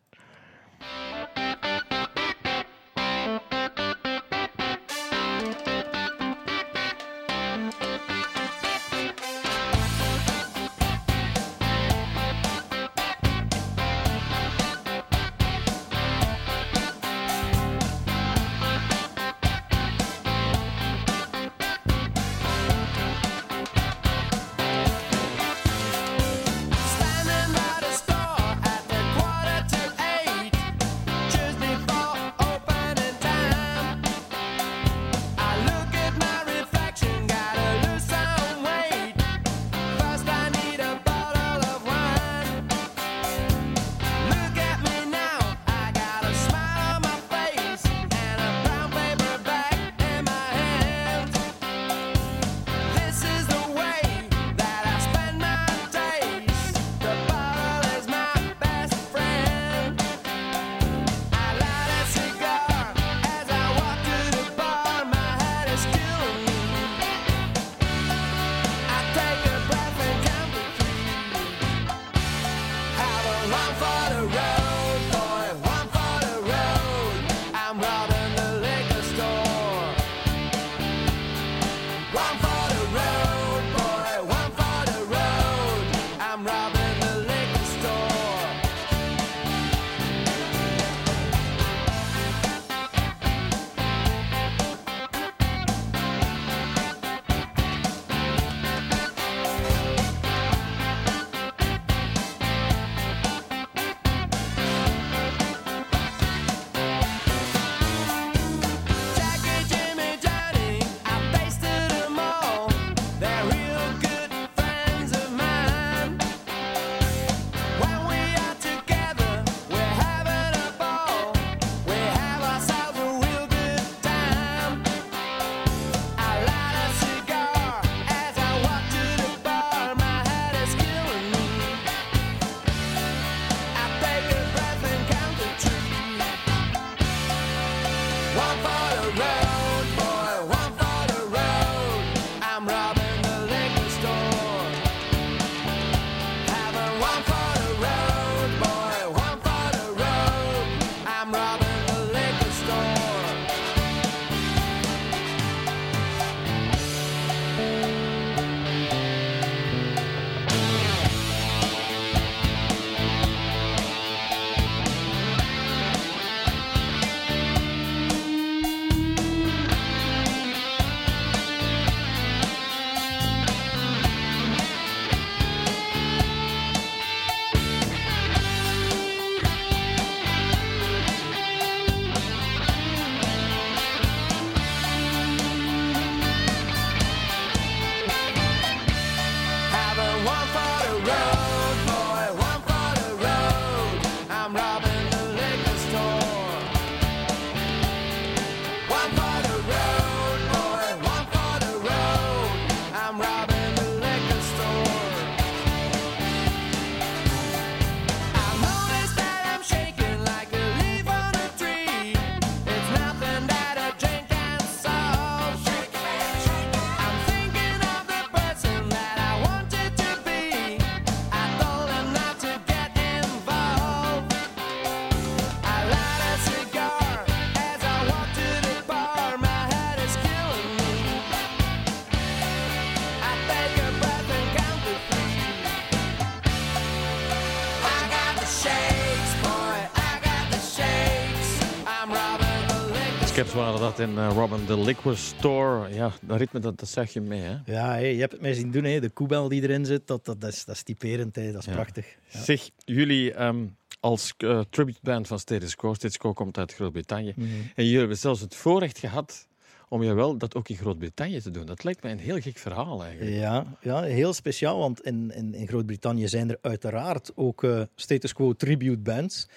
In 244.00 244.10
uh, 244.10 244.32
Robin 244.34 244.66
the 244.66 244.80
Liquor 244.80 245.18
Store. 245.18 245.94
Ja, 245.94 246.12
dat 246.22 246.38
ritme, 246.38 246.60
dat, 246.60 246.80
dat 246.80 246.90
zeg 246.90 247.14
je 247.14 247.22
mee, 247.22 247.42
hè? 247.42 247.56
Ja, 247.66 247.88
hey, 247.88 248.14
je 248.14 248.20
hebt 248.20 248.32
het 248.32 248.42
mij 248.42 248.54
zien 248.54 248.72
doen, 248.72 248.84
hè. 248.84 249.00
de 249.00 249.10
koebel 249.10 249.48
die 249.48 249.62
erin 249.62 249.86
zit, 249.86 250.08
dat, 250.08 250.26
dat, 250.26 250.42
dat, 250.42 250.54
is, 250.54 250.66
dat 250.66 250.76
is 250.76 250.84
typerend, 250.84 251.36
hè. 251.36 251.52
dat 251.52 251.68
is 251.68 251.74
prachtig. 251.74 252.16
Ja. 252.30 252.40
Zeg, 252.40 252.70
jullie 252.86 253.44
um, 253.44 253.76
als 254.00 254.34
uh, 254.38 254.62
tributeband 254.70 255.28
van 255.28 255.40
Status 255.40 255.76
Quo, 255.76 255.94
Status 255.94 256.18
Quo 256.18 256.34
komt 256.34 256.58
uit 256.58 256.74
Groot-Brittannië, 256.74 257.34
mm 257.36 257.44
-hmm. 257.44 257.72
en 257.76 257.84
jullie 257.84 258.00
hebben 258.00 258.18
zelfs 258.18 258.42
het 258.42 258.56
voorrecht 258.56 258.98
gehad 258.98 259.48
om 259.90 260.04
je 260.04 260.14
wel 260.14 260.38
dat 260.38 260.56
ook 260.56 260.70
in 260.70 260.76
Groot-Brittannië 260.76 261.42
te 261.42 261.52
doen. 261.52 261.66
Dat 261.66 261.84
lijkt 261.84 262.04
mij 262.04 262.12
een 262.12 262.20
heel 262.20 262.40
gek 262.40 262.58
verhaal 262.58 263.04
eigenlijk. 263.04 263.36
Ja, 263.36 263.78
ja 263.82 264.02
heel 264.02 264.34
speciaal, 264.34 264.80
want 264.80 265.02
in, 265.02 265.32
in, 265.36 265.54
in 265.54 265.68
Groot-Brittannië 265.68 266.28
zijn 266.28 266.50
er 266.50 266.58
uiteraard 266.62 267.32
ook 267.36 267.64
uh, 267.64 267.82
Status 267.96 268.34
Quo 268.34 268.54
tribute 268.54 268.98
bands. 268.98 269.48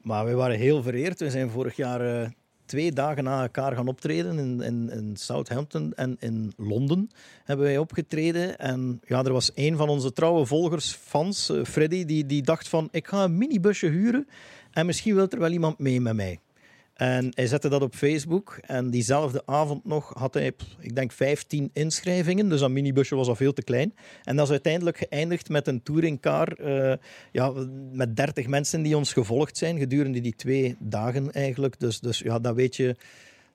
Maar 0.00 0.24
wij 0.24 0.34
waren 0.34 0.56
heel 0.56 0.82
vereerd. 0.82 1.20
We 1.20 1.30
zijn 1.30 1.50
vorig 1.50 1.76
jaar 1.76 2.22
uh, 2.22 2.28
twee 2.70 2.92
dagen 2.92 3.24
na 3.24 3.42
elkaar 3.42 3.76
gaan 3.76 3.88
optreden 3.88 4.38
in, 4.38 4.60
in, 4.60 4.90
in, 4.90 5.16
Southampton 5.16 5.92
en 5.94 6.16
in 6.20 6.52
Londen 6.56 7.10
hebben 7.44 7.66
wij 7.66 7.78
opgetreden. 7.78 8.58
En 8.58 9.00
ja, 9.06 9.22
er 9.24 9.32
was 9.32 9.50
een 9.54 9.76
van 9.76 9.88
onze 9.88 10.12
trouwe 10.12 10.46
volgers, 10.46 10.92
fans, 10.92 11.50
uh, 11.50 11.64
Freddy, 11.64 12.04
die, 12.04 12.26
die 12.26 12.42
dacht 12.42 12.68
van 12.68 12.88
ik 12.90 13.06
ga 13.06 13.24
een 13.24 13.38
minibusje 13.38 13.86
huren 13.86 14.28
en 14.70 14.86
misschien 14.86 15.14
wil 15.14 15.28
er 15.28 15.38
wel 15.38 15.50
iemand 15.50 15.78
mee 15.78 16.00
met 16.00 16.14
mij. 16.14 16.38
En 17.00 17.32
hij 17.34 17.46
zette 17.46 17.68
dat 17.68 17.82
op 17.82 17.94
Facebook. 17.94 18.58
En 18.62 18.90
diezelfde 18.90 19.42
avond 19.46 19.84
nog 19.84 20.12
had 20.14 20.34
hij, 20.34 20.52
ik 20.80 20.94
denk, 20.94 21.12
15 21.12 21.70
inschrijvingen. 21.72 22.48
Dus 22.48 22.60
dat 22.60 22.70
minibusje 22.70 23.14
was 23.14 23.28
al 23.28 23.36
veel 23.36 23.52
te 23.52 23.62
klein. 23.62 23.94
En 24.24 24.36
dat 24.36 24.44
is 24.44 24.50
uiteindelijk 24.50 24.96
geëindigd 24.96 25.48
met 25.48 25.66
een 25.66 25.82
touringcar. 25.82 26.56
Uh, 26.60 26.92
ja, 27.32 27.52
met 27.92 28.16
30 28.16 28.46
mensen 28.46 28.82
die 28.82 28.96
ons 28.96 29.12
gevolgd 29.12 29.56
zijn 29.56 29.78
gedurende 29.78 30.20
die 30.20 30.36
twee 30.36 30.76
dagen 30.78 31.32
eigenlijk. 31.32 31.80
Dus, 31.80 32.00
dus 32.00 32.18
ja, 32.18 32.38
dat 32.38 32.54
weet 32.54 32.76
je 32.76 32.96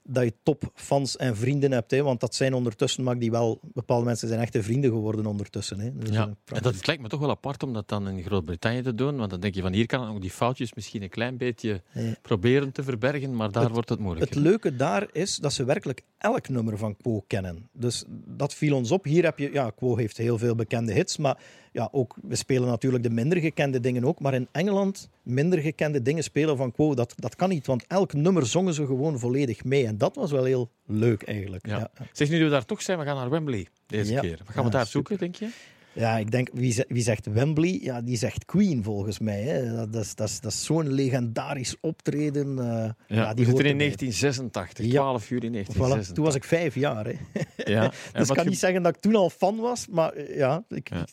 dat 0.07 0.23
je 0.23 0.33
topfans 0.43 1.17
en 1.17 1.35
vrienden 1.35 1.71
hebt. 1.71 1.91
Hè, 1.91 2.03
want 2.03 2.19
dat 2.19 2.35
zijn 2.35 2.53
ondertussen, 2.53 3.03
maar 3.03 3.19
die 3.19 3.31
wel, 3.31 3.59
bepaalde 3.73 4.05
mensen 4.05 4.27
zijn 4.27 4.39
echte 4.39 4.63
vrienden 4.63 4.91
geworden 4.91 5.25
ondertussen. 5.25 5.79
Hè. 5.79 5.97
Dus 5.97 6.09
ja. 6.09 6.35
en 6.45 6.61
dat 6.61 6.87
lijkt 6.87 7.01
me 7.01 7.07
toch 7.07 7.19
wel 7.19 7.29
apart 7.29 7.63
om 7.63 7.73
dat 7.73 7.89
dan 7.89 8.07
in 8.07 8.23
Groot-Brittannië 8.23 8.81
te 8.81 8.95
doen. 8.95 9.17
Want 9.17 9.29
dan 9.29 9.39
denk 9.39 9.55
je 9.55 9.61
van 9.61 9.73
hier 9.73 9.85
kan 9.85 10.07
ook 10.09 10.21
die 10.21 10.31
foutjes 10.31 10.73
misschien 10.73 11.01
een 11.01 11.09
klein 11.09 11.37
beetje 11.37 11.81
ja. 11.93 12.15
proberen 12.21 12.71
te 12.71 12.83
verbergen, 12.83 13.35
maar 13.35 13.51
daar 13.51 13.63
het, 13.63 13.71
wordt 13.71 13.89
het 13.89 13.99
moeilijk. 13.99 14.33
Het 14.33 14.43
leuke 14.43 14.75
daar 14.75 15.07
is 15.11 15.35
dat 15.35 15.53
ze 15.53 15.63
werkelijk 15.63 16.01
elk 16.17 16.49
nummer 16.49 16.77
van 16.77 16.97
Quo 16.97 17.23
kennen. 17.27 17.69
Dus 17.71 18.03
dat 18.25 18.53
viel 18.53 18.75
ons 18.75 18.91
op. 18.91 19.03
Hier 19.03 19.23
heb 19.23 19.39
je, 19.39 19.51
ja, 19.51 19.69
Quo 19.69 19.95
heeft 19.95 20.17
heel 20.17 20.37
veel 20.37 20.55
bekende 20.55 20.93
hits, 20.93 21.17
maar 21.17 21.37
ja, 21.75 21.89
ook, 21.91 22.15
we 22.21 22.35
spelen 22.35 22.67
natuurlijk 22.67 23.03
de 23.03 23.09
minder 23.09 23.37
gekende 23.37 23.79
dingen 23.79 24.05
ook, 24.05 24.19
maar 24.19 24.33
in 24.33 24.47
Engeland 24.51 25.09
minder 25.23 25.59
gekende 25.59 26.01
dingen 26.01 26.23
spelen 26.23 26.57
van 26.57 26.71
Quo, 26.71 26.93
dat, 26.95 27.13
dat 27.17 27.35
kan 27.35 27.49
niet, 27.49 27.65
want 27.65 27.87
elk 27.87 28.13
nummer 28.13 28.45
zongen 28.45 28.73
ze 28.73 28.85
gewoon 28.85 29.19
volledig 29.19 29.63
mee. 29.63 29.85
En 29.85 29.97
dat 29.97 30.15
was 30.15 30.31
wel 30.31 30.43
heel 30.43 30.69
leuk 30.85 31.23
eigenlijk. 31.23 31.67
Ja. 31.67 31.77
Ja. 31.77 32.05
Zeg, 32.11 32.29
nu 32.29 32.43
we 32.43 32.49
daar 32.49 32.65
toch 32.65 32.81
zijn, 32.81 32.99
we 32.99 33.05
gaan 33.05 33.15
naar 33.15 33.29
Wembley 33.29 33.67
deze 33.87 34.11
Ja. 34.13 34.19
keer. 34.21 34.39
Wat 34.45 34.53
gaan 34.55 34.63
we 34.65 34.69
daar 34.69 34.85
super. 34.85 34.91
zoeken, 34.91 35.17
denk 35.17 35.35
je? 35.35 35.74
Ja, 35.95 36.17
ik 36.17 36.31
denk, 36.31 36.49
wie, 36.53 36.83
wie 36.87 37.03
zegt 37.03 37.25
Wembley? 37.25 37.79
Ja, 37.81 38.01
die 38.01 38.17
zegt 38.17 38.45
Queen 38.45 38.83
volgens 38.83 39.19
mij. 39.19 39.41
Hè. 39.41 39.75
Dat, 39.89 40.03
is, 40.03 40.15
dat 40.15 40.29
is, 40.29 40.39
dat 40.39 40.51
is 40.51 40.63
zo'n 40.65 40.87
legendarisch 40.93 41.75
optreden. 41.81 42.59
eh, 42.59 42.89
Ja, 43.17 43.33
die 43.33 43.45
hoort 43.45 43.57
zitten 43.57 43.65
in 43.65 43.79
erbij. 43.79 43.95
1986, 43.97 44.85
Ja. 44.85 44.91
12 44.91 45.29
juli 45.29 45.47
Voilà, 45.47 45.51
1986. 45.51 46.15
toen 46.15 46.23
was 46.25 46.35
ik 46.35 46.43
vijf 46.43 46.75
jaar. 46.75 47.05
Hè. 47.05 47.13
Ja. 47.71 47.91
Dus 48.13 48.29
ik 48.29 48.35
kan 48.35 48.47
niet 48.47 48.59
zeggen 48.59 48.83
dat 48.83 48.95
ik 48.95 49.01
toen 49.01 49.15
al 49.15 49.29
fan 49.29 49.55
was, 49.57 49.87
maar 49.87 50.13
eh, 50.13 50.37
ja, 50.37 50.63
ik, 50.69 50.89
Ja. 50.89 51.05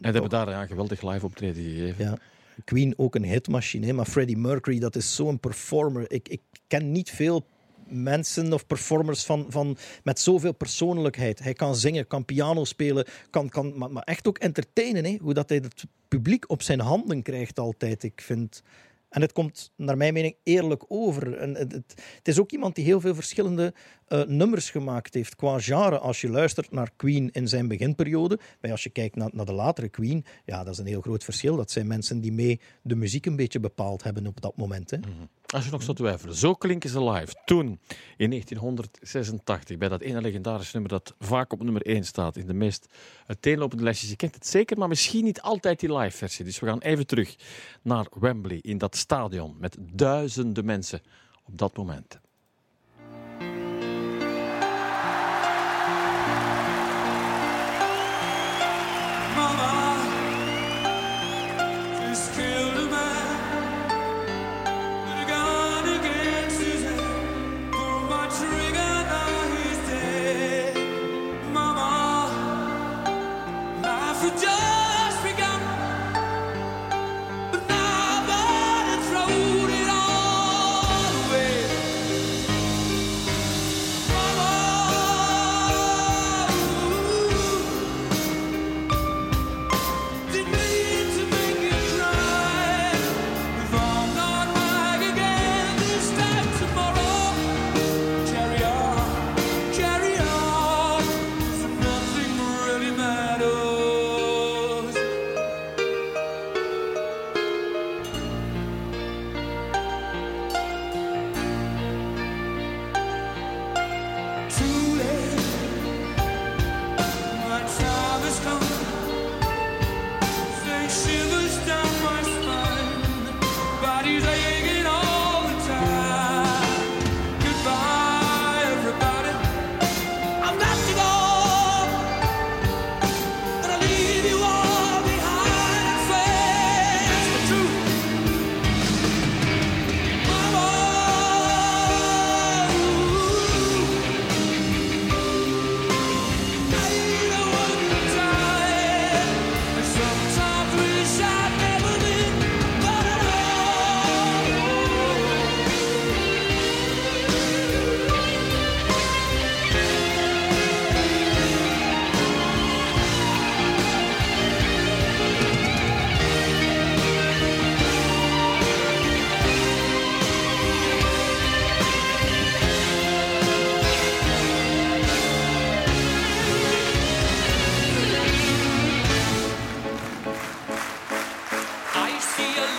en 0.00 0.12
hebben 0.12 0.30
daar 0.30 0.48
ja, 0.50 0.62
een 0.62 0.68
geweldig 0.68 1.02
live 1.02 1.24
optreden 1.26 1.62
gegeven. 1.62 2.04
Ja. 2.04 2.18
Queen 2.64 2.94
ook 2.96 3.14
een 3.14 3.24
hitmachine, 3.24 3.86
hè, 3.86 3.92
maar 3.92 4.04
Freddie 4.06 4.36
Mercury, 4.36 4.78
dat 4.78 4.96
is 4.96 5.14
zo'n 5.14 5.40
performer. 5.40 6.10
Ik, 6.10 6.28
ik 6.28 6.40
ken 6.66 6.92
niet 6.92 7.10
veel 7.10 7.46
mensen 8.02 8.52
of 8.52 8.66
performers 8.66 9.24
van, 9.24 9.46
van, 9.48 9.76
met 10.02 10.20
zoveel 10.20 10.54
persoonlijkheid. 10.54 11.38
Hij 11.38 11.52
kan 11.52 11.76
zingen, 11.76 12.06
kan 12.06 12.24
piano 12.24 12.64
spelen, 12.64 13.06
kan, 13.30 13.48
kan, 13.48 13.92
maar, 13.92 14.02
echt 14.02 14.28
ook 14.28 14.38
entertainen. 14.38 15.04
Hè? 15.04 15.16
Hoe 15.20 15.34
dat 15.34 15.48
hij 15.48 15.58
het 15.58 15.84
publiek 16.08 16.50
op 16.50 16.62
zijn 16.62 16.80
handen 16.80 17.22
krijgt 17.22 17.58
altijd. 17.58 18.02
Ik 18.02 18.20
vind... 18.20 18.62
En 19.08 19.20
het 19.20 19.32
komt, 19.32 19.72
naar 19.76 19.96
mijn 19.96 20.12
mening, 20.12 20.36
eerlijk 20.42 20.84
over. 20.88 21.40
Het, 21.40 22.28
is 22.28 22.40
ook 22.40 22.50
iemand 22.50 22.74
die 22.74 22.84
heel 22.84 23.00
veel 23.00 23.14
verschillende 23.14 23.74
eh, 24.06 24.22
nummers 24.22 24.70
gemaakt 24.70 25.14
heeft 25.14 25.36
qua 25.36 25.60
genre. 25.60 25.98
Als 25.98 26.20
je 26.20 26.28
luistert 26.28 26.70
naar 26.70 26.90
Queen 26.96 27.30
in 27.32 27.48
zijn 27.48 27.68
beginperiode, 27.68 28.38
maar 28.60 28.70
als 28.70 28.82
je 28.82 28.90
kijkt 28.90 29.16
naar, 29.16 29.30
naar 29.32 29.46
de 29.46 29.52
latere 29.52 29.88
Queen, 29.88 30.24
ja, 30.44 30.64
dat 30.64 30.72
is 30.72 30.78
een 30.78 30.86
heel 30.86 31.00
groot 31.00 31.24
verschil. 31.24 31.56
Dat 31.56 31.70
zijn 31.70 31.86
mensen 31.86 32.20
die 32.20 32.32
mee 32.32 32.60
de 32.82 32.96
muziek 32.96 33.26
een 33.26 33.36
beetje 33.36 33.60
bepaald 33.60 34.02
hebben 34.02 34.26
op 34.26 34.40
dat 34.40 34.56
moment. 34.56 34.90
Hè. 34.90 34.98
Als 35.54 35.64
je 35.64 35.70
nog 35.70 35.82
zou 35.82 35.96
twijfelen, 35.96 36.34
zo 36.34 36.54
klinken 36.54 36.90
ze 36.90 37.04
live. 37.10 37.34
Toen, 37.44 37.80
in 38.16 38.30
1986, 38.30 39.78
bij 39.78 39.88
dat 39.88 40.00
ene 40.00 40.20
legendarische 40.20 40.72
nummer 40.72 40.90
dat 40.90 41.14
vaak 41.18 41.52
op 41.52 41.62
nummer 41.62 41.82
1 41.82 42.04
staat 42.04 42.36
in 42.36 42.46
de 42.46 42.54
meest 42.54 42.86
uiteenlopende 43.26 43.82
lijstjes. 43.82 44.10
Je 44.10 44.16
kent 44.16 44.34
het 44.34 44.46
zeker, 44.46 44.78
maar 44.78 44.88
misschien 44.88 45.24
niet 45.24 45.40
altijd 45.40 45.80
die 45.80 45.96
live 45.96 46.16
versie. 46.16 46.44
Dus 46.44 46.58
we 46.58 46.66
gaan 46.66 46.78
even 46.78 47.06
terug 47.06 47.36
naar 47.82 48.06
Wembley, 48.20 48.58
in 48.62 48.78
dat 48.78 48.96
stadion 48.96 49.56
met 49.58 49.76
duizenden 49.80 50.64
mensen 50.64 51.00
op 51.44 51.58
dat 51.58 51.76
moment. 51.76 52.20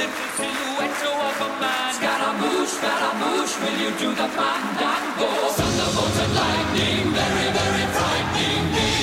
Little 0.06 0.30
silhouette 0.38 1.01
of 1.30 1.41
a 1.41 1.49
man. 1.62 1.93
Scaramouche, 1.93 2.70
Scaramouche, 2.78 3.56
will 3.62 3.78
you 3.84 3.91
do 3.97 4.10
the 4.10 4.28
fandango? 4.38 5.30
Thunderbolt 5.58 6.18
and 6.24 6.36
lightning, 6.36 7.14
very, 7.14 7.47
very 7.58 7.86
frightening 7.95 8.74
me. 8.74 8.95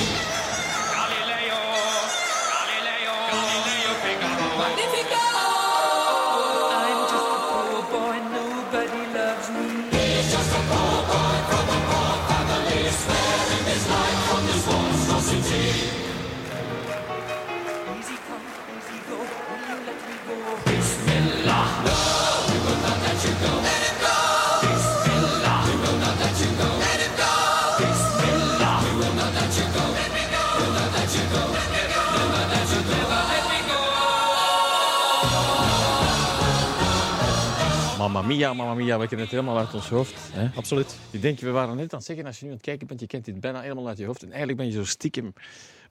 Mia, 38.27 38.53
mamma 38.53 38.73
mia, 38.73 38.99
we 38.99 39.07
kennen 39.07 39.25
het 39.27 39.35
helemaal 39.35 39.57
uit 39.57 39.73
ons 39.73 39.89
hoofd. 39.89 40.13
Hè? 40.31 40.47
Absoluut. 40.55 40.95
Ik 41.11 41.21
denk, 41.21 41.39
we 41.39 41.49
waren 41.49 41.75
net 41.75 41.91
aan 41.91 41.97
het 41.97 42.07
zeggen, 42.07 42.25
als 42.25 42.37
je 42.39 42.43
nu 42.45 42.49
aan 42.51 42.57
het 42.57 42.65
kijken 42.65 42.87
bent, 42.87 42.99
je 42.99 43.07
kent 43.07 43.25
dit 43.25 43.39
bijna 43.39 43.61
helemaal 43.61 43.87
uit 43.87 43.97
je 43.97 44.05
hoofd. 44.05 44.21
En 44.21 44.27
eigenlijk 44.27 44.57
ben 44.57 44.67
je 44.67 44.73
zo 44.73 44.85
stiekem 44.85 45.33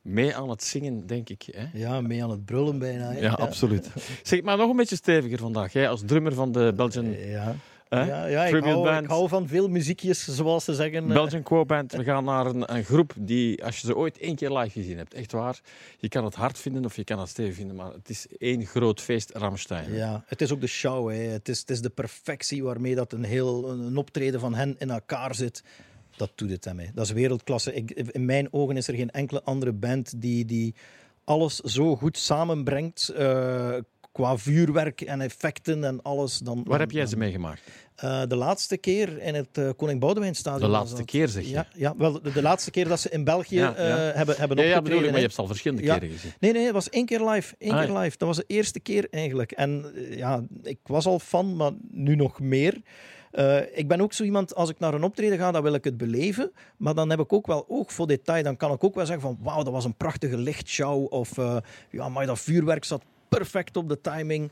mee 0.02 0.36
aan 0.36 0.48
het 0.50 0.62
zingen, 0.64 1.06
denk 1.06 1.28
ik. 1.28 1.42
Hè? 1.52 1.78
Ja, 1.78 2.00
mee 2.00 2.22
aan 2.22 2.30
het 2.30 2.44
brullen 2.44 2.78
bijna. 2.78 3.10
hè. 3.10 3.20
Ja, 3.20 3.32
absoluut. 3.32 3.88
Zeg, 4.22 4.42
maar 4.42 4.56
nog 4.56 4.70
een 4.70 4.76
beetje 4.76 4.96
steviger 4.96 5.38
vandaag. 5.38 5.72
Jij 5.72 5.88
als 5.88 6.02
drummer 6.06 6.34
van 6.34 6.52
de 6.52 6.72
Belgian, 6.76 7.10
Ja, 7.18 7.56
hè? 7.98 8.04
ja, 8.06 8.26
ja 8.26 8.44
ik, 8.44 8.64
hou, 8.64 8.82
Band. 8.82 9.04
ik 9.04 9.10
hou 9.10 9.28
van 9.28 9.48
veel 9.48 9.68
muziekjes, 9.68 10.24
zoals 10.24 10.64
ze 10.64 10.74
zeggen. 10.74 11.02
eh. 11.08 11.12
Belgian 11.12 11.42
Quo 11.42 11.64
Band. 11.64 11.92
We 11.92 12.04
gaan 12.04 12.24
naar 12.24 12.46
een, 12.46 12.74
een 12.74 12.84
groep 12.84 13.12
die, 13.18 13.64
als 13.64 13.78
je 13.80 13.86
ze 13.86 13.96
ooit 13.96 14.18
één 14.18 14.36
keer 14.36 14.50
live 14.50 14.70
gezien 14.80 14.96
hebt, 14.96 15.14
echt 15.14 15.32
waar, 15.32 15.60
je 15.98 16.08
kan 16.08 16.24
het 16.24 16.34
hard 16.34 16.58
vinden 16.58 16.84
of 16.84 16.96
je 16.96 17.04
kan 17.04 17.18
het 17.18 17.28
stevig 17.28 17.54
vinden, 17.54 17.76
maar 17.76 17.92
het 17.92 18.08
is 18.08 18.26
één 18.38 18.66
groot 18.66 19.00
feest, 19.00 19.30
Ramstein. 19.34 19.92
Ja, 19.92 20.24
het 20.26 20.40
is 20.40 20.52
ook 20.52 20.60
de 20.60 20.66
show. 20.66 21.10
Hè. 21.10 21.16
Het, 21.16 21.48
is, 21.48 21.58
het 21.60 21.70
is 21.70 21.80
de 21.80 21.90
perfectie 21.90 22.62
waarmee 22.62 22.94
dat 22.94 23.12
een 23.12 23.24
heel 23.24 23.70
een 23.70 23.96
optreden 23.96 24.40
van 24.40 24.54
hen 24.54 24.74
in 24.78 24.90
elkaar 24.90 25.34
zit. 25.34 25.62
Dat 26.16 26.30
doet 26.34 26.50
het 26.50 26.64
hem. 26.64 26.78
hè. 26.78 26.86
Dat 26.94 27.04
is 27.04 27.12
wereldklasse. 27.12 27.74
Ik, 27.74 27.90
in 27.90 28.24
mijn 28.24 28.52
ogen 28.52 28.76
is 28.76 28.88
er 28.88 28.94
geen 28.94 29.10
enkele 29.10 29.42
andere 29.42 29.72
band 29.72 30.12
die, 30.20 30.44
die 30.44 30.74
alles 31.24 31.56
zo 31.56 31.96
goed 31.96 32.18
samenbrengt. 32.18 33.08
eh, 33.08 33.74
qua 34.12 34.36
vuurwerk 34.36 35.00
en 35.00 35.20
effecten 35.20 35.84
en 35.84 36.02
alles. 36.02 36.38
Dan, 36.38 36.62
Waar 36.64 36.78
heb 36.80 36.90
jij 36.90 37.06
ze 37.06 37.16
meegemaakt? 37.16 37.60
Eh, 37.94 38.22
de 38.28 38.36
laatste 38.36 38.76
keer 38.76 39.18
in 39.22 39.34
het 39.34 39.58
eh, 39.58 39.68
Koning 39.76 40.00
Boudewijnstadion. 40.00 40.60
De 40.60 40.76
laatste 40.76 41.04
keer, 41.04 41.28
zeg 41.28 41.44
je? 41.44 41.50
Ja, 41.50 41.66
ja 41.74 41.94
wel, 41.96 42.22
de, 42.22 42.32
de 42.32 42.42
laatste 42.42 42.70
keer 42.70 42.88
dat 42.88 43.00
ze 43.00 43.08
in 43.10 43.24
België 43.24 43.54
Ja, 43.54 43.74
eh, 43.74 44.16
hebben, 44.16 44.36
hebben 44.36 44.56
Ja, 44.56 44.64
ja, 44.64 44.82
bedoel 44.82 44.98
ik, 44.98 45.04
maar 45.04 45.14
je 45.14 45.20
hebt 45.20 45.34
ze 45.34 45.40
al 45.40 45.46
verschillende 45.46 45.82
keren 45.82 46.08
gezien. 46.08 46.32
Nee, 46.40 46.52
nee, 46.52 46.64
het 46.64 46.72
was 46.72 46.88
één 46.90 47.06
keer 47.06 47.28
live. 47.30 47.54
Eén 47.58 47.70
Ah, 47.72 47.84
keer 47.84 47.98
live. 47.98 48.16
Dat 48.18 48.28
was 48.28 48.36
de 48.36 48.44
eerste 48.46 48.80
keer 48.80 49.06
eigenlijk. 49.10 49.52
En 49.52 49.92
ja, 50.10 50.42
ik 50.62 50.78
was 50.82 51.06
al 51.06 51.18
fan, 51.18 51.56
maar 51.56 51.72
nu 51.90 52.14
nog 52.14 52.40
meer. 52.40 52.80
Ik 53.74 53.88
ben 53.88 54.00
ook 54.00 54.12
zo 54.12 54.24
iemand, 54.24 54.54
als 54.54 54.70
ik 54.70 54.78
naar 54.78 54.94
een 54.94 55.02
optreden 55.04 55.38
ga, 55.38 55.50
dan 55.52 55.62
wil 55.62 55.74
ik 55.74 55.84
het 55.84 55.96
beleven. 55.96 56.52
Maar 56.76 56.94
dan 56.94 57.10
heb 57.10 57.20
ik 57.20 57.32
ook 57.32 57.46
wel 57.46 57.64
oog 57.68 57.92
voor 57.92 58.06
detail. 58.06 58.42
Dan 58.42 58.56
kan 58.56 58.72
ik 58.72 58.84
ook 58.84 58.94
wel 58.94 59.06
zeggen 59.06 59.24
van, 59.24 59.38
wauw, 59.40 59.62
dat 59.62 59.72
was 59.72 59.84
een 59.84 59.96
prachtige 59.96 60.36
lichtshow. 60.38 61.12
Of, 61.12 61.36
ja, 61.90 62.08
maar 62.08 62.26
dat 62.26 62.40
vuurwerk 62.40 62.84
zat 62.84 63.02
perfect 63.38 63.76
op 63.76 63.88
de 63.88 64.00
timing. 64.00 64.50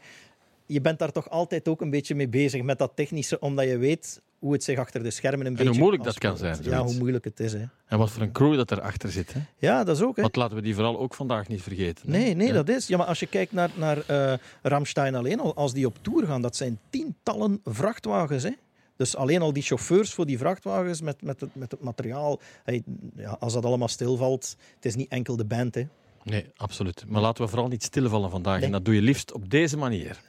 Je 0.67 0.81
bent 0.81 0.99
daar 0.99 1.13
toch 1.13 1.31
altijd 1.31 1.69
ook 1.69 1.81
een 1.81 1.91
beetje 1.91 2.15
mee 2.15 2.29
bezig 2.29 2.63
met 2.63 2.79
dat 2.79 2.93
technische, 2.95 3.39
omdat 3.41 3.65
je 3.65 3.79
weet 3.79 4.21
hoe 4.39 4.53
het 4.53 4.65
zich 4.65 4.79
achter 4.79 5.03
de 5.03 5.11
schermen 5.11 5.47
een 5.47 5.57
hoe 5.57 5.65
beetje 5.65 5.81
moeilijk 5.81 6.03
dat 6.05 6.19
kan 6.19 6.37
zijn, 6.37 6.59
Ja, 6.63 6.83
hoe 6.83 6.95
moeilijk 6.99 7.25
het 7.25 7.41
is. 7.41 7.53
Hè. 7.53 7.65
En 7.87 7.99
wat 7.99 8.11
voor 8.11 8.23
een 8.23 8.33
crew 8.33 8.57
dat 8.57 8.71
erachter 8.71 9.11
zit. 9.11 9.33
Hè? 9.33 9.41
Ja, 9.59 9.85
dat 9.85 9.97
is 9.97 10.03
ook. 10.03 10.17
Hè. 10.17 10.23
Want 10.23 10.37
laten 10.37 10.57
we 10.57 10.63
die 10.63 10.75
vooral 10.75 10.99
ook 10.99 11.15
vandaag 11.15 11.49
niet 11.49 11.63
vergeten. 11.63 12.13
hè. 12.13 12.19
Nee, 12.19 12.35
nee, 12.35 12.47
Ja. 12.47 12.53
dat 12.53 12.69
is. 12.69 12.87
Ja, 12.87 12.97
maar 12.97 13.07
als 13.07 13.21
je 13.21 13.27
kijkt 13.27 13.53
naar, 13.53 13.71
naar 13.75 13.99
eh 14.07 14.33
Ramstein 14.63 15.15
alleen 15.15 15.41
al, 15.41 15.55
als 15.55 15.73
die 15.73 15.87
op 15.87 15.97
tour 16.01 16.27
gaan, 16.27 16.43
dat 16.43 16.57
zijn 16.57 16.79
tientallen 16.91 17.61
vrachtwagens. 17.65 18.43
Hè? 18.43 18.51
Dus 18.97 19.17
alleen 19.17 19.43
al 19.43 19.53
die 19.53 19.63
chauffeurs 19.63 20.15
voor 20.15 20.27
die 20.27 20.39
vrachtwagens 20.39 21.01
met, 21.01 21.23
met, 21.23 21.41
het, 21.41 21.55
met 21.55 21.71
het 21.71 21.81
materiaal. 21.81 22.41
Hey, 22.65 22.83
ja, 23.17 23.37
als 23.41 23.53
dat 23.53 23.65
allemaal 23.65 23.89
stilvalt, 23.89 24.57
het 24.75 24.85
is 24.85 24.95
niet 24.95 25.09
enkel 25.11 25.37
de 25.37 25.45
band. 25.45 25.75
Hè. 25.75 25.87
Nee, 26.23 26.47
absoluut. 26.57 27.05
Maar 27.07 27.21
laten 27.21 27.45
we 27.45 27.51
vooral 27.51 27.69
niet 27.69 27.83
stilvallen 27.83 28.31
vandaag. 28.31 28.57
Nee. 28.57 28.65
En 28.65 28.73
dat 28.73 28.85
doe 28.85 28.95
je 28.95 29.03
liefst 29.03 29.33
op 29.33 29.51
deze 29.51 29.77
manier. 29.77 30.21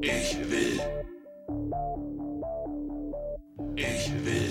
Ich 0.00 0.36
will. 0.48 0.80
Ich 3.74 4.10
will. 4.24 4.43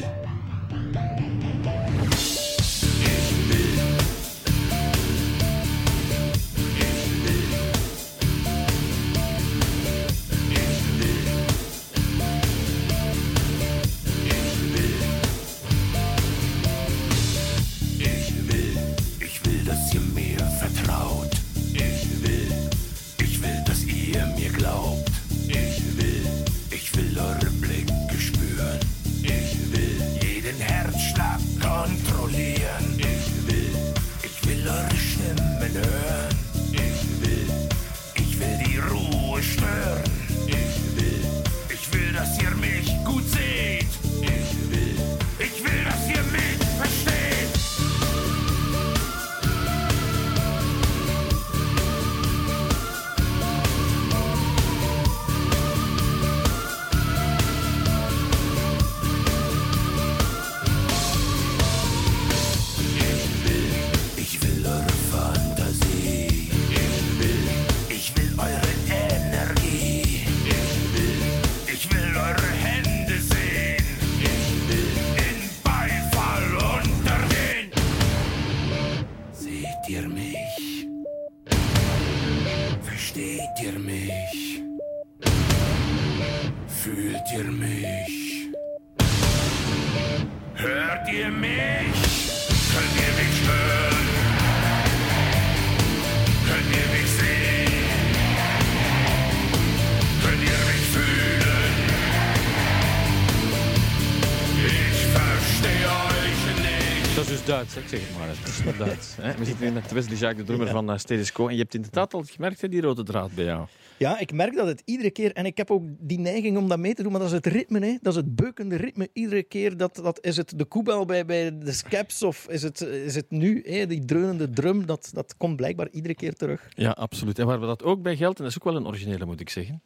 εντάξει, 107.71 107.97
δεν 107.97 108.05
μου 108.17 108.83
αρέσει. 108.83 109.12
Hè? 109.21 109.37
We 109.37 109.45
zitten 109.45 109.63
hier 109.65 109.73
met 109.73 109.91
Wesley 109.91 110.17
Jacques, 110.17 110.37
de 110.39 110.43
drummer 110.43 110.67
van 110.67 110.89
uh, 110.91 110.97
Status 110.97 111.31
Quo. 111.31 111.47
En 111.47 111.53
je 111.53 111.59
hebt 111.61 111.73
inderdaad 111.73 112.13
al 112.13 112.23
gemerkt, 112.25 112.61
hè, 112.61 112.69
die 112.69 112.81
rode 112.81 113.03
draad 113.03 113.33
bij 113.35 113.45
jou. 113.45 113.67
Ja, 113.97 114.19
ik 114.19 114.33
merk 114.33 114.55
dat 114.55 114.67
het 114.67 114.81
iedere 114.85 115.11
keer, 115.11 115.31
en 115.33 115.45
ik 115.45 115.57
heb 115.57 115.71
ook 115.71 115.83
die 115.99 116.19
neiging 116.19 116.57
om 116.57 116.67
dat 116.67 116.79
mee 116.79 116.93
te 116.93 117.03
doen, 117.03 117.11
maar 117.11 117.21
dat 117.21 117.29
is 117.29 117.35
het 117.35 117.45
ritme, 117.45 117.79
hè? 117.79 117.97
dat 118.01 118.13
is 118.13 118.19
het 118.19 118.35
beukende 118.35 118.75
ritme. 118.75 119.09
Iedere 119.13 119.43
keer, 119.43 119.77
dat, 119.77 119.95
dat, 119.95 120.25
is 120.25 120.37
het 120.37 120.53
de 120.59 120.65
koebel 120.65 121.05
bij, 121.05 121.25
bij 121.25 121.57
de 121.57 121.71
Scaps 121.71 122.23
of 122.23 122.47
is 122.49 122.63
het, 122.63 122.81
is 122.81 123.15
het 123.15 123.31
nu, 123.31 123.63
hè? 123.65 123.87
die 123.87 124.05
dreunende 124.05 124.49
drum, 124.49 124.85
dat, 124.85 125.09
dat 125.13 125.37
komt 125.37 125.55
blijkbaar 125.55 125.87
iedere 125.91 126.15
keer 126.15 126.33
terug. 126.33 126.67
Ja, 126.69 126.89
absoluut. 126.91 127.39
En 127.39 127.45
waar 127.45 127.59
we 127.59 127.65
dat 127.65 127.83
ook 127.83 128.01
bij 128.01 128.15
geldt, 128.15 128.37
en 128.37 128.43
dat 128.43 128.51
is 128.53 128.59
ook 128.59 128.63
wel 128.71 128.75
een 128.75 128.87
originele, 128.87 129.25
moet 129.25 129.39
ik 129.39 129.49
zeggen. 129.49 129.81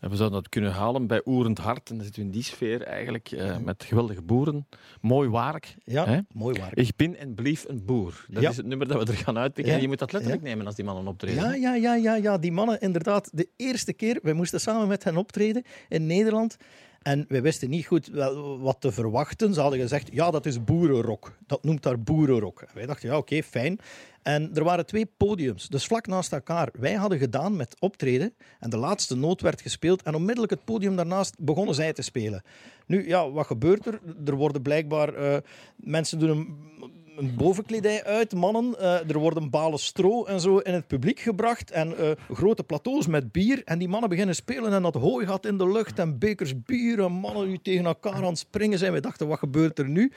En 0.00 0.10
we 0.10 0.16
zouden 0.16 0.40
dat 0.40 0.48
kunnen 0.48 0.72
halen 0.72 1.06
bij 1.06 1.22
Oerend 1.24 1.58
Hart. 1.58 1.90
En 1.90 1.94
dan 1.94 2.04
zitten 2.04 2.22
we 2.22 2.28
in 2.28 2.34
die 2.34 2.42
sfeer 2.42 2.82
eigenlijk, 2.82 3.30
eh, 3.30 3.58
met 3.58 3.84
geweldige 3.84 4.22
boeren. 4.22 4.66
Mooi 5.00 5.28
werk. 5.28 5.76
Ja, 5.84 6.06
Hè? 6.06 6.18
mooi 6.32 6.60
waar. 6.60 6.70
Ik 6.74 6.90
ben 6.96 7.16
en 7.18 7.34
blief 7.34 7.64
een 7.68 7.84
boer. 7.84 8.24
Dat 8.28 8.42
Ja. 8.42 8.50
is 8.50 8.56
het 8.56 8.66
nummer 8.68 8.88
dat 8.88 9.04
we 9.06 9.12
er 9.12 9.18
gaan 9.18 9.38
uitpikken. 9.38 9.74
Ja. 9.74 9.80
Je 9.80 9.88
moet 9.88 9.98
dat 9.98 10.12
letterlijk 10.12 10.42
Ja. 10.42 10.48
nemen 10.48 10.66
als 10.66 10.74
die 10.74 10.84
mannen 10.84 11.06
optreden. 11.06 11.42
Ja, 11.42 11.54
ja, 11.54 11.74
ja, 11.74 11.94
ja, 11.94 12.14
ja, 12.14 12.38
die 12.38 12.52
mannen 12.52 12.80
inderdaad. 12.80 13.30
De 13.32 13.48
eerste 13.56 13.92
keer, 13.92 14.18
wij 14.22 14.32
moesten 14.32 14.60
samen 14.60 14.88
met 14.88 15.04
hen 15.04 15.16
optreden 15.16 15.62
in 15.88 16.06
Nederland. 16.06 16.56
En 17.02 17.24
wij 17.28 17.42
wisten 17.42 17.70
niet 17.70 17.86
goed 17.86 18.06
wel 18.06 18.58
wat 18.58 18.76
te 18.80 18.92
verwachten. 18.92 19.54
Ze 19.54 19.60
hadden 19.60 19.78
gezegd, 19.80 20.08
ja, 20.12 20.30
dat 20.30 20.46
is 20.46 20.64
boerenrock. 20.64 21.36
Dat 21.46 21.64
noemt 21.64 21.82
daar 21.82 22.00
boerenrock. 22.00 22.60
En 22.60 22.74
wij 22.74 22.86
dachten, 22.86 23.08
ja, 23.08 23.16
oké, 23.16 23.42
fijn. 23.42 23.78
En 24.22 24.50
er 24.54 24.64
waren 24.64 24.86
twee 24.86 25.06
podiums, 25.16 25.68
dus 25.68 25.86
vlak 25.86 26.06
naast 26.06 26.32
elkaar. 26.32 26.68
Wij 26.78 26.94
hadden 26.94 27.18
gedaan 27.18 27.56
met 27.56 27.76
optreden 27.78 28.34
en 28.60 28.70
de 28.70 28.76
laatste 28.76 29.16
noot 29.16 29.40
werd 29.40 29.60
gespeeld 29.60 30.02
en 30.02 30.14
onmiddellijk 30.14 30.52
het 30.52 30.64
podium 30.64 30.96
daarnaast 30.96 31.34
begonnen 31.38 31.74
zij 31.74 31.92
te 31.92 32.02
spelen. 32.02 32.42
Nu, 32.86 33.08
ja, 33.08 33.30
wat 33.30 33.46
gebeurt 33.46 33.86
er? 33.86 34.00
Er 34.24 34.34
worden 34.34 34.62
blijkbaar... 34.62 35.14
eh, 35.14 35.36
mensen 35.76 36.18
doen 36.18 36.28
een, 36.30 36.56
een 37.18 37.34
bovenkledij 37.36 38.04
uit, 38.04 38.34
mannen. 38.34 38.78
Eh, 38.78 39.10
er 39.10 39.18
worden 39.18 39.50
balen 39.50 39.78
stro 39.78 40.24
en 40.24 40.40
zo 40.40 40.58
in 40.58 40.74
het 40.74 40.86
publiek 40.86 41.20
gebracht 41.20 41.70
en 41.70 41.96
eh, 41.96 42.10
grote 42.32 42.64
plateaus 42.64 43.06
met 43.06 43.32
bier. 43.32 43.62
En 43.64 43.78
die 43.78 43.88
mannen 43.88 44.08
beginnen 44.08 44.34
spelen 44.34 44.72
en 44.72 44.82
dat 44.82 44.94
hooi 44.94 45.26
gaat 45.26 45.46
in 45.46 45.58
de 45.58 45.70
lucht 45.70 45.98
en 45.98 46.18
bekers 46.18 46.62
bier 46.62 47.04
en 47.04 47.12
mannen 47.12 47.48
die 47.48 47.62
tegen 47.62 47.84
elkaar 47.84 48.24
aan 48.24 48.36
springen 48.36 48.78
zijn. 48.78 48.92
We 48.92 49.00
dachten, 49.00 49.28
wat 49.28 49.38
gebeurt 49.38 49.78
er 49.78 49.88
nu? 49.88 50.12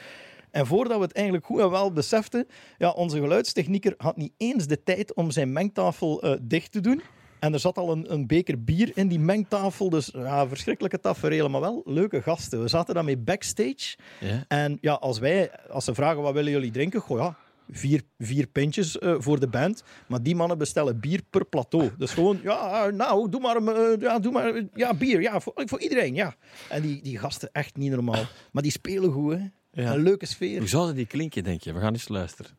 En 0.52 0.66
voordat 0.66 0.98
we 0.98 1.04
het 1.04 1.14
eigenlijk 1.14 1.46
goed 1.46 1.60
en 1.60 1.70
wel 1.70 1.92
beseften, 1.92 2.48
ja, 2.78 2.90
onze 2.90 3.20
geluidstechnieker 3.20 3.94
had 3.98 4.18
niet 4.18 4.34
eens 4.38 4.68
de 4.68 4.84
tijd 4.84 5.14
om 5.14 5.32
zijn 5.32 5.54
mengtafel 5.54 6.22
eh, 6.22 6.36
dicht 6.42 6.72
te 6.72 6.82
doen. 6.82 7.02
En 7.42 7.54
er 7.54 7.60
zat 7.60 7.78
al 7.78 7.92
een, 7.92 8.14
een 8.14 8.28
beker 8.28 8.64
bier 8.64 8.92
in 8.94 9.08
die 9.08 9.20
mengtafel. 9.20 9.90
Dus 9.90 10.10
ja, 10.14 10.48
verschrikkelijke 10.48 11.00
tafereelen, 11.00 11.52
maar 11.52 11.62
wel 11.62 11.82
leuke 11.86 12.22
gasten. 12.22 12.62
We 12.62 12.68
zaten 12.68 12.94
daarmee 12.94 13.18
backstage. 13.18 13.98
Ja. 14.20 14.46
En 14.48 14.78
ja, 14.82 14.94
als, 14.94 15.20
wij, 15.20 15.52
als 15.70 15.86
ze 15.86 15.94
vragen 15.94 16.22
wat 16.22 16.34
willen 16.34 16.52
jullie 16.52 16.72
drinken, 16.72 17.02
goh 17.02 17.18
ja, 17.18 17.38
vier, 17.70 18.02
vier 18.20 18.48
pintjes 18.48 19.00
eh, 19.00 19.16
voor 19.18 19.40
de 19.40 19.48
band. 19.48 19.84
Maar 20.08 20.24
die 20.24 20.36
mannen 20.36 20.58
bestellen 20.58 21.00
bier 21.00 21.22
per 21.30 21.46
plateau. 21.46 21.92
Dus 21.98 22.12
gewoon, 22.12 22.40
ja, 22.44 22.90
nou, 22.90 23.30
doe 23.30 23.42
maar, 23.42 23.56
eh, 23.56 24.00
ja, 24.00 24.20
doe 24.20 24.32
maar 24.32 24.64
ja, 24.74 24.94
bier. 24.94 25.22
Ja, 25.22 25.40
voor, 25.40 25.54
voor 25.56 25.80
iedereen, 25.80 26.16
ja. 26.16 26.36
En 26.70 26.82
die, 26.82 27.02
die 27.02 27.18
gasten, 27.18 27.50
echt 27.52 27.78
niet 27.78 27.92
normaal. 27.92 28.26
Maar 28.52 28.64
die 28.64 28.72
spelen 28.72 29.12
goed, 29.12 29.34
hè. 29.34 29.50
Ja. 29.74 29.94
Een 29.94 30.04
leuke 30.04 30.26
sfeer. 30.26 30.60
Hoe 30.60 30.68
zouden 30.68 30.96
die 30.96 31.06
klinken, 31.06 31.44
denk 31.44 31.62
je? 31.62 31.74
We 31.74 31.80
gaan 31.80 31.94
eens 31.94 32.08
luisteren. 32.08 32.52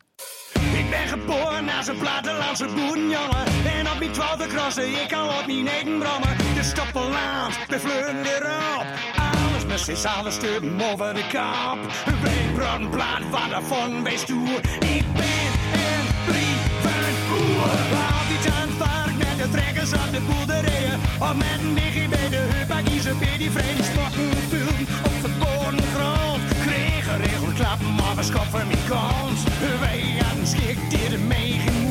Ik 0.73 0.91
ben 0.91 1.09
geboren 1.09 1.69
als 1.79 1.87
een 1.87 1.99
plattelandse 1.99 2.67
boerenjongen. 2.67 3.47
En 3.79 3.91
op 3.91 3.99
mijn 3.99 4.13
twaalfde 4.13 4.47
crossen, 4.47 4.89
ik 4.89 5.09
kan 5.09 5.29
op 5.29 5.47
mijn 5.47 5.65
negen 5.65 5.99
brommen. 5.99 6.37
De 6.55 6.63
stoppelland, 6.63 7.55
de 7.69 7.79
vleuren 7.81 8.25
erop. 8.25 8.87
Alles 9.17 9.67
met 9.67 9.99
z'n 9.99 10.07
allen 10.07 10.33
sturen 10.33 10.81
over 10.93 11.15
de. 11.15 11.25
Wij 12.23 12.51
broden 12.55 12.91
plaat, 12.91 13.23
wat 13.31 13.51
daarvan 13.51 14.03
bij 14.03 14.17
stoer. 14.17 14.61
Ik 14.81 15.05
ben 15.13 15.51
een 15.87 16.07
brieven 16.27 17.15
boer. 17.29 17.71
Altijd 18.13 18.55
aan 18.55 18.69
het 18.69 18.77
vark 18.79 19.17
met 19.19 19.37
de 19.43 19.49
trekkers 19.51 19.93
op 19.93 20.11
de 20.13 20.21
boerderijen. 20.21 21.01
Of 21.19 21.35
met 21.35 21.59
een 21.61 21.75
biggie 21.75 22.09
bij 22.09 22.29
de 22.29 22.43
heup, 22.53 22.79
ik 22.79 22.85
kies 22.85 23.07
op 23.11 23.19
die 23.39 23.51
vreemde 23.51 23.83
sporten 23.83 24.31
film 24.49 24.87
op 25.05 25.13
verboden 25.21 25.85
grond. 25.95 26.43
Kreeg 26.67 27.05
geregeld 27.11 27.55
klappen, 27.55 27.95
maar 27.95 28.15
we 28.17 28.23
schoppen 28.23 28.67
mijn 28.67 28.85
kans. 28.89 29.41
Wij 29.81 30.22
gaan 30.93 31.11
schik 31.11 31.82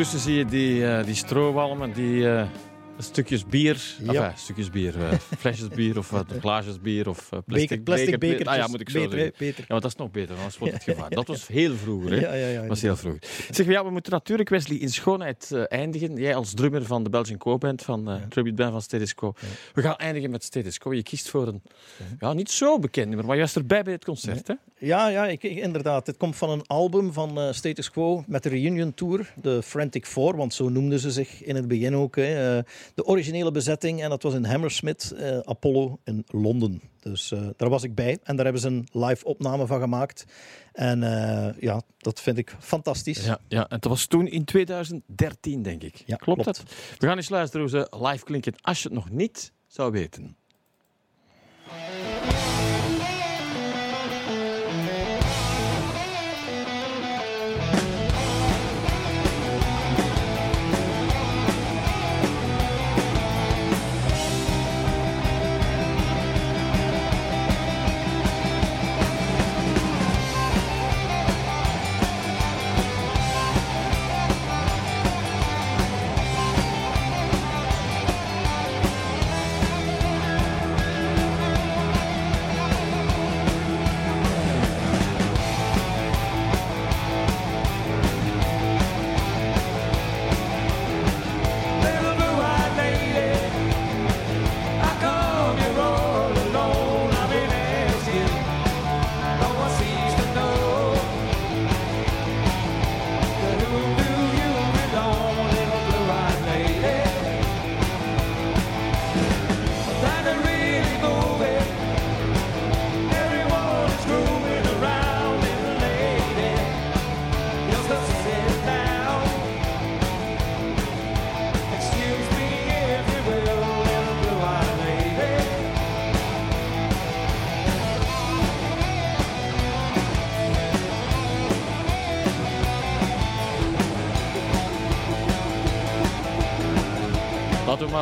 En 0.00 0.06
ondertussen 0.06 0.32
zie 0.32 0.44
je 0.44 0.50
die, 0.50 0.86
eh, 0.86 1.04
die 1.04 1.14
die 1.92 2.28
eh, 2.28 2.46
stukjes 3.10 3.44
bier, 3.46 3.80
Ja. 4.02 4.12
enfin, 4.12 4.38
stukjes 4.38 4.70
bier, 4.70 4.94
eh, 5.04 5.12
flesjes 5.38 5.68
bier 5.68 5.98
of 5.98 6.10
wat, 6.10 6.26
glaasjes 6.40 6.80
bier 6.80 7.08
of 7.08 7.18
eh, 7.18 7.24
Beker, 7.30 7.44
plastic, 7.46 7.84
plastic 7.84 8.18
beker-. 8.18 8.46
Ah 8.46 8.56
ja, 8.56 8.66
moet 8.66 8.80
ik 8.80 8.90
zo 8.90 8.98
beter, 9.00 9.18
zeggen. 9.18 9.32
hè, 9.38 9.44
beter. 9.46 9.60
Ja, 9.60 9.66
want 9.68 9.82
dat 9.82 9.90
is 9.92 9.96
nog 9.98 10.10
beter, 10.10 10.36
anders 10.36 10.58
wordt 10.58 10.74
het 10.74 10.82
gevaar. 10.90 11.10
Dat 11.10 11.26
was 11.26 11.46
heel 11.46 11.74
vroeger, 11.76 12.10
hè? 12.10 12.16
Ja, 12.20 12.34
ja, 12.34 12.46
ja. 12.48 12.58
Dat 12.60 12.68
was 12.68 12.82
heel 12.82 12.96
vroeg. 12.96 13.16
Zeg, 13.50 13.66
ja, 13.66 13.84
we 13.84 13.90
moeten 13.90 14.12
natuurlijk 14.12 14.48
Wesley 14.48 14.78
in 14.78 14.90
schoonheid 14.90 15.50
eh, 15.52 15.62
eindigen. 15.68 16.16
Jij 16.16 16.34
als 16.34 16.54
drummer 16.54 16.84
van 16.84 17.02
de 17.04 17.10
Belgian 17.10 17.38
Co-band, 17.38 17.82
van 17.82 18.04
de 18.04 18.18
tribute 18.28 18.54
band 18.54 18.70
van 18.72 18.82
Status 18.82 19.14
Quo. 19.14 19.32
We 19.74 19.82
gaan 19.82 19.96
eindigen 19.96 20.30
met 20.30 20.44
Status 20.44 20.78
Quo. 20.78 20.94
Je 20.94 21.02
kiest 21.02 21.28
voor 21.28 21.48
een 21.48 21.62
ja, 22.18 22.32
niet 22.32 22.50
zo 22.50 22.78
bekend 22.78 23.06
nummer, 23.08 23.26
maar 23.26 23.36
juist 23.36 23.56
erbij 23.56 23.82
bij 23.82 23.92
het 23.92 24.04
concert. 24.04 24.46
Hè? 24.48 24.54
Ja, 24.78 25.08
ja 25.08 25.26
ik, 25.26 25.42
ik- 25.42 25.56
inderdaad. 25.58 26.06
Het 26.06 26.16
komt 26.16 26.36
van 26.36 26.50
een 26.50 26.66
album 26.66 27.12
van 27.12 27.38
eh, 27.40 27.52
Status 27.52 27.90
Quo 27.90 28.24
met 28.26 28.42
de 28.42 28.48
reunion 28.48 28.94
tour, 28.94 29.32
de 29.42 29.62
Frantic 29.62 30.06
Four, 30.06 30.36
want 30.36 30.54
zo 30.54 30.68
noemden 30.68 30.98
ze 30.98 31.10
zich 31.10 31.42
in 31.42 31.54
het 31.56 31.68
begin 31.68 31.94
ook. 31.96 32.16
Hè. 32.16 32.58
De 33.00 33.06
originele 33.06 33.50
bezetting 33.50 34.02
en 34.02 34.10
dat 34.10 34.22
was 34.22 34.34
in 34.34 34.44
Hammersmith, 34.44 35.12
eh, 35.12 35.38
Apollo 35.38 36.00
in 36.04 36.24
Londen. 36.26 36.82
Dus 36.98 37.32
eh, 37.32 37.48
daar 37.56 37.68
was 37.68 37.82
ik 37.82 37.94
bij 37.94 38.18
en 38.22 38.36
daar 38.36 38.44
hebben 38.44 38.62
ze 38.62 38.68
een 38.68 38.88
live 38.92 39.24
opname 39.24 39.66
van 39.66 39.80
gemaakt. 39.80 40.24
En 40.72 41.02
eh, 41.02 41.60
ja, 41.60 41.82
dat 41.98 42.20
vind 42.20 42.38
ik 42.38 42.56
fantastisch. 42.58 43.24
Ja, 43.24 43.38
ja, 43.48 43.68
en 43.68 43.80
dat 43.80 43.84
was 43.84 44.06
toen 44.06 44.26
in 44.26 44.44
2013, 44.44 45.62
denk 45.62 45.82
ik. 45.82 46.02
Ja, 46.06 46.16
klopt, 46.16 46.42
klopt. 46.42 46.58
dat? 46.58 46.70
We 46.98 47.06
gaan 47.06 47.16
eens 47.16 47.28
luisteren 47.28 47.68
hoe 47.68 47.78
ze 47.78 48.06
live 48.06 48.24
klinken 48.24 48.54
als 48.60 48.82
je 48.82 48.88
het 48.88 48.96
nog 48.96 49.10
niet 49.10 49.52
zou 49.66 49.92
weten. 49.92 50.36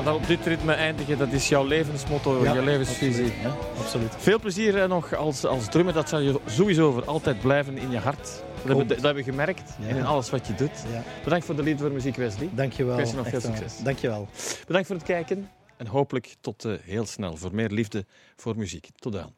Maar 0.05 0.15
op 0.15 0.27
dit 0.27 0.47
ritme 0.47 0.73
eindigen. 0.73 1.19
Dat 1.19 1.33
is 1.33 1.49
jouw 1.49 1.65
levensmotto, 1.67 2.43
Ja, 2.45 2.53
je 2.55 2.63
levensvisie. 2.63 3.25
Absoluut. 3.25 3.43
Ja, 3.43 3.81
absoluut. 3.83 4.15
Veel 4.19 4.39
plezier 4.41 4.89
nog 4.89 5.15
als, 5.15 5.45
als 5.45 5.69
drummer. 5.69 5.95
Dat 5.95 6.09
zal 6.09 6.19
je 6.21 6.41
sowieso 6.47 6.93
voor 6.93 7.05
altijd 7.05 7.41
blijven 7.41 7.79
in 7.79 7.91
je 7.91 7.99
hart. 7.99 8.17
Dat, 8.25 8.67
hebben, 8.67 8.77
we- 8.87 8.95
dat 8.95 9.05
hebben 9.05 9.25
we 9.25 9.31
gemerkt 9.31 9.73
Ja. 9.81 9.89
en 9.89 9.97
in 9.97 10.05
alles 10.07 10.31
wat 10.31 10.47
je 10.47 10.55
doet. 10.55 10.71
Ja. 10.93 11.03
Bedankt 11.25 11.47
voor 11.47 11.57
de 11.57 11.63
lied 11.63 11.81
voor 11.81 11.91
muziek, 11.93 12.17
Wesley. 12.17 12.49
Dankjewel. 12.53 12.93
Ik 12.93 12.99
wens 12.99 13.11
je 13.11 13.17
nog 13.17 13.29
veel 13.29 13.41
succes. 13.41 13.79
Dankjewel. 13.83 14.29
Bedankt 14.67 14.87
voor 14.87 14.97
het 14.97 15.05
kijken 15.05 15.51
en 15.77 15.87
hopelijk 15.87 16.35
tot 16.41 16.65
eh, 16.65 16.73
heel 16.83 17.07
snel 17.07 17.37
voor 17.37 17.55
meer 17.55 17.69
liefde 17.71 18.05
voor 18.37 18.57
muziek. 18.57 18.89
Tot 18.97 19.13
dan. 19.13 19.33